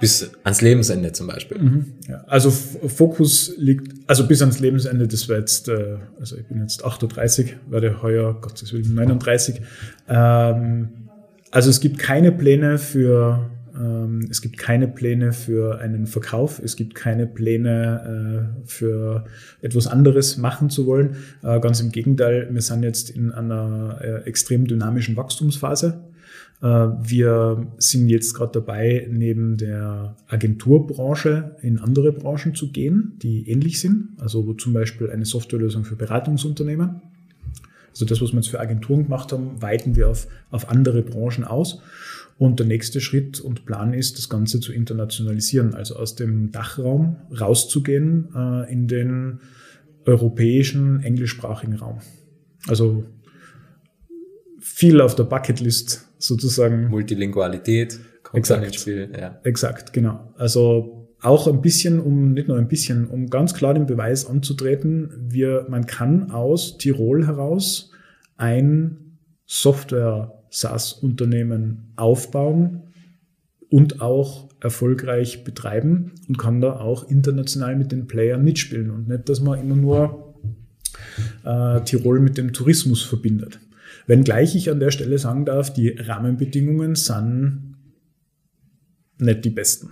bis 0.00 0.30
ans 0.44 0.60
Lebensende 0.60 1.12
zum 1.12 1.26
Beispiel. 1.26 1.58
Mhm, 1.58 1.84
ja. 2.08 2.24
Also 2.26 2.50
Fokus 2.50 3.54
liegt, 3.56 3.92
also 4.06 4.26
bis 4.26 4.40
ans 4.40 4.60
Lebensende, 4.60 5.08
das 5.08 5.28
war 5.28 5.38
jetzt, 5.38 5.68
äh, 5.68 5.96
also 6.20 6.36
ich 6.36 6.46
bin 6.46 6.60
jetzt 6.60 6.84
38, 6.84 7.56
werde 7.68 8.02
heuer, 8.02 8.34
Gottes 8.40 8.72
Willen, 8.72 8.94
39. 8.94 9.60
Ähm, 10.08 10.88
also 11.50 11.70
es 11.70 11.80
gibt 11.80 11.98
keine 11.98 12.32
Pläne 12.32 12.78
für 12.78 13.50
ähm, 13.78 14.26
es 14.30 14.42
gibt 14.42 14.58
keine 14.58 14.88
Pläne 14.88 15.32
für 15.32 15.78
einen 15.78 16.06
Verkauf. 16.06 16.60
Es 16.62 16.76
gibt 16.76 16.94
keine 16.94 17.26
Pläne 17.26 18.50
äh, 18.64 18.66
für 18.66 19.24
etwas 19.62 19.86
anderes 19.86 20.36
machen 20.36 20.70
zu 20.70 20.86
wollen. 20.86 21.16
Äh, 21.42 21.60
ganz 21.60 21.80
im 21.80 21.92
Gegenteil, 21.92 22.48
wir 22.50 22.62
sind 22.62 22.82
jetzt 22.82 23.10
in 23.10 23.30
einer 23.30 23.98
äh, 24.00 24.28
extrem 24.28 24.66
dynamischen 24.66 25.16
Wachstumsphase. 25.16 26.00
Wir 26.60 27.68
sind 27.78 28.08
jetzt 28.08 28.34
gerade 28.34 28.52
dabei, 28.54 29.06
neben 29.08 29.56
der 29.56 30.16
Agenturbranche 30.26 31.56
in 31.62 31.78
andere 31.78 32.12
Branchen 32.12 32.56
zu 32.56 32.72
gehen, 32.72 33.12
die 33.22 33.48
ähnlich 33.48 33.80
sind. 33.80 34.08
Also 34.18 34.54
zum 34.54 34.72
Beispiel 34.72 35.08
eine 35.10 35.24
Softwarelösung 35.24 35.84
für 35.84 35.94
Beratungsunternehmen. 35.94 37.00
Also 37.90 38.06
das, 38.06 38.20
was 38.20 38.32
wir 38.32 38.40
jetzt 38.40 38.48
für 38.48 38.58
Agenturen 38.58 39.04
gemacht 39.04 39.32
haben, 39.32 39.62
weiten 39.62 39.94
wir 39.94 40.08
auf, 40.08 40.26
auf 40.50 40.68
andere 40.68 41.02
Branchen 41.02 41.44
aus. 41.44 41.80
Und 42.38 42.58
der 42.58 42.66
nächste 42.66 43.00
Schritt 43.00 43.40
und 43.40 43.64
Plan 43.64 43.94
ist, 43.94 44.18
das 44.18 44.28
Ganze 44.28 44.60
zu 44.60 44.72
internationalisieren, 44.72 45.74
also 45.74 45.96
aus 45.96 46.14
dem 46.14 46.50
Dachraum 46.52 47.16
rauszugehen 47.38 48.28
äh, 48.34 48.72
in 48.72 48.86
den 48.88 49.40
europäischen 50.06 51.00
englischsprachigen 51.02 51.74
Raum. 51.74 51.98
Also 52.66 53.04
viel 54.60 55.00
auf 55.00 55.14
der 55.14 55.24
Bucketlist 55.24 56.07
sozusagen. 56.18 56.88
Multilingualität 56.88 57.98
kommt 58.22 58.38
exakt. 58.38 58.66
ins 58.66 58.76
Spiel. 58.76 59.10
Ja. 59.18 59.40
Exakt, 59.44 59.92
genau. 59.92 60.32
Also 60.36 60.98
auch 61.20 61.48
ein 61.48 61.62
bisschen, 61.62 62.00
um 62.00 62.32
nicht 62.32 62.48
nur 62.48 62.58
ein 62.58 62.68
bisschen, 62.68 63.08
um 63.08 63.28
ganz 63.28 63.54
klar 63.54 63.74
den 63.74 63.86
Beweis 63.86 64.24
anzutreten, 64.26 65.10
wir, 65.28 65.66
man 65.68 65.86
kann 65.86 66.30
aus 66.30 66.78
Tirol 66.78 67.26
heraus 67.26 67.90
ein 68.36 69.18
Software-SaaS-Unternehmen 69.46 71.92
aufbauen 71.96 72.84
und 73.70 74.00
auch 74.00 74.48
erfolgreich 74.60 75.42
betreiben 75.44 76.12
und 76.28 76.38
kann 76.38 76.60
da 76.60 76.78
auch 76.78 77.10
international 77.10 77.76
mit 77.76 77.92
den 77.92 78.06
Playern 78.06 78.44
mitspielen 78.44 78.90
und 78.90 79.08
nicht, 79.08 79.28
dass 79.28 79.40
man 79.40 79.60
immer 79.60 79.76
nur 79.76 80.34
äh, 81.44 81.80
Tirol 81.82 82.20
mit 82.20 82.38
dem 82.38 82.52
Tourismus 82.52 83.02
verbindet. 83.02 83.58
Wenngleich 84.08 84.56
ich 84.56 84.70
an 84.70 84.80
der 84.80 84.90
Stelle 84.90 85.18
sagen 85.18 85.44
darf, 85.44 85.70
die 85.72 85.90
Rahmenbedingungen 85.90 86.94
sind 86.94 87.76
nicht 89.18 89.44
die 89.44 89.50
besten. 89.50 89.90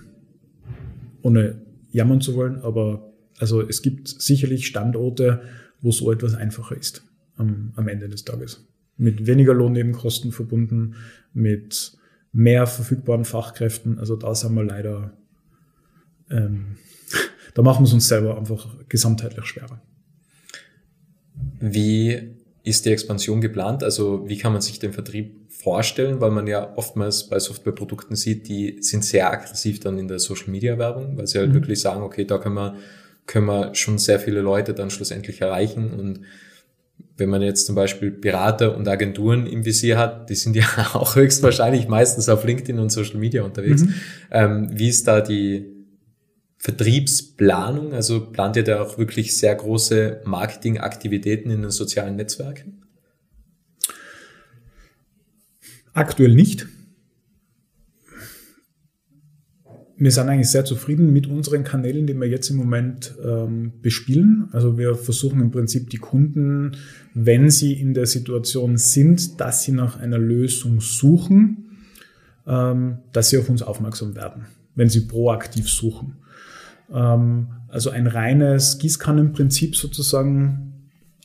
Ohne 1.21 1.61
jammern 1.91 2.23
zu 2.23 2.35
wollen, 2.35 2.57
aber 2.63 3.13
also 3.39 3.61
es 3.61 3.83
gibt 3.83 4.09
sicherlich 4.09 4.67
Standorte, 4.67 5.43
wo 5.83 5.93
so 5.93 6.11
etwas 6.11 6.35
einfacher 6.35 6.77
ist 6.77 7.05
am, 7.37 7.75
am 7.77 7.89
Ende 7.89 8.09
des 8.09 8.25
Tages. 8.25 8.67
Mit 8.97 9.27
weniger 9.27 9.53
Lohnnebenkosten 9.53 10.33
verbunden, 10.33 10.95
mit 11.35 11.93
mehr 12.33 12.67
verfügbaren 12.67 13.27
Fachkräften. 13.27 13.99
Also 13.99 14.17
da 14.17 14.35
sind 14.35 14.55
wir 14.55 14.65
leider, 14.65 15.13
ähm, 16.31 16.77
da 17.55 17.61
machen 17.61 17.83
wir 17.83 17.89
es 17.89 17.93
uns 17.93 18.09
selber 18.09 18.39
einfach 18.39 18.67
gesamtheitlich 18.89 19.45
schwerer. 19.45 19.83
Wie 21.61 22.35
ist 22.67 22.85
die 22.85 22.91
Expansion 22.91 23.41
geplant? 23.41 23.85
Also 23.85 24.29
wie 24.29 24.37
kann 24.37 24.53
man 24.53 24.61
sich 24.61 24.81
den 24.81 24.93
Vertrieb 24.93 25.37
vorstellen? 25.49 26.21
Weil 26.21 26.33
man 26.33 26.49
ja 26.49 26.77
oftmals 26.77 27.29
bei 27.29 27.39
Softwareprodukten 27.39 28.17
sieht, 28.17 28.49
die 28.49 28.79
sind 28.81 29.05
sehr 29.05 29.31
aggressiv 29.31 29.79
dann 29.79 29.99
in 29.99 30.09
der 30.09 30.19
Social 30.19 30.51
Media 30.51 30.77
Werbung, 30.77 31.17
weil 31.17 31.29
sie 31.29 31.39
halt 31.39 31.51
mhm. 31.51 31.55
wirklich 31.55 31.81
sagen, 31.81 32.03
okay, 32.03 32.25
da 32.25 32.39
können 32.39 32.57
wir, 32.57 32.75
können 33.27 33.47
wir 33.47 33.73
schon 33.77 33.99
sehr 33.99 34.19
viele 34.19 34.41
Leute 34.41 34.75
dann 34.75 34.91
schlussendlich 34.91 35.41
erreichen 35.41 35.93
und 35.93 36.21
wenn 37.19 37.31
man 37.31 37.41
jetzt 37.41 37.67
zum 37.67 37.77
Beispiel 37.77 38.11
Berater 38.11 38.77
und 38.77 38.89
Agenturen 38.89 39.47
im 39.47 39.65
Visier 39.65 39.97
hat, 39.97 40.29
die 40.29 40.35
sind 40.35 40.57
ja 40.57 40.65
auch 40.95 41.15
höchstwahrscheinlich 41.15 41.87
meistens 41.89 42.29
auf 42.29 42.45
LinkedIn 42.45 42.81
und 42.81 42.91
Social 42.91 43.19
Media 43.19 43.45
unterwegs. 43.45 43.83
Mhm. 43.83 43.95
Ähm, 44.31 44.71
wie 44.73 44.89
ist 44.89 45.07
da 45.07 45.21
die, 45.21 45.65
Vertriebsplanung? 46.67 47.93
Also 47.93 48.27
plant 48.33 48.57
ihr 48.57 48.65
da 48.65 48.83
auch 48.83 48.99
wirklich 48.99 49.37
sehr 49.37 49.55
große 49.55 50.23
Marketingaktivitäten 50.25 51.49
in 51.49 51.63
den 51.63 51.71
sozialen 51.71 52.17
Netzwerken? 52.17 52.83
Aktuell 55.93 56.35
nicht. 56.35 56.67
Wir 59.97 60.11
sind 60.11 60.29
eigentlich 60.29 60.51
sehr 60.51 60.65
zufrieden 60.65 61.13
mit 61.13 61.29
unseren 61.29 61.63
Kanälen, 61.63 62.09
die 62.09 62.15
wir 62.15 62.27
jetzt 62.27 62.51
im 62.51 62.57
Moment 62.57 63.15
ähm, 63.25 63.75
bespielen. 63.81 64.49
Also 64.51 64.77
wir 64.77 64.97
versuchen 64.97 65.41
im 65.41 65.53
Prinzip 65.53 65.89
die 65.91 65.99
Kunden, 65.99 66.73
wenn 67.15 67.49
sie 67.49 67.75
in 67.75 67.95
der 67.95 68.07
Situation 68.07 68.77
sind, 68.77 69.41
dass 69.41 69.63
sie 69.63 69.73
nach 69.73 70.01
einer 70.01 70.19
Lösung 70.19 70.81
suchen, 70.81 71.79
ähm, 72.45 72.99
dass 73.13 73.31
sie 73.31 73.39
auf 73.39 73.49
uns 73.49 73.63
aufmerksam 73.63 74.17
werden, 74.17 74.47
wenn 74.75 74.89
sie 74.89 75.03
proaktiv 75.03 75.71
suchen. 75.71 76.17
Ähm, 76.93 77.49
also 77.69 77.91
ein 77.91 78.07
reines 78.07 78.79
Gießkannenprinzip 78.79 79.77
sozusagen 79.77 80.73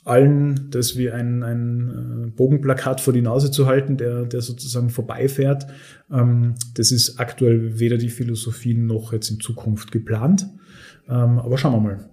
allen 0.03 0.71
das 0.71 0.97
wie 0.97 1.11
ein, 1.11 1.43
ein 1.43 2.25
äh, 2.25 2.27
Bogenplakat 2.31 3.01
vor 3.01 3.13
die 3.13 3.21
Nase 3.21 3.51
zu 3.51 3.67
halten, 3.67 3.97
der, 3.97 4.25
der 4.25 4.41
sozusagen 4.41 4.89
vorbeifährt. 4.89 5.67
Ähm, 6.11 6.55
das 6.75 6.91
ist 6.91 7.19
aktuell 7.19 7.79
weder 7.79 7.97
die 7.97 8.09
Philosophie 8.09 8.73
noch 8.73 9.13
jetzt 9.13 9.29
in 9.29 9.39
Zukunft 9.39 9.91
geplant. 9.91 10.47
Ähm, 11.07 11.39
aber 11.39 11.57
schauen 11.57 11.73
wir 11.73 11.79
mal 11.79 12.10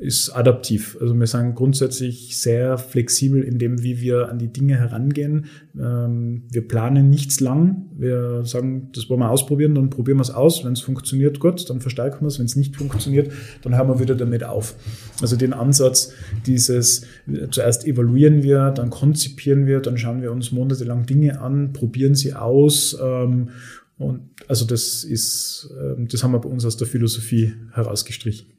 ist 0.00 0.30
adaptiv. 0.30 0.96
Also 0.98 1.14
wir 1.14 1.26
sind 1.26 1.54
grundsätzlich 1.54 2.38
sehr 2.38 2.78
flexibel 2.78 3.42
in 3.42 3.58
dem, 3.58 3.82
wie 3.82 4.00
wir 4.00 4.30
an 4.30 4.38
die 4.38 4.48
Dinge 4.48 4.76
herangehen. 4.76 5.46
Ähm, 5.78 6.44
wir 6.50 6.66
planen 6.66 7.10
nichts 7.10 7.40
lang. 7.40 7.90
Wir 7.98 8.44
sagen, 8.44 8.88
das 8.94 9.10
wollen 9.10 9.20
wir 9.20 9.30
ausprobieren, 9.30 9.74
dann 9.74 9.90
probieren 9.90 10.16
wir 10.16 10.22
es 10.22 10.30
aus. 10.30 10.64
Wenn 10.64 10.72
es 10.72 10.80
funktioniert, 10.80 11.38
gut, 11.38 11.68
dann 11.68 11.82
verstärken 11.82 12.22
wir 12.22 12.28
es. 12.28 12.38
Wenn 12.38 12.46
es 12.46 12.56
nicht 12.56 12.76
funktioniert, 12.76 13.30
dann 13.60 13.76
hören 13.76 13.88
wir 13.88 14.00
wieder 14.00 14.14
damit 14.14 14.42
auf. 14.42 14.74
Also 15.20 15.36
den 15.36 15.52
Ansatz 15.52 16.14
dieses, 16.46 17.02
zuerst 17.50 17.86
evaluieren 17.86 18.42
wir, 18.42 18.70
dann 18.70 18.88
konzipieren 18.88 19.66
wir, 19.66 19.80
dann 19.80 19.98
schauen 19.98 20.22
wir 20.22 20.32
uns 20.32 20.50
monatelang 20.50 21.04
Dinge 21.04 21.40
an, 21.42 21.74
probieren 21.74 22.14
sie 22.14 22.32
aus. 22.32 22.96
Ähm, 23.02 23.50
und 23.98 24.30
also 24.48 24.64
das 24.64 25.04
ist, 25.04 25.70
ähm, 25.78 26.08
das 26.08 26.24
haben 26.24 26.32
wir 26.32 26.38
bei 26.38 26.48
uns 26.48 26.64
aus 26.64 26.78
der 26.78 26.86
Philosophie 26.86 27.52
herausgestrichen. 27.72 28.49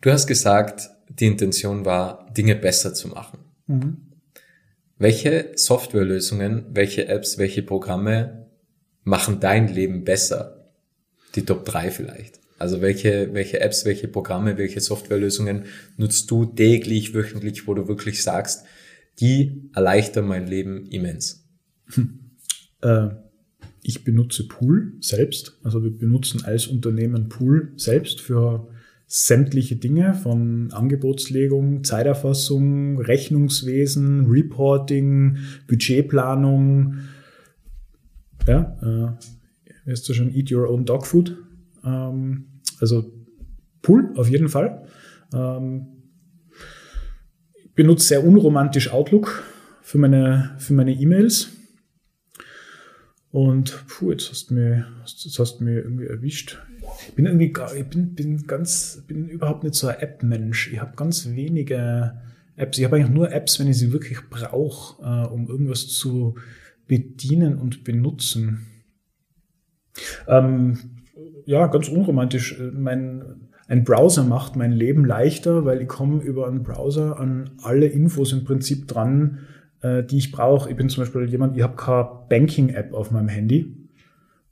Du 0.00 0.10
hast 0.10 0.26
gesagt, 0.26 0.90
die 1.08 1.26
Intention 1.26 1.84
war, 1.84 2.30
Dinge 2.36 2.54
besser 2.54 2.94
zu 2.94 3.08
machen. 3.08 3.38
Mhm. 3.66 3.96
Welche 4.98 5.52
Softwarelösungen, 5.54 6.66
welche 6.72 7.08
Apps, 7.08 7.38
welche 7.38 7.62
Programme 7.62 8.46
machen 9.04 9.40
dein 9.40 9.68
Leben 9.68 10.04
besser? 10.04 10.72
Die 11.34 11.44
Top 11.44 11.64
3 11.64 11.90
vielleicht. 11.90 12.40
Also 12.58 12.80
welche, 12.80 13.32
welche 13.34 13.60
Apps, 13.60 13.84
welche 13.84 14.08
Programme, 14.08 14.58
welche 14.58 14.80
Softwarelösungen 14.80 15.66
nutzt 15.96 16.30
du 16.30 16.46
täglich, 16.46 17.14
wöchentlich, 17.14 17.68
wo 17.68 17.74
du 17.74 17.86
wirklich 17.86 18.22
sagst, 18.22 18.64
die 19.20 19.70
erleichtern 19.74 20.26
mein 20.26 20.46
Leben 20.48 20.86
immens? 20.86 21.44
Hm. 21.94 22.32
Äh, 22.82 23.08
ich 23.82 24.02
benutze 24.02 24.48
Pool 24.48 24.94
selbst. 25.00 25.58
Also 25.62 25.82
wir 25.82 25.96
benutzen 25.96 26.44
als 26.44 26.66
Unternehmen 26.66 27.28
Pool 27.28 27.72
selbst 27.76 28.20
für 28.20 28.68
sämtliche 29.08 29.76
Dinge 29.76 30.12
von 30.12 30.70
Angebotslegung, 30.70 31.82
Zeiterfassung, 31.82 33.00
Rechnungswesen, 33.00 34.26
Reporting, 34.26 35.38
Budgetplanung. 35.66 36.98
Ja, 38.46 39.16
äh, 39.86 39.90
ist 39.90 40.08
du 40.08 40.12
schon 40.12 40.32
Eat 40.34 40.52
Your 40.52 40.70
Own 40.70 40.84
Dog 40.84 41.06
Food. 41.06 41.38
Ähm, 41.84 42.44
also 42.80 43.10
Pool 43.80 44.12
auf 44.16 44.28
jeden 44.28 44.50
Fall. 44.50 44.84
Ähm, 45.32 45.86
benutze 47.74 48.08
sehr 48.08 48.24
unromantisch 48.24 48.92
Outlook 48.92 49.42
für 49.80 49.96
meine 49.96 50.54
für 50.58 50.74
meine 50.74 50.92
E-Mails. 50.92 51.57
Und 53.30 53.84
puh, 53.88 54.12
jetzt 54.12 54.30
hast 54.30 54.50
du 54.50 54.54
mir, 54.54 54.86
jetzt 55.00 55.38
hast 55.38 55.60
du 55.60 55.64
mir 55.64 55.82
irgendwie 55.82 56.06
erwischt. 56.06 56.58
Ich 57.08 57.14
bin 57.14 57.26
irgendwie, 57.26 57.52
ich 57.76 57.86
bin, 57.86 58.14
bin 58.14 58.46
ganz, 58.46 59.04
bin 59.06 59.28
überhaupt 59.28 59.64
nicht 59.64 59.74
so 59.74 59.88
ein 59.88 59.98
App-Mensch. 59.98 60.72
Ich 60.72 60.80
habe 60.80 60.96
ganz 60.96 61.28
wenige 61.28 62.20
Apps. 62.56 62.78
Ich 62.78 62.84
habe 62.84 62.96
eigentlich 62.96 63.10
nur 63.10 63.30
Apps, 63.30 63.60
wenn 63.60 63.68
ich 63.68 63.78
sie 63.78 63.92
wirklich 63.92 64.18
brauche, 64.30 65.02
äh, 65.02 65.26
um 65.26 65.48
irgendwas 65.48 65.88
zu 65.88 66.36
bedienen 66.86 67.58
und 67.58 67.84
benutzen. 67.84 68.66
Ähm, 70.26 70.78
ja, 71.44 71.66
ganz 71.66 71.88
unromantisch. 71.88 72.58
Mein, 72.72 73.48
ein 73.68 73.84
Browser 73.84 74.24
macht 74.24 74.56
mein 74.56 74.72
Leben 74.72 75.04
leichter, 75.04 75.64
weil 75.66 75.82
ich 75.82 75.88
komme 75.88 76.22
über 76.22 76.46
einen 76.46 76.62
Browser 76.62 77.20
an 77.20 77.50
alle 77.62 77.86
Infos 77.86 78.32
im 78.32 78.44
Prinzip 78.44 78.88
dran, 78.88 79.40
äh, 79.82 80.02
die 80.02 80.18
ich 80.18 80.32
brauche. 80.32 80.70
Ich 80.70 80.76
bin 80.76 80.88
zum 80.88 81.02
Beispiel 81.02 81.28
jemand, 81.28 81.56
ich 81.56 81.62
habe 81.62 81.76
keine 81.76 82.08
Banking-App 82.28 82.92
auf 82.92 83.10
meinem 83.10 83.28
Handy 83.28 83.78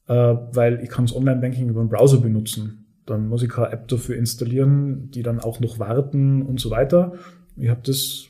äh, 0.09 0.15
weil 0.15 0.83
ich 0.83 0.91
kann 0.91 1.07
das 1.07 1.15
Online-Banking 1.15 1.69
über 1.69 1.83
den 1.83 1.89
Browser 1.89 2.19
benutzen. 2.19 2.87
Dann 3.07 3.29
muss 3.29 3.43
ich 3.43 3.49
keine 3.51 3.71
App 3.73 3.89
dafür 3.89 4.17
installieren, 4.17 5.11
die 5.11 5.23
dann 5.23 5.41
auch 5.41 5.61
noch 5.61 5.79
warten 5.79 6.43
und 6.43 6.61
so 6.61 6.71
weiter. 6.71 7.15
Ich 7.57 7.69
habe 7.69 7.83
das 7.85 8.29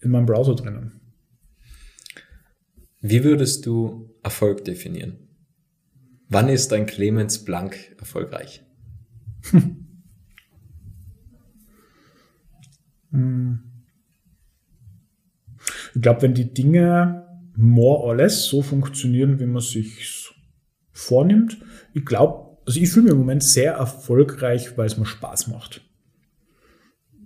in 0.00 0.10
meinem 0.10 0.26
Browser 0.26 0.54
drinnen. 0.54 1.00
Wie 3.00 3.24
würdest 3.24 3.66
du 3.66 4.10
Erfolg 4.22 4.64
definieren? 4.64 5.18
Wann 6.28 6.48
ist 6.48 6.72
ein 6.72 6.86
Clemens 6.86 7.44
Blank 7.44 7.94
erfolgreich? 7.98 8.64
Ich 15.94 16.02
glaube, 16.02 16.22
wenn 16.22 16.34
die 16.34 16.52
Dinge 16.52 17.26
more 17.56 18.02
or 18.02 18.16
less 18.16 18.44
so 18.44 18.62
funktionieren, 18.62 19.40
wie 19.40 19.46
man 19.46 19.62
sich 19.62 20.30
vornimmt. 20.92 21.58
Ich 21.94 22.04
glaube, 22.04 22.58
also 22.66 22.80
ich 22.80 22.90
fühle 22.90 23.04
mich 23.04 23.12
im 23.12 23.18
Moment 23.18 23.42
sehr 23.42 23.74
erfolgreich, 23.74 24.76
weil 24.76 24.86
es 24.86 24.98
mir 24.98 25.06
Spaß 25.06 25.48
macht. 25.48 25.82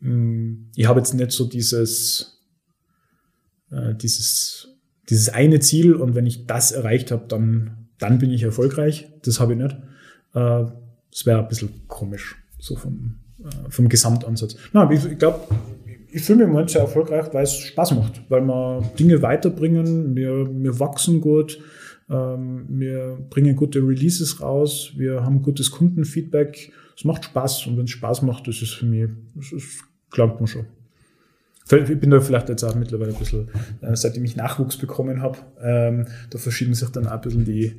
Mm, 0.01 0.70
ich 0.76 0.86
habe 0.86 1.01
jetzt 1.01 1.14
nicht 1.14 1.32
so 1.32 1.46
dieses, 1.46 2.42
äh, 3.70 3.94
dieses, 3.94 4.68
dieses 5.09 5.28
eine 5.28 5.61
Ziel 5.61 5.94
und 5.94 6.14
wenn 6.14 6.26
ich 6.26 6.46
das 6.46 6.72
erreicht 6.72 7.11
habe, 7.11 7.26
dann, 7.26 7.88
dann 7.98 8.18
bin 8.18 8.30
ich 8.30 8.42
erfolgreich. 8.42 9.11
Das 9.22 9.40
habe 9.40 9.55
ich 9.55 9.59
nicht. 9.59 9.76
Äh, 10.34 10.66
das 11.11 11.26
wäre 11.26 11.40
ein 11.40 11.48
bisschen 11.48 11.86
komisch, 11.88 12.36
so 12.59 12.76
vom, 12.76 13.20
äh, 13.38 13.70
vom 13.70 13.88
Gesamtansatz. 13.88 14.57
Na, 14.72 14.90
ich, 14.90 15.05
ich 15.05 15.18
glaube, 15.18 15.46
ich 16.13 16.23
fühle 16.23 16.41
mich 16.41 16.49
Moment 16.49 16.71
sehr 16.71 16.83
erfolgreich, 16.83 17.27
weil 17.33 17.45
es 17.45 17.55
Spaß 17.57 17.95
macht, 17.95 18.23
weil 18.29 18.43
wir 18.43 18.83
Dinge 18.99 19.23
weiterbringen, 19.23 20.15
wir, 20.15 20.49
wir 20.51 20.79
wachsen 20.81 21.21
gut, 21.21 21.61
ähm, 22.09 22.67
wir 22.69 23.19
bringen 23.31 23.57
gute 23.57 23.81
Releases 23.81 24.41
raus, 24.41 24.93
wir 24.97 25.25
haben 25.25 25.43
gutes 25.43 25.71
Kundenfeedback. 25.71 26.73
Es 26.97 27.05
macht 27.05 27.25
Spaß 27.25 27.67
und 27.67 27.77
wenn 27.77 27.85
es 27.85 27.91
Spaß 27.91 28.23
macht, 28.23 28.47
das 28.49 28.61
ist 28.61 28.75
für 28.75 28.87
mich, 28.87 29.09
das 29.35 29.53
ist, 29.53 29.85
glaubt 30.11 30.41
man 30.41 30.47
schon. 30.47 30.67
Ich 31.73 32.01
bin 32.01 32.11
da 32.11 32.21
vielleicht 32.21 32.49
jetzt 32.49 32.65
auch 32.65 32.75
mittlerweile 32.75 33.13
ein 33.13 33.19
bisschen, 33.19 33.49
äh, 33.81 33.95
seitdem 33.95 34.25
ich 34.25 34.35
Nachwuchs 34.35 34.77
bekommen 34.77 35.23
habe, 35.23 35.39
ähm, 35.63 36.07
da 36.31 36.39
verschieben 36.39 36.75
sich 36.75 36.89
dann 36.89 37.07
auch 37.07 37.13
ein 37.13 37.21
bisschen 37.21 37.45
die, 37.45 37.77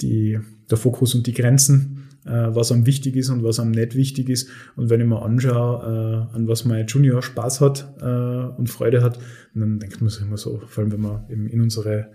die, 0.00 0.40
der 0.70 0.78
Fokus 0.78 1.14
und 1.14 1.26
die 1.26 1.34
Grenzen, 1.34 2.05
was 2.26 2.72
am 2.72 2.86
wichtig 2.86 3.16
ist 3.16 3.30
und 3.30 3.44
was 3.44 3.60
am 3.60 3.70
nicht 3.70 3.94
wichtig 3.94 4.28
ist. 4.28 4.48
Und 4.74 4.90
wenn 4.90 5.00
ich 5.00 5.06
mir 5.06 5.22
anschaue, 5.22 6.28
äh, 6.32 6.36
an 6.36 6.48
was 6.48 6.64
mein 6.64 6.86
Junior 6.86 7.22
Spaß 7.22 7.60
hat 7.60 7.94
äh, 8.00 8.04
und 8.04 8.68
Freude 8.68 9.02
hat, 9.02 9.18
dann 9.54 9.78
denkt 9.78 10.00
man 10.00 10.10
sich 10.10 10.22
immer 10.22 10.36
so, 10.36 10.60
vor 10.66 10.82
allem 10.82 10.92
wenn 10.92 11.00
man 11.00 11.30
eben 11.30 11.46
in 11.46 11.60
unsere 11.60 12.10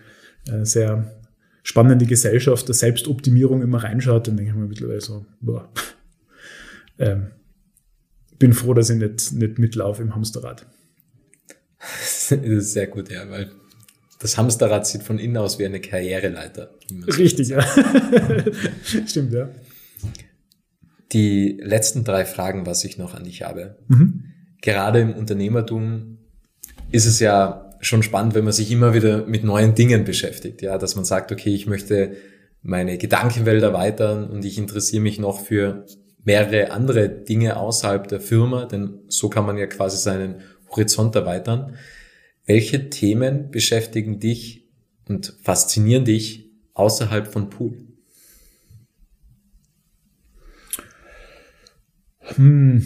äh, 0.48 0.66
sehr 0.66 1.22
spannende 1.64 2.06
Gesellschaft 2.06 2.68
der 2.68 2.76
Selbstoptimierung 2.76 3.62
immer 3.62 3.84
reinschaut, 3.84 4.28
dann 4.28 4.38
denke 4.38 4.52
ich 4.52 4.58
mir 4.58 4.68
mittlerweile 4.68 5.02
so, 5.02 5.26
boah, 5.40 5.70
ähm, 7.00 7.28
bin 8.40 8.54
froh, 8.54 8.74
dass 8.74 8.90
ich 8.90 8.98
nicht, 8.98 9.34
nicht 9.34 9.60
mitlaufe 9.60 10.02
im 10.02 10.16
Hamsterrad. 10.16 10.66
Das 12.30 12.32
ist 12.32 12.74
sehr 12.74 12.88
gut, 12.88 13.12
ja, 13.12 13.30
weil 13.30 13.52
das 14.20 14.38
Hamsterrad 14.38 14.86
sieht 14.86 15.04
von 15.04 15.20
innen 15.20 15.36
aus 15.36 15.60
wie 15.60 15.66
eine 15.66 15.82
Karriereleiter. 15.82 16.74
Richtig, 17.18 17.50
ja. 17.50 17.62
Stimmt, 19.06 19.34
ja. 19.34 19.50
Die 21.12 21.60
letzten 21.62 22.04
drei 22.04 22.26
Fragen, 22.26 22.66
was 22.66 22.84
ich 22.84 22.98
noch 22.98 23.14
an 23.14 23.26
dich 23.26 23.44
habe. 23.44 23.78
Mhm. 23.88 24.26
Gerade 24.62 25.00
im 25.00 25.14
Unternehmertum 25.14 26.20
ist 26.92 27.06
es 27.06 27.20
ja 27.20 27.70
schon 27.82 28.04
spannend, 28.04 28.36
wenn 28.36 28.44
man 28.44 28.54
sich 28.54 28.72
immer 28.72 28.94
wieder 28.94 29.26
mit 29.26 29.44
neuen 29.44 29.76
Dingen 29.76 30.04
beschäftigt. 30.04 30.62
Ja, 30.62 30.78
dass 30.78 30.96
man 30.96 31.06
sagt, 31.06 31.32
okay, 31.32 31.54
ich 31.54 31.68
möchte 31.68 32.16
meine 32.62 32.98
Gedankenwelt 32.98 33.64
erweitern 33.64 34.30
und 34.30 34.46
ich 34.46 34.58
interessiere 34.58 35.02
mich 35.02 35.20
noch 35.20 35.44
für 35.44 35.86
mehrere 36.24 36.72
andere 36.72 37.10
Dinge 37.10 37.58
außerhalb 37.58 38.08
der 38.08 38.20
Firma, 38.20 38.66
denn 38.66 39.00
so 39.08 39.30
kann 39.30 39.46
man 39.46 39.58
ja 39.58 39.66
quasi 39.66 39.98
seinen 39.98 40.42
Horizont 40.70 41.16
erweitern. 41.16 41.76
Welche 42.46 42.90
Themen 42.90 43.50
beschäftigen 43.50 44.20
dich 44.20 44.68
und 45.08 45.34
faszinieren 45.42 46.06
dich 46.06 46.52
außerhalb 46.74 47.28
von 47.28 47.50
Pool? 47.50 47.91
Hm. 52.36 52.84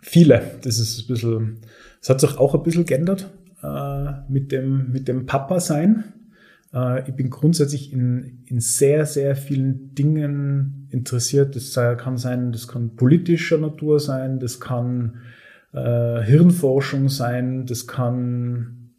Viele. 0.00 0.42
Das 0.62 0.78
ist 0.78 1.00
ein 1.00 1.06
bisschen, 1.06 1.56
es 2.00 2.10
hat 2.10 2.20
sich 2.20 2.36
auch 2.36 2.54
ein 2.54 2.62
bisschen 2.62 2.84
geändert 2.84 3.30
äh, 3.62 4.12
mit 4.28 4.52
dem, 4.52 4.92
mit 4.92 5.08
dem 5.08 5.26
Papa-Sein. 5.26 6.04
Äh, 6.74 7.08
ich 7.08 7.14
bin 7.14 7.30
grundsätzlich 7.30 7.92
in, 7.92 8.42
in 8.46 8.60
sehr, 8.60 9.06
sehr 9.06 9.36
vielen 9.36 9.94
Dingen 9.94 10.88
interessiert. 10.90 11.56
Das 11.56 11.74
kann 11.74 12.18
sein, 12.18 12.52
das 12.52 12.68
kann 12.68 12.96
politischer 12.96 13.58
Natur 13.58 14.00
sein, 14.00 14.40
das 14.40 14.60
kann 14.60 15.18
äh, 15.72 16.22
Hirnforschung 16.22 17.08
sein, 17.08 17.66
das 17.66 17.86
kann, 17.86 18.90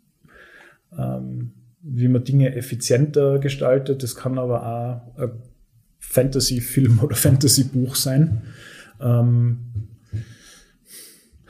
ähm, 0.98 1.52
wie 1.82 2.08
man 2.08 2.24
Dinge 2.24 2.56
effizienter 2.56 3.40
gestaltet, 3.40 4.04
das 4.04 4.16
kann 4.16 4.40
aber 4.40 4.66
auch 4.66 5.30
Fantasy-Film 6.10 7.00
oder 7.00 7.16
Fantasy-Buch 7.16 7.96
sein. 7.96 8.42
Ähm, 9.02 9.58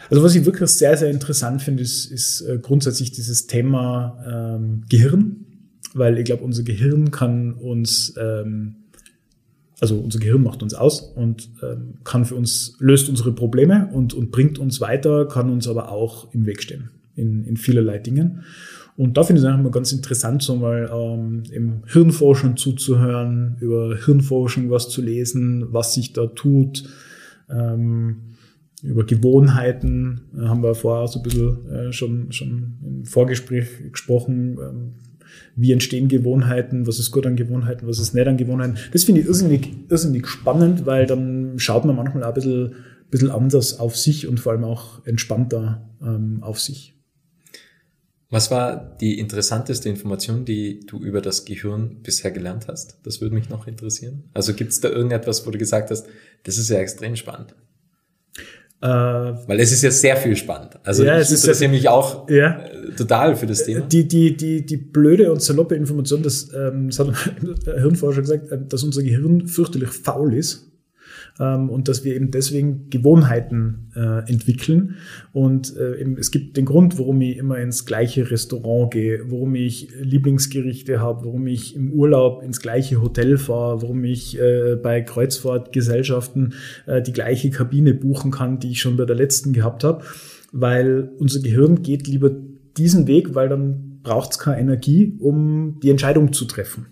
also 0.09 0.23
was 0.23 0.35
ich 0.35 0.45
wirklich 0.45 0.69
sehr, 0.69 0.97
sehr 0.97 1.09
interessant 1.09 1.61
finde, 1.61 1.83
ist, 1.83 2.05
ist 2.05 2.41
äh, 2.41 2.59
grundsätzlich 2.61 3.11
dieses 3.11 3.47
Thema 3.47 4.57
ähm, 4.57 4.83
Gehirn, 4.89 5.45
weil 5.93 6.17
ich 6.17 6.25
glaube, 6.25 6.43
unser 6.43 6.63
Gehirn 6.63 7.11
kann 7.11 7.53
uns 7.53 8.13
ähm, 8.17 8.75
also 9.83 9.97
unser 9.97 10.19
Gehirn 10.19 10.43
macht 10.43 10.63
uns 10.63 10.73
aus 10.73 11.01
und 11.01 11.49
ähm, 11.61 11.95
kann 12.05 12.23
für 12.23 12.35
uns, 12.35 12.77
löst 12.79 13.09
unsere 13.09 13.33
Probleme 13.33 13.89
und, 13.91 14.13
und 14.13 14.31
bringt 14.31 14.57
uns 14.57 14.79
weiter, 14.79 15.27
kann 15.27 15.49
uns 15.49 15.67
aber 15.67 15.91
auch 15.91 16.33
im 16.33 16.45
Weg 16.45 16.63
stehen 16.63 16.91
in, 17.15 17.43
in 17.43 17.57
vielerlei 17.57 17.97
Dingen. 17.97 18.43
Und 18.95 19.17
da 19.17 19.23
finde 19.23 19.39
ich 19.39 19.45
es 19.45 19.49
einfach 19.49 19.63
mal 19.63 19.71
ganz 19.71 19.91
interessant, 19.91 20.43
so 20.43 20.55
mal 20.55 20.89
ähm, 20.93 21.43
im 21.51 21.83
Hirnforschung 21.87 22.57
zuzuhören, 22.57 23.57
über 23.59 23.97
Hirnforschung 23.97 24.69
was 24.69 24.89
zu 24.89 25.01
lesen, 25.01 25.73
was 25.73 25.93
sich 25.93 26.13
da 26.13 26.27
tut, 26.27 26.83
ähm, 27.49 28.33
über 28.83 29.05
Gewohnheiten 29.05 30.21
äh, 30.37 30.45
haben 30.45 30.61
wir 30.61 30.75
vorher 30.75 31.07
so 31.07 31.19
ein 31.19 31.23
bisschen 31.23 31.71
äh, 31.71 31.93
schon, 31.93 32.31
schon 32.31 32.73
im 32.83 33.05
Vorgespräch 33.05 33.67
gesprochen. 33.91 34.57
Ähm, 34.59 34.93
wie 35.55 35.71
entstehen 35.71 36.09
Gewohnheiten, 36.09 36.85
was 36.85 36.99
ist 36.99 37.11
gut 37.11 37.25
an 37.25 37.35
Gewohnheiten, 37.35 37.87
was 37.87 37.99
ist 37.99 38.13
nicht 38.13 38.27
an 38.27 38.37
Gewohnheiten. 38.37 38.77
Das 38.91 39.03
finde 39.03 39.21
ich 39.21 39.27
irrsinnig, 39.27 39.69
irrsinnig 39.89 40.27
spannend, 40.27 40.85
weil 40.85 41.07
dann 41.07 41.57
schaut 41.57 41.85
man 41.85 41.95
manchmal 41.95 42.23
auch 42.23 42.29
ein 42.29 42.33
bisschen, 42.33 42.73
bisschen 43.09 43.31
anders 43.31 43.79
auf 43.79 43.95
sich 43.95 44.27
und 44.27 44.39
vor 44.39 44.51
allem 44.51 44.63
auch 44.63 45.05
entspannter 45.05 45.89
ähm, 46.01 46.39
auf 46.41 46.59
sich. 46.59 46.93
Was 48.33 48.49
war 48.49 48.97
die 48.99 49.19
interessanteste 49.19 49.89
Information, 49.89 50.43
die 50.43 50.79
du 50.87 50.97
über 50.97 51.21
das 51.21 51.45
Gehirn 51.45 51.97
bisher 52.01 52.31
gelernt 52.31 52.67
hast? 52.67 52.97
Das 53.03 53.21
würde 53.21 53.35
mich 53.35 53.47
noch 53.49 53.67
interessieren. 53.67 54.23
Also 54.33 54.55
gibt 54.55 54.71
es 54.71 54.79
da 54.79 54.89
irgendetwas, 54.89 55.45
wo 55.45 55.51
du 55.51 55.59
gesagt 55.59 55.91
hast, 55.91 56.07
das 56.41 56.57
ist 56.57 56.67
ja 56.71 56.79
extrem 56.79 57.15
spannend? 57.15 57.53
Äh, 58.81 58.87
Weil 58.87 59.59
es 59.59 59.71
ist 59.71 59.83
ja 59.83 59.91
sehr 59.91 60.17
viel 60.17 60.35
spannend. 60.35 60.79
Also 60.83 61.03
ja, 61.03 61.21
ich 61.21 61.29
interessiere 61.29 61.69
mich 61.69 61.87
auch 61.87 62.27
ja, 62.27 62.65
äh, 62.65 62.95
total 62.97 63.35
für 63.35 63.45
das 63.45 63.65
Thema. 63.65 63.81
Die, 63.81 64.07
die, 64.07 64.35
die, 64.35 64.65
die 64.65 64.77
blöde 64.77 65.31
und 65.31 65.43
saloppe 65.43 65.75
Information, 65.75 66.23
dass, 66.23 66.51
ähm, 66.55 66.89
das 66.89 66.97
hat 66.97 67.09
ein 67.09 67.15
Hirnforscher 67.81 68.21
gesagt, 68.21 68.51
äh, 68.51 68.57
dass 68.67 68.81
unser 68.81 69.03
Gehirn 69.03 69.45
fürchterlich 69.45 69.89
faul 69.89 70.33
ist 70.33 70.72
ähm, 71.39 71.69
und 71.69 71.87
dass 71.87 72.03
wir 72.03 72.15
eben 72.15 72.31
deswegen 72.31 72.89
Gewohnheiten 72.89 73.91
äh, 73.95 74.29
entwickeln. 74.29 74.95
Und 75.31 75.75
äh, 75.77 75.99
eben, 75.99 76.17
es 76.17 76.31
gibt 76.31 76.57
den 76.57 76.65
Grund, 76.65 76.99
warum 76.99 77.21
ich 77.21 77.37
immer 77.37 77.57
ins 77.57 77.85
gleiche 77.85 78.29
Restaurant 78.29 78.91
gehe, 78.91 79.31
warum 79.31 79.55
ich 79.55 79.89
Lieblingsgerichte 79.99 80.99
habe, 80.99 81.25
warum 81.25 81.47
ich 81.47 81.75
im 81.75 81.91
Urlaub 81.91 82.43
ins 82.43 82.59
gleiche 82.59 83.01
Hotel 83.01 83.37
fahre, 83.37 83.81
warum 83.81 84.03
ich 84.03 84.39
äh, 84.39 84.75
bei 84.75 85.01
Kreuzfahrtgesellschaften 85.01 86.53
äh, 86.85 87.01
die 87.01 87.13
gleiche 87.13 87.49
Kabine 87.49 87.93
buchen 87.93 88.31
kann, 88.31 88.59
die 88.59 88.71
ich 88.71 88.81
schon 88.81 88.97
bei 88.97 89.05
der 89.05 89.15
letzten 89.15 89.53
gehabt 89.53 89.83
habe. 89.83 90.03
Weil 90.51 91.09
unser 91.17 91.41
Gehirn 91.41 91.81
geht 91.81 92.07
lieber 92.07 92.31
diesen 92.77 93.07
Weg, 93.07 93.33
weil 93.33 93.49
dann 93.49 94.01
braucht 94.03 94.31
es 94.31 94.39
keine 94.39 94.59
Energie, 94.59 95.17
um 95.19 95.79
die 95.81 95.89
Entscheidung 95.89 96.33
zu 96.33 96.45
treffen. 96.45 96.87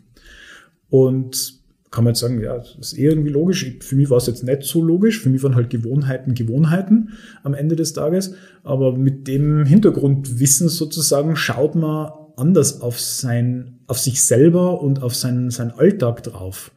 Und 0.89 1.61
kann 1.92 2.06
man 2.06 2.14
jetzt 2.14 2.22
sagen, 2.22 2.42
ja, 2.42 2.58
das 2.58 2.76
ist 2.80 2.98
irgendwie 2.98 3.30
logisch. 3.30 3.70
Für 3.82 3.96
mich 3.98 4.10
war 4.10 4.18
es 4.18 4.26
jetzt 4.26 4.46
nicht 4.46 4.64
so 4.64 4.82
logisch. 4.82 5.20
Für 5.20 5.30
mich 5.30 5.44
waren 5.44 5.56
halt 5.56 5.70
Gewohnheiten 5.70 6.34
Gewohnheiten 6.34 7.10
am 7.44 7.54
Ende 7.54 7.76
des 7.76 7.92
Tages. 7.92 8.34
Aber 8.64 8.98
mit 8.98 9.28
dem 9.28 9.66
Hintergrundwissen 9.66 10.70
sozusagen 10.70 11.36
schaut 11.36 11.76
man 11.76 12.12
anders 12.38 12.82
auf 12.82 12.98
sein, 12.98 13.80
auf 13.88 14.00
sich 14.00 14.24
selber 14.24 14.82
und 14.82 15.04
auf 15.04 15.16
seinen, 15.16 15.52
seinen 15.52 15.72
Alltag 15.72 16.24
drauf. 16.24 16.72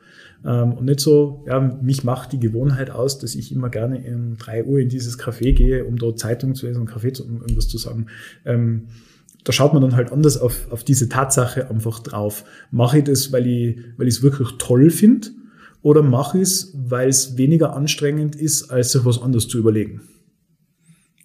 Ähm, 0.45 0.73
und 0.73 0.85
nicht 0.87 0.99
so, 0.99 1.45
ja, 1.47 1.61
mich 1.61 2.03
macht 2.03 2.33
die 2.33 2.41
Gewohnheit 2.41 2.91
aus, 2.91 3.19
dass 3.21 3.37
ich 3.37 3.53
immer 3.53 3.71
gerne 3.71 4.03
um 4.13 4.37
drei 4.37 4.65
Uhr 4.65 4.81
in 4.81 4.89
dieses 4.89 5.19
Café 5.19 5.53
gehe, 5.53 5.85
um 5.85 5.97
dort 5.97 6.19
Zeitung 6.19 6.57
zu 6.57 6.67
lesen, 6.67 6.81
um 6.81 6.87
Kaffee 6.87 7.13
zu, 7.13 7.25
um 7.25 7.41
irgendwas 7.41 7.69
zu 7.69 7.79
sagen. 7.79 8.07
Ähm, 8.45 8.89
da 9.45 9.53
schaut 9.53 9.75
man 9.75 9.83
dann 9.83 9.95
halt 9.95 10.11
anders 10.11 10.39
auf, 10.39 10.71
auf 10.71 10.85
diese 10.85 11.09
Tatsache 11.09 11.71
einfach 11.71 12.01
drauf. 12.01 12.45
Mache 12.71 12.99
ich 12.99 13.05
das, 13.05 13.31
weil 13.31 13.47
ich 13.47 13.79
weil 13.97 14.09
ich 14.09 14.17
es 14.17 14.23
wirklich 14.23 14.49
toll 14.59 14.91
finde 14.91 15.29
oder 15.83 16.03
mache 16.03 16.39
ich 16.39 16.45
es, 16.45 16.73
weil 16.75 17.09
es 17.11 17.37
weniger 17.37 17.77
anstrengend 17.77 18.35
ist, 18.35 18.71
als 18.71 18.93
sich 18.93 19.05
was 19.05 19.21
anderes 19.21 19.47
zu 19.47 19.59
überlegen? 19.59 20.01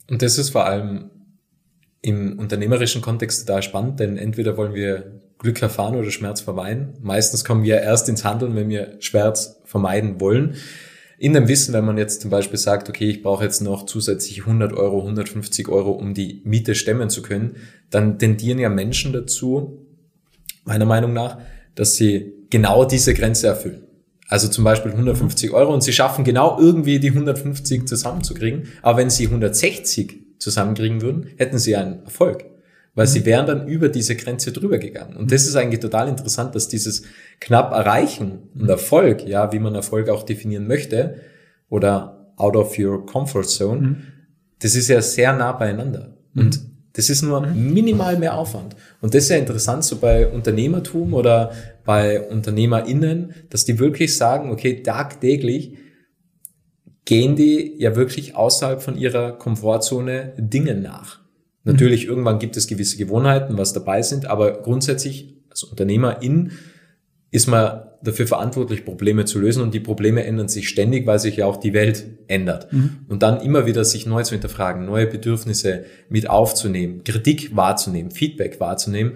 Und 0.10 0.22
das 0.22 0.38
ist 0.38 0.50
vor 0.50 0.66
allem 0.66 1.10
im 2.02 2.40
unternehmerischen 2.40 3.02
Kontext 3.02 3.48
total 3.48 3.64
spannend, 3.64 4.00
denn 4.00 4.18
entweder 4.18 4.58
wollen 4.58 4.74
wir 4.74 5.22
Glück 5.38 5.62
erfahren 5.62 5.96
oder 5.96 6.12
Schmerz 6.12 6.42
vermeiden. 6.42 6.94
Meistens 7.02 7.46
kommen 7.46 7.64
wir 7.64 7.80
erst 7.80 8.10
ins 8.10 8.26
Handeln, 8.26 8.56
wenn 8.56 8.70
wir 8.70 8.98
Schmerz 9.00 9.62
vermeiden 9.64 10.20
wollen 10.20 10.56
in 11.20 11.34
dem 11.34 11.50
Wissen, 11.50 11.74
wenn 11.74 11.86
man 11.86 11.98
jetzt 11.98 12.22
zum 12.22 12.32
Beispiel 12.32 12.58
sagt, 12.58 12.88
okay, 12.88 13.10
ich 13.10 13.22
brauche 13.22 13.44
jetzt 13.44 13.62
noch 13.62 13.86
zusätzlich 13.86 14.42
100 14.42 14.74
Euro, 14.74 15.00
150 15.00 15.68
Euro, 15.68 15.92
um 15.92 16.14
die 16.14 16.42
Miete 16.46 16.76
stemmen 16.76 17.10
zu 17.10 17.22
können, 17.22 17.58
dann 17.90 18.18
tendieren 18.18 18.58
ja 18.58 18.70
Menschen 18.70 19.12
dazu, 19.12 19.86
meiner 20.64 20.86
Meinung 20.86 21.12
nach, 21.12 21.40
dass 21.76 21.96
sie 21.96 22.34
genau 22.50 22.86
diese 22.86 23.14
Grenze 23.14 23.48
erfüllen. 23.48 23.84
Also 24.30 24.48
zum 24.48 24.64
Beispiel 24.64 24.92
150 24.92 25.52
Euro 25.52 25.74
und 25.74 25.82
sie 25.82 25.92
schaffen 25.92 26.24
genau 26.24 26.58
irgendwie 26.60 27.00
die 27.00 27.10
150 27.10 27.86
zusammenzukriegen. 27.88 28.70
Aber 28.82 29.00
wenn 29.00 29.10
sie 29.10 29.26
160 29.26 30.38
zusammenkriegen 30.38 31.02
würden, 31.02 31.28
hätten 31.36 31.58
sie 31.58 31.76
einen 31.76 32.04
Erfolg. 32.06 32.46
Weil 32.96 33.06
mhm. 33.06 33.12
sie 33.12 33.26
wären 33.26 33.46
dann 33.46 33.68
über 33.68 33.90
diese 33.90 34.16
Grenze 34.16 34.52
drüber 34.52 34.78
gegangen. 34.78 35.16
Und 35.16 35.32
das 35.32 35.46
ist 35.46 35.56
eigentlich 35.56 35.80
total 35.80 36.08
interessant, 36.08 36.56
dass 36.56 36.68
dieses 36.68 37.04
knapp 37.40 37.72
Erreichen 37.72 38.50
und 38.58 38.70
Erfolg, 38.70 39.28
ja, 39.28 39.52
wie 39.52 39.60
man 39.60 39.76
Erfolg 39.76 40.10
auch 40.10 40.24
definieren 40.24 40.68
möchte, 40.68 41.16
oder 41.70 42.34
out 42.36 42.56
of 42.56 42.78
your 42.78 43.06
comfort 43.06 43.46
zone, 43.46 43.82
mhm. 43.82 43.98
das 44.60 44.76
ist 44.76 44.88
ja 44.88 45.02
sehr 45.02 45.34
nah 45.34 45.52
beieinander. 45.52 46.18
Mhm. 46.34 46.42
Und 46.42 46.60
das 46.94 47.10
ist 47.10 47.22
nur 47.22 47.42
minimal 47.42 48.18
mehr 48.18 48.36
Aufwand. 48.36 48.76
Und 49.00 49.14
das 49.14 49.24
ist 49.24 49.30
ja 49.30 49.38
interessant, 49.38 49.86
so 49.86 49.98
bei 49.98 50.28
Unternehmertum 50.28 51.14
oder 51.14 51.52
bei 51.86 52.28
UnternehmerInnen, 52.28 53.34
dass 53.50 53.64
die 53.64 53.80
wirklich 53.80 54.18
sagen, 54.18 54.52
okay, 54.52 54.82
tagtäglich 54.82 55.78
gehen 57.06 57.36
die 57.36 57.76
ja 57.78 57.96
wirklich 57.96 58.36
außerhalb 58.36 58.82
von 58.82 58.98
ihrer 58.98 59.32
Komfortzone 59.32 60.34
Dingen 60.38 60.82
nach. 60.82 61.22
Natürlich, 61.72 62.06
mhm. 62.06 62.10
irgendwann 62.10 62.40
gibt 62.40 62.58
es 62.58 62.68
gewisse 62.68 62.98
Gewohnheiten, 62.98 63.58
was 63.58 63.74
dabei 63.74 64.02
sind, 64.02 64.26
aber 64.26 64.62
grundsätzlich 64.62 65.36
als 65.50 65.64
Unternehmerin 65.64 66.52
ist 67.32 67.48
man 67.48 67.82
dafür 68.02 68.28
verantwortlich, 68.28 68.86
Probleme 68.86 69.26
zu 69.26 69.40
lösen 69.40 69.62
und 69.62 69.74
die 69.74 69.80
Probleme 69.80 70.24
ändern 70.24 70.48
sich 70.48 70.70
ständig, 70.70 71.06
weil 71.06 71.20
sich 71.20 71.38
ja 71.38 71.46
auch 71.46 71.58
die 71.58 71.74
Welt 71.74 72.06
ändert. 72.28 72.72
Mhm. 72.72 73.00
Und 73.08 73.24
dann 73.24 73.42
immer 73.42 73.66
wieder 73.66 73.84
sich 73.86 74.06
neu 74.06 74.24
zu 74.24 74.32
hinterfragen, 74.32 74.86
neue 74.86 75.08
Bedürfnisse 75.08 75.86
mit 76.10 76.30
aufzunehmen, 76.30 77.04
Kritik 77.04 77.56
wahrzunehmen, 77.56 78.12
Feedback 78.12 78.60
wahrzunehmen, 78.60 79.14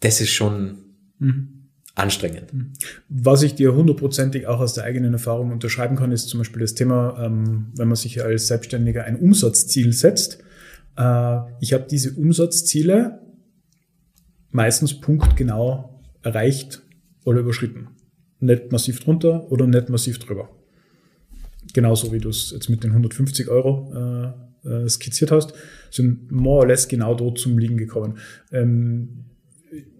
das 0.00 0.20
ist 0.20 0.30
schon 0.30 0.78
mhm. 1.18 1.68
anstrengend. 1.94 2.52
Mhm. 2.52 2.72
Was 3.08 3.42
ich 3.42 3.54
dir 3.54 3.74
hundertprozentig 3.74 4.46
auch 4.46 4.60
aus 4.60 4.74
der 4.74 4.84
eigenen 4.84 5.12
Erfahrung 5.12 5.52
unterschreiben 5.52 5.96
kann, 5.96 6.12
ist 6.12 6.28
zum 6.28 6.38
Beispiel 6.38 6.62
das 6.62 6.74
Thema, 6.74 7.22
ähm, 7.24 7.72
wenn 7.76 7.88
man 7.88 7.96
sich 7.96 8.22
als 8.22 8.46
Selbstständiger 8.46 9.04
ein 9.04 9.16
Umsatzziel 9.16 9.92
setzt. 9.92 10.38
Äh, 10.96 11.38
ich 11.60 11.72
habe 11.72 11.86
diese 11.90 12.12
Umsatzziele 12.12 13.20
meistens 14.50 15.00
punktgenau 15.00 16.02
erreicht 16.22 16.82
oder 17.24 17.40
überschritten. 17.40 17.88
Nicht 18.40 18.72
massiv 18.72 19.00
drunter 19.00 19.50
oder 19.50 19.66
nicht 19.66 19.88
massiv 19.88 20.18
drüber. 20.18 20.48
Genauso 21.72 22.12
wie 22.12 22.18
du 22.18 22.28
es 22.28 22.52
jetzt 22.52 22.68
mit 22.68 22.84
den 22.84 22.90
150 22.92 23.48
Euro 23.48 23.92
äh, 23.94 24.46
äh, 24.68 24.88
skizziert 24.88 25.30
hast, 25.30 25.52
sind 25.90 26.30
more 26.30 26.60
or 26.60 26.66
less 26.66 26.88
genau 26.88 27.14
dort 27.14 27.38
zum 27.38 27.58
Liegen 27.58 27.76
gekommen. 27.76 28.18
Ähm, 28.52 29.24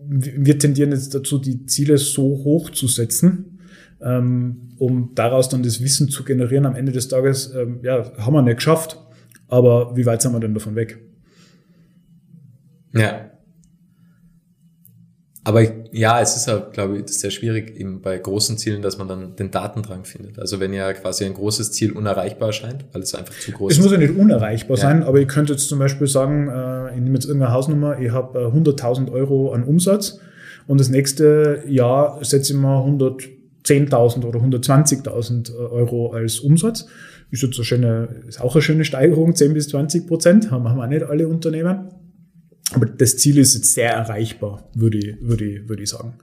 wir 0.08 0.58
tendieren 0.58 0.92
jetzt 0.92 1.14
dazu, 1.14 1.38
die 1.38 1.66
Ziele 1.66 1.98
so 1.98 2.22
hoch 2.22 2.70
zu 2.70 2.86
setzen, 2.86 3.58
ähm, 4.00 4.70
um 4.78 5.12
daraus 5.14 5.48
dann 5.48 5.62
das 5.62 5.82
Wissen 5.82 6.08
zu 6.08 6.24
generieren. 6.24 6.66
Am 6.66 6.76
Ende 6.76 6.92
des 6.92 7.08
Tages, 7.08 7.52
ähm, 7.54 7.80
ja, 7.82 8.12
haben 8.18 8.34
wir 8.34 8.42
nicht 8.42 8.56
geschafft, 8.56 8.98
aber 9.48 9.96
wie 9.96 10.06
weit 10.06 10.22
sind 10.22 10.32
wir 10.32 10.40
denn 10.40 10.54
davon 10.54 10.74
weg? 10.74 10.98
Ja, 12.92 13.30
aber 15.46 15.62
ja, 15.92 16.20
es 16.20 16.34
ist 16.34 16.48
halt, 16.48 16.72
glaube 16.72 16.98
ich, 16.98 17.06
sehr 17.06 17.30
schwierig 17.30 17.78
eben 17.78 18.02
bei 18.02 18.18
großen 18.18 18.58
Zielen, 18.58 18.82
dass 18.82 18.98
man 18.98 19.06
dann 19.06 19.36
den 19.36 19.52
Datendrang 19.52 20.04
findet. 20.04 20.40
Also 20.40 20.58
wenn 20.58 20.72
ja 20.72 20.92
quasi 20.92 21.24
ein 21.24 21.34
großes 21.34 21.70
Ziel 21.70 21.92
unerreichbar 21.92 22.52
scheint, 22.52 22.84
weil 22.92 23.02
es 23.02 23.14
einfach 23.14 23.32
zu 23.38 23.52
groß 23.52 23.70
ist. 23.70 23.78
Es 23.78 23.84
muss 23.84 23.92
ja 23.92 23.98
nicht 23.98 24.16
unerreichbar 24.18 24.76
ja. 24.76 24.82
sein, 24.82 25.04
aber 25.04 25.20
ich 25.20 25.28
könnte 25.28 25.52
jetzt 25.52 25.68
zum 25.68 25.78
Beispiel 25.78 26.08
sagen, 26.08 26.48
äh, 26.48 26.96
ich 26.96 27.00
nehme 27.00 27.14
jetzt 27.14 27.26
irgendeine 27.26 27.52
Hausnummer, 27.52 27.96
ich 28.00 28.10
habe 28.10 28.40
äh, 28.40 28.58
100.000 28.58 29.12
Euro 29.12 29.52
an 29.52 29.62
Umsatz 29.62 30.18
und 30.66 30.80
das 30.80 30.88
nächste 30.88 31.62
Jahr 31.68 32.18
setze 32.24 32.52
ich 32.52 32.58
mal 32.58 32.80
110.000 32.80 34.24
oder 34.24 34.40
120.000 34.40 35.52
äh, 35.52 35.56
Euro 35.56 36.10
als 36.10 36.40
Umsatz. 36.40 36.88
Ist 37.30 37.42
jetzt 37.42 37.56
eine 37.56 37.64
schöne, 37.64 38.08
ist 38.28 38.40
auch 38.40 38.54
eine 38.54 38.62
schöne 38.62 38.84
Steigerung, 38.84 39.34
10 39.34 39.54
bis 39.54 39.68
20 39.68 40.06
Prozent, 40.06 40.50
haben, 40.50 40.68
haben 40.68 40.80
auch 40.80 40.86
nicht 40.86 41.02
alle 41.02 41.28
Unternehmen. 41.28 41.88
Aber 42.72 42.86
das 42.86 43.16
Ziel 43.16 43.38
ist 43.38 43.54
jetzt 43.54 43.74
sehr 43.74 43.92
erreichbar, 43.92 44.68
würde 44.74 44.98
ich, 44.98 45.16
würde 45.20 45.44
ich, 45.44 45.68
würde 45.68 45.82
ich 45.82 45.90
sagen. 45.90 46.14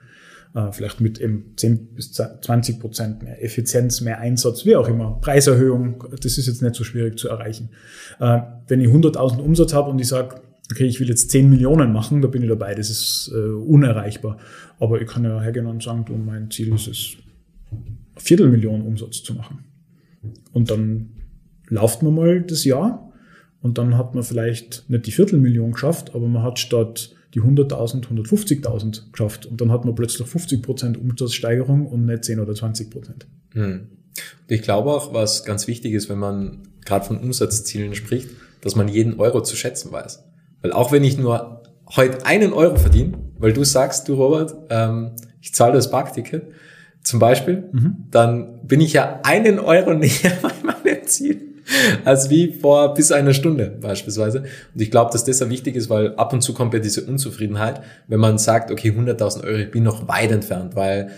Äh, 0.55 0.71
vielleicht 0.71 1.01
mit 1.01 1.19
eben 1.19 1.53
10 1.55 1.95
bis 1.95 2.13
20 2.13 2.79
Prozent 2.79 3.23
mehr 3.23 3.43
Effizienz, 3.43 4.01
mehr 4.01 4.19
Einsatz, 4.19 4.65
wie 4.65 4.75
auch 4.75 4.87
immer. 4.87 5.19
Preiserhöhung, 5.21 6.03
das 6.21 6.37
ist 6.37 6.47
jetzt 6.47 6.61
nicht 6.61 6.75
so 6.75 6.83
schwierig 6.83 7.17
zu 7.17 7.29
erreichen. 7.29 7.69
Äh, 8.19 8.41
wenn 8.67 8.81
ich 8.81 8.87
100.000 8.87 9.39
Umsatz 9.39 9.73
habe 9.73 9.89
und 9.89 9.99
ich 9.99 10.07
sage, 10.07 10.41
okay, 10.71 10.85
ich 10.85 10.99
will 10.99 11.09
jetzt 11.09 11.31
10 11.31 11.49
Millionen 11.49 11.91
machen, 11.91 12.21
da 12.21 12.27
bin 12.27 12.43
ich 12.43 12.49
dabei, 12.49 12.75
das 12.75 12.89
ist 12.89 13.31
äh, 13.33 13.37
unerreichbar. 13.37 14.37
Aber 14.79 15.01
ich 15.01 15.07
kann 15.07 15.23
ja 15.23 15.41
hergehen 15.41 15.65
und 15.65 15.81
sagen, 15.81 16.05
du, 16.05 16.13
mein 16.13 16.51
Ziel 16.51 16.73
ist 16.73 16.87
es, 16.87 17.13
Viertelmillion 18.17 18.81
Umsatz 18.81 19.23
zu 19.23 19.33
machen. 19.33 19.65
Und 20.51 20.71
dann 20.71 21.09
lauft 21.69 22.03
man 22.03 22.15
mal 22.15 22.41
das 22.41 22.63
Jahr 22.65 23.11
und 23.61 23.77
dann 23.77 23.97
hat 23.97 24.13
man 24.15 24.23
vielleicht 24.23 24.89
nicht 24.89 25.07
die 25.07 25.11
Viertelmillion 25.11 25.71
geschafft, 25.71 26.13
aber 26.13 26.27
man 26.27 26.43
hat 26.43 26.59
statt 26.59 27.15
die 27.33 27.41
100.000, 27.41 28.05
150.000 28.05 29.11
geschafft. 29.11 29.45
Und 29.45 29.59
dann 29.59 29.71
hat 29.71 29.85
man 29.85 29.95
plötzlich 29.95 30.27
50% 30.27 30.97
Umsatzsteigerung 30.97 31.87
und 31.87 32.05
nicht 32.05 32.25
10 32.25 32.39
oder 32.39 32.53
20%. 32.53 32.91
Hm. 33.53 33.87
Ich 34.47 34.61
glaube 34.61 34.91
auch, 34.91 35.13
was 35.13 35.43
ganz 35.43 35.67
wichtig 35.67 35.93
ist, 35.93 36.09
wenn 36.09 36.19
man 36.19 36.59
gerade 36.85 37.05
von 37.05 37.17
Umsatzzielen 37.17 37.95
spricht, 37.95 38.29
dass 38.61 38.75
man 38.75 38.87
jeden 38.87 39.19
Euro 39.19 39.41
zu 39.41 39.55
schätzen 39.55 39.91
weiß. 39.91 40.23
Weil 40.61 40.73
auch 40.73 40.91
wenn 40.91 41.03
ich 41.03 41.17
nur 41.17 41.63
heute 41.95 42.25
einen 42.25 42.53
Euro 42.53 42.75
verdiene, 42.75 43.17
weil 43.37 43.53
du 43.53 43.63
sagst, 43.63 44.07
du 44.07 44.13
Robert, 44.13 44.55
ähm, 44.69 45.11
ich 45.41 45.53
zahle 45.53 45.73
das 45.73 45.89
Parkticket 45.89 46.47
zum 47.03 47.19
Beispiel, 47.19 47.63
mhm. 47.71 47.95
dann 48.11 48.65
bin 48.65 48.81
ich 48.81 48.93
ja 48.93 49.19
einen 49.23 49.59
Euro 49.59 49.93
näher 49.93 50.37
bei 50.41 50.51
meinem 50.63 51.05
Ziel 51.05 51.53
als 52.03 52.29
wie 52.29 52.51
vor 52.51 52.93
bis 52.93 53.11
einer 53.11 53.33
Stunde 53.33 53.77
beispielsweise. 53.81 54.39
Und 54.73 54.81
ich 54.81 54.91
glaube, 54.91 55.11
dass 55.11 55.23
das 55.23 55.37
sehr 55.37 55.49
wichtig 55.49 55.75
ist, 55.75 55.89
weil 55.89 56.15
ab 56.15 56.33
und 56.33 56.41
zu 56.41 56.53
kommt 56.53 56.73
ja 56.73 56.79
diese 56.79 57.03
Unzufriedenheit, 57.03 57.81
wenn 58.07 58.19
man 58.19 58.37
sagt, 58.37 58.71
okay, 58.71 58.91
100.000 58.91 59.43
Euro, 59.43 59.57
ich 59.57 59.71
bin 59.71 59.83
noch 59.83 60.07
weit 60.07 60.31
entfernt, 60.31 60.75
weil 60.75 61.11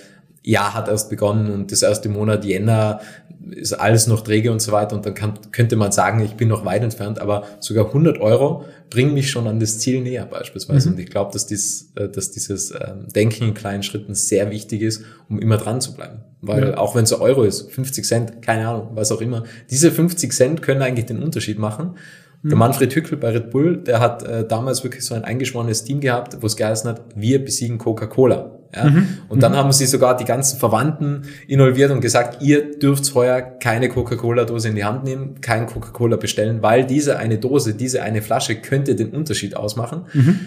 ja, 0.45 0.75
hat 0.75 0.87
erst 0.87 1.09
begonnen 1.09 1.51
und 1.51 1.71
das 1.71 1.81
erste 1.81 2.07
Monat 2.07 2.45
Jänner 2.45 3.01
ist 3.49 3.73
alles 3.73 4.05
noch 4.05 4.21
träge 4.21 4.51
und 4.51 4.61
so 4.61 4.71
weiter 4.71 4.95
und 4.95 5.05
dann 5.05 5.15
kann, 5.15 5.33
könnte 5.51 5.75
man 5.75 5.91
sagen, 5.91 6.23
ich 6.23 6.35
bin 6.35 6.47
noch 6.47 6.65
weit 6.65 6.83
entfernt, 6.83 7.19
aber 7.19 7.43
sogar 7.59 7.87
100 7.87 8.19
Euro 8.19 8.65
bringen 8.91 9.15
mich 9.15 9.31
schon 9.31 9.47
an 9.47 9.59
das 9.59 9.79
Ziel 9.79 10.01
näher 10.01 10.25
beispielsweise. 10.25 10.89
Mhm. 10.89 10.95
Und 10.95 11.01
ich 11.01 11.09
glaube, 11.09 11.31
dass, 11.33 11.47
dies, 11.47 11.91
äh, 11.95 12.09
dass 12.09 12.31
dieses 12.31 12.71
ähm, 12.71 13.07
Denken 13.13 13.49
in 13.49 13.53
kleinen 13.55 13.81
Schritten 13.81 14.13
sehr 14.13 14.51
wichtig 14.51 14.81
ist, 14.81 15.03
um 15.29 15.39
immer 15.39 15.57
dran 15.57 15.81
zu 15.81 15.93
bleiben. 15.93 16.21
Weil 16.41 16.69
ja. 16.69 16.77
auch 16.77 16.95
wenn 16.95 17.05
es 17.05 17.13
ein 17.13 17.21
Euro 17.21 17.43
ist, 17.43 17.71
50 17.71 18.05
Cent, 18.05 18.41
keine 18.43 18.67
Ahnung, 18.67 18.89
was 18.93 19.11
auch 19.11 19.21
immer, 19.21 19.43
diese 19.71 19.91
50 19.91 20.31
Cent 20.31 20.61
können 20.61 20.83
eigentlich 20.83 21.07
den 21.07 21.23
Unterschied 21.23 21.57
machen. 21.57 21.95
Der 22.43 22.53
mhm. 22.53 22.59
Manfred 22.59 22.93
Hückel 22.93 23.17
bei 23.17 23.31
Red 23.31 23.49
Bull, 23.49 23.77
der 23.77 23.99
hat 23.99 24.21
äh, 24.23 24.47
damals 24.47 24.83
wirklich 24.83 25.03
so 25.03 25.15
ein 25.15 25.23
eingeschworenes 25.23 25.83
Team 25.83 25.99
gehabt, 26.01 26.37
wo 26.41 26.45
es 26.45 26.55
geheißen 26.55 26.87
hat, 26.89 27.01
wir 27.15 27.43
besiegen 27.43 27.79
Coca-Cola. 27.79 28.54
Ja? 28.75 28.89
Mhm. 28.89 29.07
Und 29.29 29.41
dann 29.41 29.53
mhm. 29.53 29.57
haben 29.57 29.71
sie 29.71 29.85
sogar 29.85 30.17
die 30.17 30.25
ganzen 30.25 30.59
Verwandten 30.59 31.23
involviert 31.47 31.91
und 31.91 32.01
gesagt, 32.01 32.41
ihr 32.41 32.77
dürft 32.77 33.13
heuer 33.15 33.41
keine 33.41 33.89
Coca-Cola-Dose 33.89 34.69
in 34.69 34.75
die 34.75 34.83
Hand 34.83 35.03
nehmen, 35.03 35.41
kein 35.41 35.65
Coca-Cola 35.65 36.17
bestellen, 36.17 36.61
weil 36.61 36.85
diese 36.85 37.17
eine 37.17 37.37
Dose, 37.37 37.73
diese 37.73 38.03
eine 38.03 38.21
Flasche 38.21 38.55
könnte 38.55 38.95
den 38.95 39.09
Unterschied 39.11 39.55
ausmachen. 39.55 40.05
Mhm. 40.13 40.39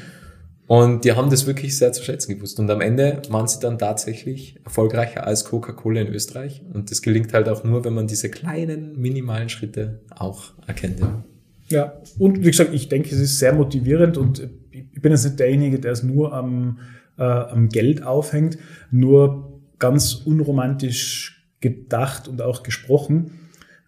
Und 0.67 1.05
die 1.07 1.13
haben 1.13 1.31
das 1.31 1.47
wirklich 1.47 1.79
sehr 1.79 1.93
zu 1.93 2.05
schätzen 2.05 2.35
gewusst. 2.35 2.61
Und 2.61 2.71
am 2.71 2.83
Ende 2.83 3.23
waren 3.31 3.49
sie 3.49 3.59
dann 3.59 3.79
tatsächlich 3.79 4.61
erfolgreicher 4.65 5.27
als 5.27 5.47
Coca-Cola 5.47 6.03
in 6.03 6.09
Österreich. 6.09 6.63
Und 6.75 6.91
das 6.91 7.01
gelingt 7.01 7.33
halt 7.33 7.49
auch 7.49 7.65
nur, 7.65 7.87
wenn 7.87 7.95
man 7.95 8.07
diese 8.07 8.29
kleinen, 8.29 9.01
minimalen 9.01 9.49
Schritte 9.49 10.01
auch 10.11 10.53
erkennt. 10.67 11.01
Ja. 11.01 11.25
Ja, 11.71 12.01
und 12.19 12.39
wie 12.45 12.51
gesagt, 12.51 12.73
ich 12.73 12.89
denke, 12.89 13.15
es 13.15 13.21
ist 13.21 13.39
sehr 13.39 13.53
motivierend 13.53 14.17
und 14.17 14.49
ich 14.71 15.03
bin 15.03 15.13
jetzt 15.13 15.25
nicht 15.25 15.39
derjenige, 15.39 15.79
der 15.79 15.93
es 15.93 16.03
nur 16.03 16.33
am 16.33 16.79
äh, 17.19 17.23
am 17.23 17.69
Geld 17.69 18.03
aufhängt, 18.03 18.59
nur 18.91 19.61
ganz 19.79 20.15
unromantisch 20.15 21.53
gedacht 21.61 22.29
und 22.29 22.43
auch 22.43 22.63
gesprochen, 22.63 23.33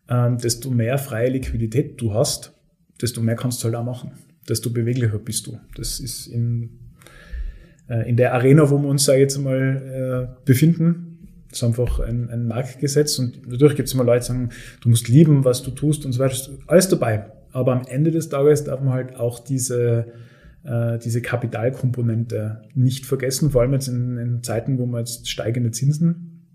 ähm, 0.08 0.38
desto 0.38 0.70
mehr 0.70 0.98
freie 0.98 1.30
Liquidität 1.30 2.00
du 2.00 2.14
hast, 2.14 2.52
desto 3.00 3.20
mehr 3.20 3.36
kannst 3.36 3.62
du 3.62 3.66
halt 3.66 3.76
auch 3.76 3.84
machen, 3.84 4.12
desto 4.48 4.70
beweglicher 4.70 5.18
bist 5.18 5.46
du. 5.46 5.58
Das 5.76 6.00
ist 6.00 6.26
in, 6.26 6.70
äh, 7.88 8.08
in 8.08 8.16
der 8.16 8.34
Arena, 8.34 8.68
wo 8.70 8.78
wir 8.78 8.88
uns, 8.88 9.04
sage 9.04 9.18
ich 9.18 9.22
jetzt 9.22 9.38
mal, 9.38 10.28
äh, 10.30 10.44
befinden, 10.44 11.06
das 11.48 11.58
ist 11.58 11.64
einfach 11.64 11.98
ein, 12.00 12.30
ein 12.30 12.46
Marktgesetz 12.46 13.18
und 13.18 13.48
natürlich 13.48 13.74
gibt 13.74 13.88
es 13.88 13.94
immer 13.94 14.04
Leute, 14.04 14.20
die 14.20 14.26
sagen, 14.26 14.50
du 14.82 14.88
musst 14.88 15.08
lieben, 15.08 15.44
was 15.44 15.62
du 15.62 15.72
tust 15.72 16.04
und 16.04 16.12
so 16.12 16.20
weiter. 16.20 16.36
Alles 16.68 16.88
dabei. 16.88 17.26
Aber 17.52 17.72
am 17.72 17.84
Ende 17.88 18.12
des 18.12 18.28
Tages 18.28 18.62
darf 18.62 18.80
man 18.80 18.94
halt 18.94 19.16
auch 19.16 19.40
diese 19.40 20.12
äh, 20.64 20.98
diese 20.98 21.22
Kapitalkomponente 21.22 22.62
nicht 22.74 23.06
vergessen, 23.06 23.50
vor 23.50 23.62
allem 23.62 23.72
jetzt 23.72 23.88
in, 23.88 24.18
in 24.18 24.42
Zeiten, 24.42 24.78
wo 24.78 24.86
wir 24.86 24.98
jetzt 24.98 25.28
steigende 25.28 25.70
Zinsen 25.70 26.46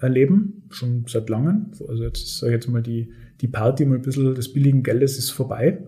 erleben, 0.00 0.64
schon 0.70 1.04
seit 1.06 1.28
langem. 1.28 1.72
Also 1.88 2.04
jetzt 2.04 2.38
sage 2.38 2.52
ich 2.52 2.56
jetzt 2.56 2.68
mal, 2.68 2.82
die, 2.82 3.12
die 3.40 3.48
Party 3.48 3.84
mal 3.84 3.96
ein 3.96 4.02
bisschen 4.02 4.34
des 4.34 4.52
billigen 4.52 4.82
Geldes 4.82 5.18
ist 5.18 5.30
vorbei. 5.30 5.78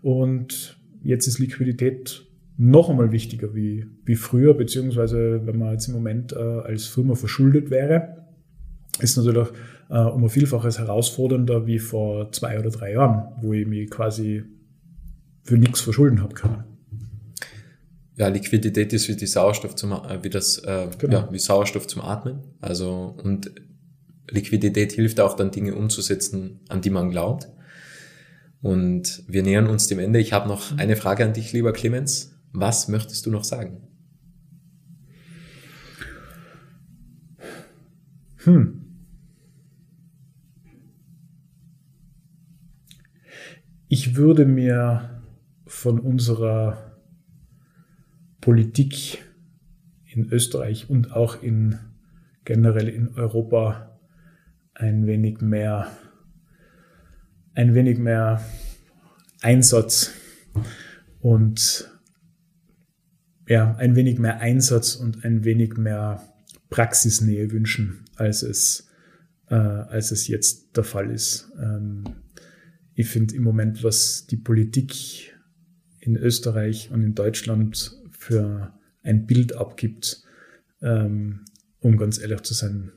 Und 0.00 0.78
jetzt 1.02 1.26
ist 1.26 1.38
Liquidität 1.38 2.26
noch 2.56 2.90
einmal 2.90 3.12
wichtiger 3.12 3.54
wie, 3.54 3.86
wie 4.04 4.14
früher, 4.14 4.54
beziehungsweise 4.54 5.46
wenn 5.46 5.58
man 5.58 5.72
jetzt 5.72 5.88
im 5.88 5.94
Moment 5.94 6.32
äh, 6.32 6.38
als 6.38 6.86
Firma 6.86 7.14
verschuldet 7.14 7.70
wäre, 7.70 8.26
ist 9.00 9.16
natürlich 9.16 9.48
äh, 9.88 9.98
um 9.98 10.24
ein 10.24 10.28
Vielfaches 10.28 10.78
herausfordernder 10.78 11.66
wie 11.66 11.78
vor 11.78 12.30
zwei 12.32 12.58
oder 12.58 12.70
drei 12.70 12.92
Jahren, 12.92 13.32
wo 13.40 13.52
ich 13.52 13.66
mich 13.66 13.90
quasi 13.90 14.44
für 15.42 15.56
nichts 15.56 15.80
verschulden 15.80 16.22
habe 16.22 16.34
können. 16.34 16.71
Ja, 18.16 18.28
Liquidität 18.28 18.92
ist 18.92 19.08
wie 19.08 19.16
die 19.16 19.26
Sauerstoff 19.26 19.74
zum, 19.74 19.92
äh, 19.92 20.22
wie 20.22 20.30
das, 20.30 20.58
äh, 20.58 20.88
genau. 20.98 21.20
ja, 21.20 21.32
wie 21.32 21.38
Sauerstoff 21.38 21.86
zum 21.86 22.02
Atmen. 22.02 22.40
Also, 22.60 23.14
und 23.22 23.50
Liquidität 24.28 24.92
hilft 24.92 25.20
auch 25.20 25.34
dann 25.34 25.50
Dinge 25.50 25.74
umzusetzen, 25.74 26.60
an 26.68 26.80
die 26.80 26.90
man 26.90 27.10
glaubt. 27.10 27.48
Und 28.60 29.24
wir 29.26 29.42
nähern 29.42 29.66
uns 29.66 29.88
dem 29.88 29.98
Ende. 29.98 30.20
Ich 30.20 30.32
habe 30.32 30.48
noch 30.48 30.76
eine 30.78 30.96
Frage 30.96 31.24
an 31.24 31.32
dich, 31.32 31.52
lieber 31.52 31.72
Clemens. 31.72 32.38
Was 32.52 32.88
möchtest 32.88 33.26
du 33.26 33.30
noch 33.30 33.44
sagen? 33.44 33.88
Hm. 38.44 38.78
Ich 43.88 44.16
würde 44.16 44.46
mir 44.46 45.22
von 45.66 45.98
unserer 45.98 46.91
Politik 48.42 49.24
in 50.04 50.30
Österreich 50.30 50.90
und 50.90 51.12
auch 51.12 51.42
in 51.42 51.78
generell 52.44 52.88
in 52.88 53.14
Europa 53.14 53.98
ein 54.74 55.06
wenig 55.06 55.40
mehr 55.40 55.90
ein 57.54 57.74
wenig 57.74 57.98
mehr 57.98 58.44
Einsatz 59.40 60.12
und 61.20 61.90
ja, 63.48 63.74
ein 63.76 63.96
wenig 63.96 64.18
mehr 64.18 64.40
Einsatz 64.40 64.94
und 64.94 65.24
ein 65.24 65.44
wenig 65.44 65.76
mehr 65.76 66.22
Praxisnähe 66.70 67.50
wünschen, 67.50 68.04
als 68.16 68.42
es, 68.42 68.88
äh, 69.48 69.54
als 69.54 70.10
es 70.10 70.28
jetzt 70.28 70.76
der 70.76 70.84
Fall 70.84 71.10
ist. 71.10 71.50
Ähm, 71.60 72.04
ich 72.94 73.08
finde 73.08 73.34
im 73.34 73.42
Moment, 73.42 73.84
was 73.84 74.26
die 74.26 74.36
Politik 74.36 75.34
in 76.00 76.16
Österreich 76.16 76.90
und 76.90 77.02
in 77.02 77.14
Deutschland 77.14 78.01
für 78.22 78.72
ein 79.02 79.26
Bild 79.26 79.56
abgibt, 79.56 80.22
ähm, 80.80 81.44
um 81.80 81.96
ganz 81.96 82.20
ehrlich 82.20 82.42
zu 82.42 82.54
sein, 82.54 82.92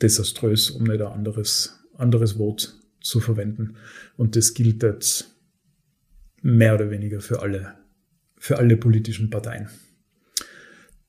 desaströs, 0.00 0.70
um 0.70 0.84
nicht 0.84 1.00
ein 1.00 1.12
anderes, 1.12 1.80
anderes 1.94 2.38
Wort 2.38 2.78
zu 3.00 3.18
verwenden. 3.18 3.76
Und 4.16 4.36
das 4.36 4.54
gilt 4.54 4.82
jetzt 4.82 5.34
mehr 6.42 6.74
oder 6.74 6.90
weniger 6.90 7.20
für 7.20 7.42
alle, 7.42 7.74
für 8.38 8.58
alle 8.58 8.76
politischen 8.76 9.30
Parteien. 9.30 9.68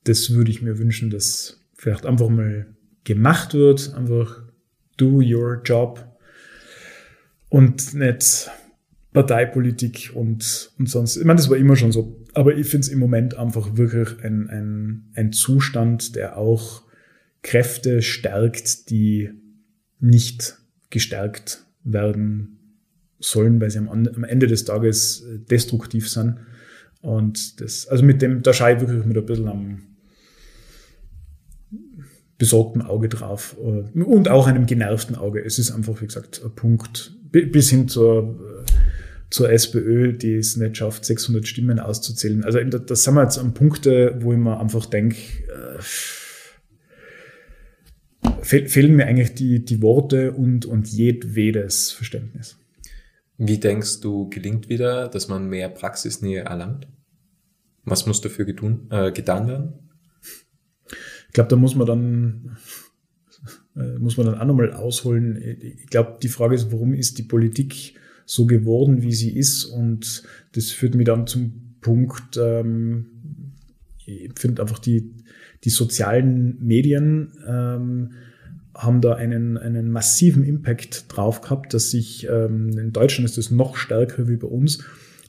Das 0.06 0.32
würde 0.32 0.50
ich 0.50 0.62
mir 0.62 0.80
wünschen, 0.80 1.10
dass 1.12 1.62
vielleicht 1.76 2.06
einfach 2.06 2.30
mal 2.30 2.76
gemacht 3.04 3.54
wird, 3.54 3.94
einfach 3.94 4.42
do 4.98 5.22
your 5.22 5.62
job 5.64 6.04
und 7.50 7.94
nicht 7.94 8.50
Parteipolitik 9.14 10.12
und, 10.16 10.72
und 10.80 10.90
sonst. 10.90 11.18
Ich 11.18 11.26
meine, 11.26 11.38
das 11.38 11.50
war 11.50 11.58
immer 11.58 11.76
schon 11.76 11.92
so, 11.92 12.24
aber 12.38 12.56
ich 12.56 12.68
finde 12.68 12.86
es 12.86 12.90
im 12.90 13.00
Moment 13.00 13.36
einfach 13.36 13.78
wirklich 13.78 14.24
ein, 14.24 14.48
ein, 14.48 15.10
ein 15.16 15.34
Zustand, 15.34 16.16
der 16.16 16.38
auch 16.38 16.84
Kräfte 17.42 18.04
stärkt, 18.04 18.92
die 18.92 19.32
nicht 20.00 20.56
gestärkt 20.92 21.66
werden 21.84 22.60
sollen, 23.18 23.60
weil 23.60 23.72
sie 23.72 23.80
am, 23.80 23.90
am 23.90 24.24
Ende 24.24 24.46
des 24.46 24.66
Tages 24.66 25.24
äh, 25.24 25.40
destruktiv 25.40 26.08
sind. 26.08 26.38
Und 27.02 27.60
das, 27.60 27.88
also 27.88 28.06
mit 28.06 28.22
dem, 28.22 28.44
da 28.44 28.54
schaue 28.54 28.76
ich 28.76 28.82
wirklich 28.82 29.04
mit 29.04 29.18
ein 29.18 29.26
bisschen 29.26 29.48
am 29.48 29.82
besorgten 32.38 32.84
Auge 32.84 33.10
drauf 33.10 33.58
äh, 33.60 34.00
und 34.00 34.30
auch 34.30 34.46
einem 34.46 34.68
genervten 34.68 35.16
Auge. 35.16 35.44
Es 35.44 35.58
ist 35.58 35.72
einfach, 35.72 36.00
wie 36.02 36.06
gesagt, 36.06 36.44
ein 36.46 36.54
Punkt 36.54 37.16
bis 37.32 37.72
hin 37.72 37.88
zur, 37.88 38.40
äh, 38.68 38.72
zur 39.30 39.50
SPÖ, 39.52 40.14
die 40.14 40.36
es 40.36 40.56
nicht 40.56 40.78
schafft, 40.78 41.06
600 41.06 41.48
Stimmen 41.48 41.80
auszuzählen. 41.80 42.44
Also 42.44 42.60
da 42.60 42.96
sind 42.96 43.16
wir 43.16 43.24
jetzt 43.24 43.38
an 43.38 43.54
Punkte, 43.54 44.18
wo 44.22 44.32
ich 44.32 44.40
mir 44.40 44.60
einfach 44.60 44.86
denke, 44.86 45.18
äh, 45.48 45.82
fehlen 48.42 48.96
mir 48.96 49.06
eigentlich 49.08 49.34
die, 49.36 49.64
die 49.64 49.82
Worte 49.82 50.32
und, 50.32 50.66
und 50.66 50.88
jedwedes 50.88 51.92
Verständnis. 51.92 52.58
Wie 53.38 53.60
denkst 53.60 54.00
du, 54.00 54.30
gelingt 54.30 54.70
wieder, 54.70 55.10
dass 55.10 55.28
man 55.28 55.50
mehr 55.50 55.70
Praxisnähe 55.70 56.42
erlangt? 56.42 56.88
Was 57.84 58.06
muss 58.06 58.22
dafür 58.22 58.46
getun, 58.46 58.88
äh, 58.90 59.12
getan 59.12 59.48
werden? 59.48 59.74
Ich 61.28 61.34
glaube, 61.34 61.50
da 61.50 61.56
muss 61.56 61.76
man 61.76 61.86
dann 61.86 62.58
äh, 63.76 64.00
muss 64.00 64.18
man 64.18 64.26
dann 64.26 64.40
auch 64.40 64.46
nochmal 64.46 64.74
ausholen. 64.74 65.38
Ich 65.38 65.88
glaube, 65.88 66.18
die 66.22 66.30
Frage 66.30 66.56
ist, 66.56 66.72
warum 66.72 66.94
ist 66.94 67.18
die 67.18 67.24
Politik 67.24 67.96
so 68.28 68.46
geworden, 68.46 69.02
wie 69.02 69.14
sie 69.14 69.36
ist? 69.36 69.64
Und 69.66 70.24
das 70.54 70.70
führt 70.70 70.94
mich 70.94 71.06
dann 71.06 71.26
zum 71.26 71.78
Punkt, 71.82 72.38
ähm, 72.38 73.08
ich 74.06 74.32
finde 74.38 74.62
einfach 74.62 74.80
die, 74.80 75.14
die 75.64 75.70
sozialen 75.70 76.58
Medien 76.60 77.34
ähm, 77.48 78.12
haben 78.76 79.02
da 79.02 79.16
einen, 79.16 79.58
einen 79.58 79.90
massiven 79.90 80.44
Impact 80.44 81.06
drauf 81.08 81.42
gehabt, 81.42 81.74
dass 81.74 81.90
sich, 81.90 82.28
ähm, 82.30 82.78
in 82.78 82.92
Deutschland 82.92 83.28
ist 83.28 83.38
das 83.38 83.50
noch 83.50 83.76
stärker 83.76 84.28
wie 84.28 84.38
bei 84.38 84.48
uns, 84.48 84.84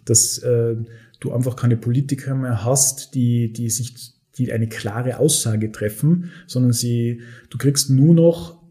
dass 0.05 0.39
äh, 0.39 0.77
du 1.21 1.33
einfach 1.33 1.57
keine 1.57 1.77
Politiker 1.77 2.35
mehr 2.35 2.65
hast, 2.65 3.15
die, 3.15 3.53
die 3.53 3.71
sich, 3.71 3.95
die 4.37 4.53
eine 4.53 4.69
klare 4.69 5.19
Aussage 5.19 5.73
treffen, 5.73 6.31
sondern 6.47 6.73
sie, 6.73 7.23
du 7.49 7.59
kriegst 7.59 7.91
nur 7.91 8.15
noch 8.15 8.63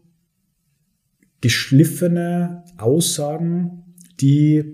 geschliffene 1.40 2.64
Aussagen, 2.76 3.87
die 4.20 4.64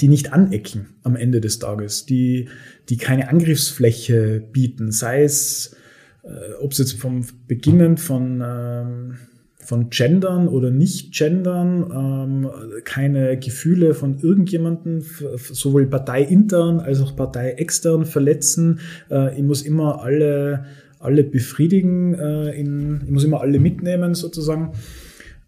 die 0.00 0.08
nicht 0.08 0.32
anecken 0.32 0.96
am 1.04 1.14
Ende 1.14 1.40
des 1.40 1.60
Tages, 1.60 2.04
die, 2.04 2.48
die 2.88 2.96
keine 2.96 3.28
Angriffsfläche 3.28 4.42
bieten, 4.50 4.90
sei 4.90 5.22
es 5.22 5.76
äh, 6.24 6.54
ob 6.60 6.72
es 6.72 6.78
jetzt 6.78 6.94
vom 6.94 7.24
Beginnen 7.46 7.96
von, 7.96 8.42
ähm, 8.44 9.14
von 9.58 9.90
Gendern 9.90 10.48
oder 10.48 10.70
Nicht-Gendern, 10.70 11.90
ähm, 11.92 12.50
keine 12.84 13.38
Gefühle 13.38 13.94
von 13.94 14.18
irgendjemanden, 14.20 15.04
sowohl 15.36 15.86
parteiintern 15.86 16.80
als 16.80 17.00
auch 17.00 17.14
parteiextern 17.14 18.06
verletzen. 18.06 18.80
Äh, 19.10 19.36
ich 19.36 19.42
muss 19.42 19.62
immer 19.62 20.02
alle, 20.02 20.64
alle 20.98 21.24
befriedigen, 21.24 22.14
äh, 22.14 22.52
in, 22.52 23.02
ich 23.04 23.10
muss 23.10 23.24
immer 23.24 23.40
alle 23.40 23.58
mitnehmen 23.58 24.14
sozusagen. 24.14 24.72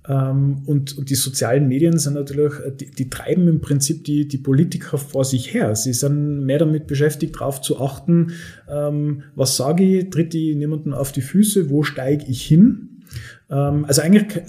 Ähm, 0.08 0.62
und, 0.66 0.96
und 0.96 1.10
die 1.10 1.14
sozialen 1.14 1.66
Medien 1.68 1.98
sind 1.98 2.14
natürlich, 2.14 2.54
äh, 2.60 2.72
die, 2.72 2.90
die 2.90 3.10
treiben 3.10 3.48
im 3.48 3.60
Prinzip 3.60 4.04
die, 4.04 4.28
die 4.28 4.38
Politiker 4.38 4.98
vor 4.98 5.24
sich 5.24 5.52
her. 5.52 5.74
Sie 5.74 5.92
sind 5.92 6.44
mehr 6.44 6.58
damit 6.58 6.86
beschäftigt, 6.86 7.36
darauf 7.36 7.60
zu 7.60 7.80
achten, 7.80 8.32
ähm, 8.70 9.22
was 9.34 9.56
sage 9.56 9.84
ich, 9.84 10.10
tritt 10.10 10.34
ich 10.34 10.56
niemanden 10.56 10.94
auf 10.94 11.12
die 11.12 11.22
Füße, 11.22 11.70
wo 11.70 11.82
steige 11.82 12.26
ich 12.26 12.42
hin. 12.42 13.02
Ähm, 13.50 13.84
also 13.86 14.02
eigentlich 14.02 14.42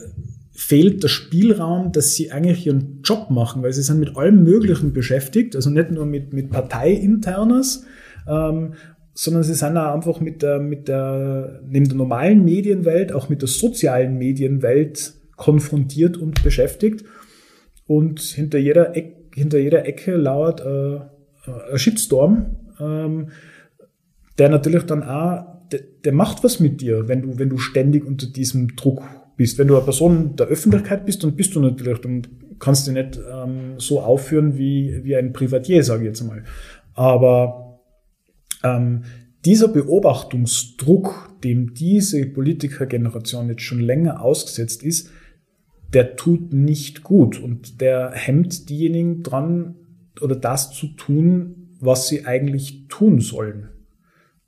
fehlt 0.52 1.04
der 1.04 1.08
Spielraum, 1.08 1.92
dass 1.92 2.16
sie 2.16 2.32
eigentlich 2.32 2.66
ihren 2.66 3.02
Job 3.04 3.30
machen, 3.30 3.62
weil 3.62 3.74
sie 3.74 3.84
sind 3.84 4.00
mit 4.00 4.18
allem 4.18 4.44
Möglichen 4.44 4.92
beschäftigt, 4.92 5.56
also 5.56 5.70
nicht 5.70 5.92
nur 5.92 6.06
mit, 6.06 6.34
mit 6.34 6.50
Parteiinternes, 6.50 7.86
ähm, 8.28 8.74
sondern 9.14 9.44
sie 9.44 9.54
sind 9.54 9.78
auch 9.78 9.94
einfach 9.94 10.20
mit 10.20 10.42
der, 10.44 10.60
mit 10.60 10.88
der, 10.88 11.62
neben 11.68 11.88
der 11.88 11.98
normalen 11.98 12.44
Medienwelt, 12.44 13.12
auch 13.12 13.30
mit 13.30 13.42
der 13.42 13.50
sozialen 13.50 14.18
Medienwelt 14.18 15.14
konfrontiert 15.38 16.18
und 16.18 16.44
beschäftigt. 16.44 17.06
Und 17.86 18.20
hinter 18.20 18.58
jeder, 18.58 18.96
Ecke, 18.96 19.16
hinter 19.34 19.60
jeder 19.60 19.86
Ecke 19.86 20.18
lauert 20.18 20.60
äh, 20.60 21.00
ein 21.72 21.80
Shitstorm, 21.80 22.58
ähm, 22.80 23.30
der 24.38 24.50
natürlich 24.50 24.84
dann 24.84 25.04
auch, 25.04 25.46
der, 25.72 25.80
der 26.04 26.12
macht 26.12 26.44
was 26.44 26.60
mit 26.60 26.82
dir, 26.82 27.08
wenn 27.08 27.22
du, 27.22 27.40
wenn 27.40 27.50
du 27.50 27.58
ständig 27.58 28.06
unter 28.06 28.28
diesem 28.28 28.76
Druck 28.76 29.04
bist. 29.38 29.58
Wenn 29.58 29.68
du 29.68 29.76
eine 29.76 29.84
Person 29.84 30.36
der 30.36 30.48
Öffentlichkeit 30.48 31.06
bist, 31.06 31.24
dann 31.24 31.36
bist 31.36 31.56
du 31.56 31.62
natürlich, 31.62 32.00
dann 32.00 32.28
kannst 32.60 32.88
du 32.88 32.92
nicht 32.92 33.20
ähm, 33.32 33.76
so 33.78 34.02
aufführen 34.02 34.58
wie, 34.58 35.02
wie 35.04 35.16
ein 35.16 35.32
Privatier, 35.32 35.84
sage 35.84 36.04
ich 36.04 36.08
jetzt 36.08 36.24
mal. 36.24 36.44
Aber 36.94 37.80
ähm, 38.64 39.04
dieser 39.46 39.68
Beobachtungsdruck, 39.68 41.40
dem 41.44 41.74
diese 41.74 42.26
Politikergeneration 42.26 43.50
jetzt 43.50 43.62
schon 43.62 43.80
länger 43.80 44.22
ausgesetzt 44.22 44.84
ist, 44.84 45.12
der 45.94 46.16
tut 46.16 46.54
nicht 46.54 47.04
gut 47.04 47.40
und 47.40 47.82
der 47.82 48.12
hemmt 48.12 48.70
diejenigen 48.70 49.24
dran 49.24 49.76
oder 50.22 50.36
das 50.36 50.72
zu 50.72 50.88
tun, 50.88 51.76
was 51.80 52.08
sie 52.08 52.26
eigentlich 52.26 52.88
tun 52.88 53.20
sollen. 53.20 53.70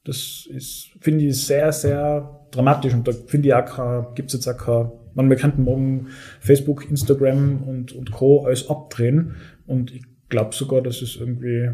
Das 0.04 0.48
ist, 0.50 0.92
finde 1.00 1.26
ich, 1.26 1.46
sehr, 1.46 1.72
sehr 1.72 2.48
dramatisch 2.52 2.94
und 2.94 3.08
da 3.08 3.12
finde 3.12 3.50
ich 3.50 3.54
auch, 3.54 4.16
gibt 4.16 4.30
es 4.30 4.34
jetzt 4.34 4.48
auch 4.48 4.58
kein, 4.58 4.92
man, 5.14 5.36
könnten 5.38 5.64
morgen 5.64 6.08
Facebook, 6.40 6.90
Instagram 6.90 7.64
und, 7.64 7.92
und 7.92 8.12
Co. 8.12 8.46
alles 8.46 8.70
abdrehen 8.70 9.36
und 9.68 9.94
ich 9.94 10.04
glaube 10.30 10.56
sogar, 10.56 10.82
dass 10.82 11.02
es 11.02 11.16
irgendwie 11.16 11.70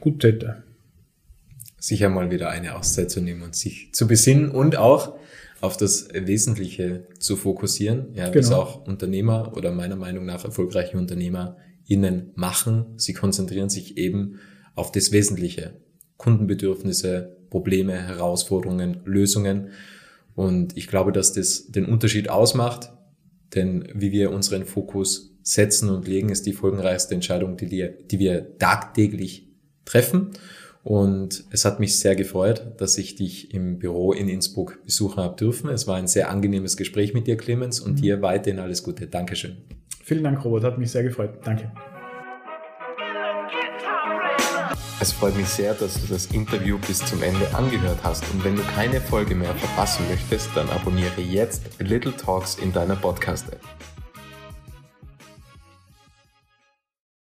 gut 0.00 0.20
täte. 0.20 0.62
Sicher 1.78 2.08
mal 2.08 2.30
wieder 2.30 2.50
eine 2.50 2.76
Auszeit 2.76 3.10
zu 3.10 3.20
nehmen 3.20 3.42
und 3.42 3.54
sich 3.54 3.92
zu 3.92 4.06
besinnen 4.06 4.50
und 4.50 4.76
auch 4.76 5.16
auf 5.60 5.76
das 5.76 6.08
Wesentliche 6.12 7.04
zu 7.18 7.36
fokussieren, 7.36 8.14
ja, 8.14 8.28
genau. 8.28 8.38
was 8.38 8.52
auch 8.52 8.86
Unternehmer 8.86 9.56
oder 9.56 9.72
meiner 9.72 9.96
Meinung 9.96 10.26
nach 10.26 10.44
erfolgreiche 10.44 10.98
Unternehmer 10.98 11.56
innen 11.86 12.32
machen. 12.34 12.86
Sie 12.96 13.14
konzentrieren 13.14 13.70
sich 13.70 13.96
eben 13.96 14.38
auf 14.74 14.92
das 14.92 15.12
Wesentliche. 15.12 15.74
Kundenbedürfnisse, 16.16 17.36
Probleme, 17.50 17.92
Herausforderungen, 17.92 19.00
Lösungen. 19.04 19.68
Und 20.34 20.76
ich 20.76 20.88
glaube, 20.88 21.12
dass 21.12 21.32
das 21.32 21.66
den 21.68 21.86
Unterschied 21.86 22.28
ausmacht, 22.28 22.92
denn 23.54 23.88
wie 23.94 24.12
wir 24.12 24.32
unseren 24.32 24.64
Fokus 24.64 25.36
setzen 25.42 25.90
und 25.90 26.08
legen, 26.08 26.30
ist 26.30 26.46
die 26.46 26.52
folgenreichste 26.52 27.14
Entscheidung, 27.14 27.56
die 27.56 27.70
wir, 27.70 27.88
die 27.88 28.18
wir 28.18 28.58
tagtäglich 28.58 29.48
treffen. 29.84 30.30
Und 30.86 31.42
es 31.50 31.64
hat 31.64 31.80
mich 31.80 31.98
sehr 31.98 32.14
gefreut, 32.14 32.64
dass 32.76 32.96
ich 32.96 33.16
dich 33.16 33.52
im 33.52 33.80
Büro 33.80 34.12
in 34.12 34.28
Innsbruck 34.28 34.78
besuchen 34.84 35.20
habe 35.20 35.34
dürfen. 35.34 35.68
Es 35.68 35.88
war 35.88 35.96
ein 35.96 36.06
sehr 36.06 36.30
angenehmes 36.30 36.76
Gespräch 36.76 37.12
mit 37.12 37.26
dir, 37.26 37.36
Clemens, 37.36 37.80
und 37.80 37.94
mhm. 37.94 38.02
dir 38.02 38.22
weiterhin 38.22 38.60
alles 38.60 38.84
Gute. 38.84 39.08
Dankeschön. 39.08 39.56
Vielen 40.04 40.22
Dank, 40.22 40.44
Robert. 40.44 40.62
Hat 40.62 40.78
mich 40.78 40.92
sehr 40.92 41.02
gefreut. 41.02 41.40
Danke. 41.42 41.72
Es 45.00 45.10
freut 45.10 45.36
mich 45.36 45.48
sehr, 45.48 45.74
dass 45.74 46.00
du 46.00 46.06
das 46.06 46.26
Interview 46.26 46.78
bis 46.86 47.04
zum 47.04 47.20
Ende 47.20 47.52
angehört 47.52 47.98
hast 48.04 48.22
und 48.32 48.44
wenn 48.44 48.54
du 48.54 48.62
keine 48.62 49.00
Folge 49.00 49.34
mehr 49.34 49.54
verpassen 49.56 50.06
möchtest, 50.08 50.50
dann 50.54 50.70
abonniere 50.70 51.20
jetzt 51.20 51.64
Little 51.80 52.16
Talks 52.16 52.58
in 52.62 52.72
deiner 52.72 52.94
Podcast-App. 52.94 53.60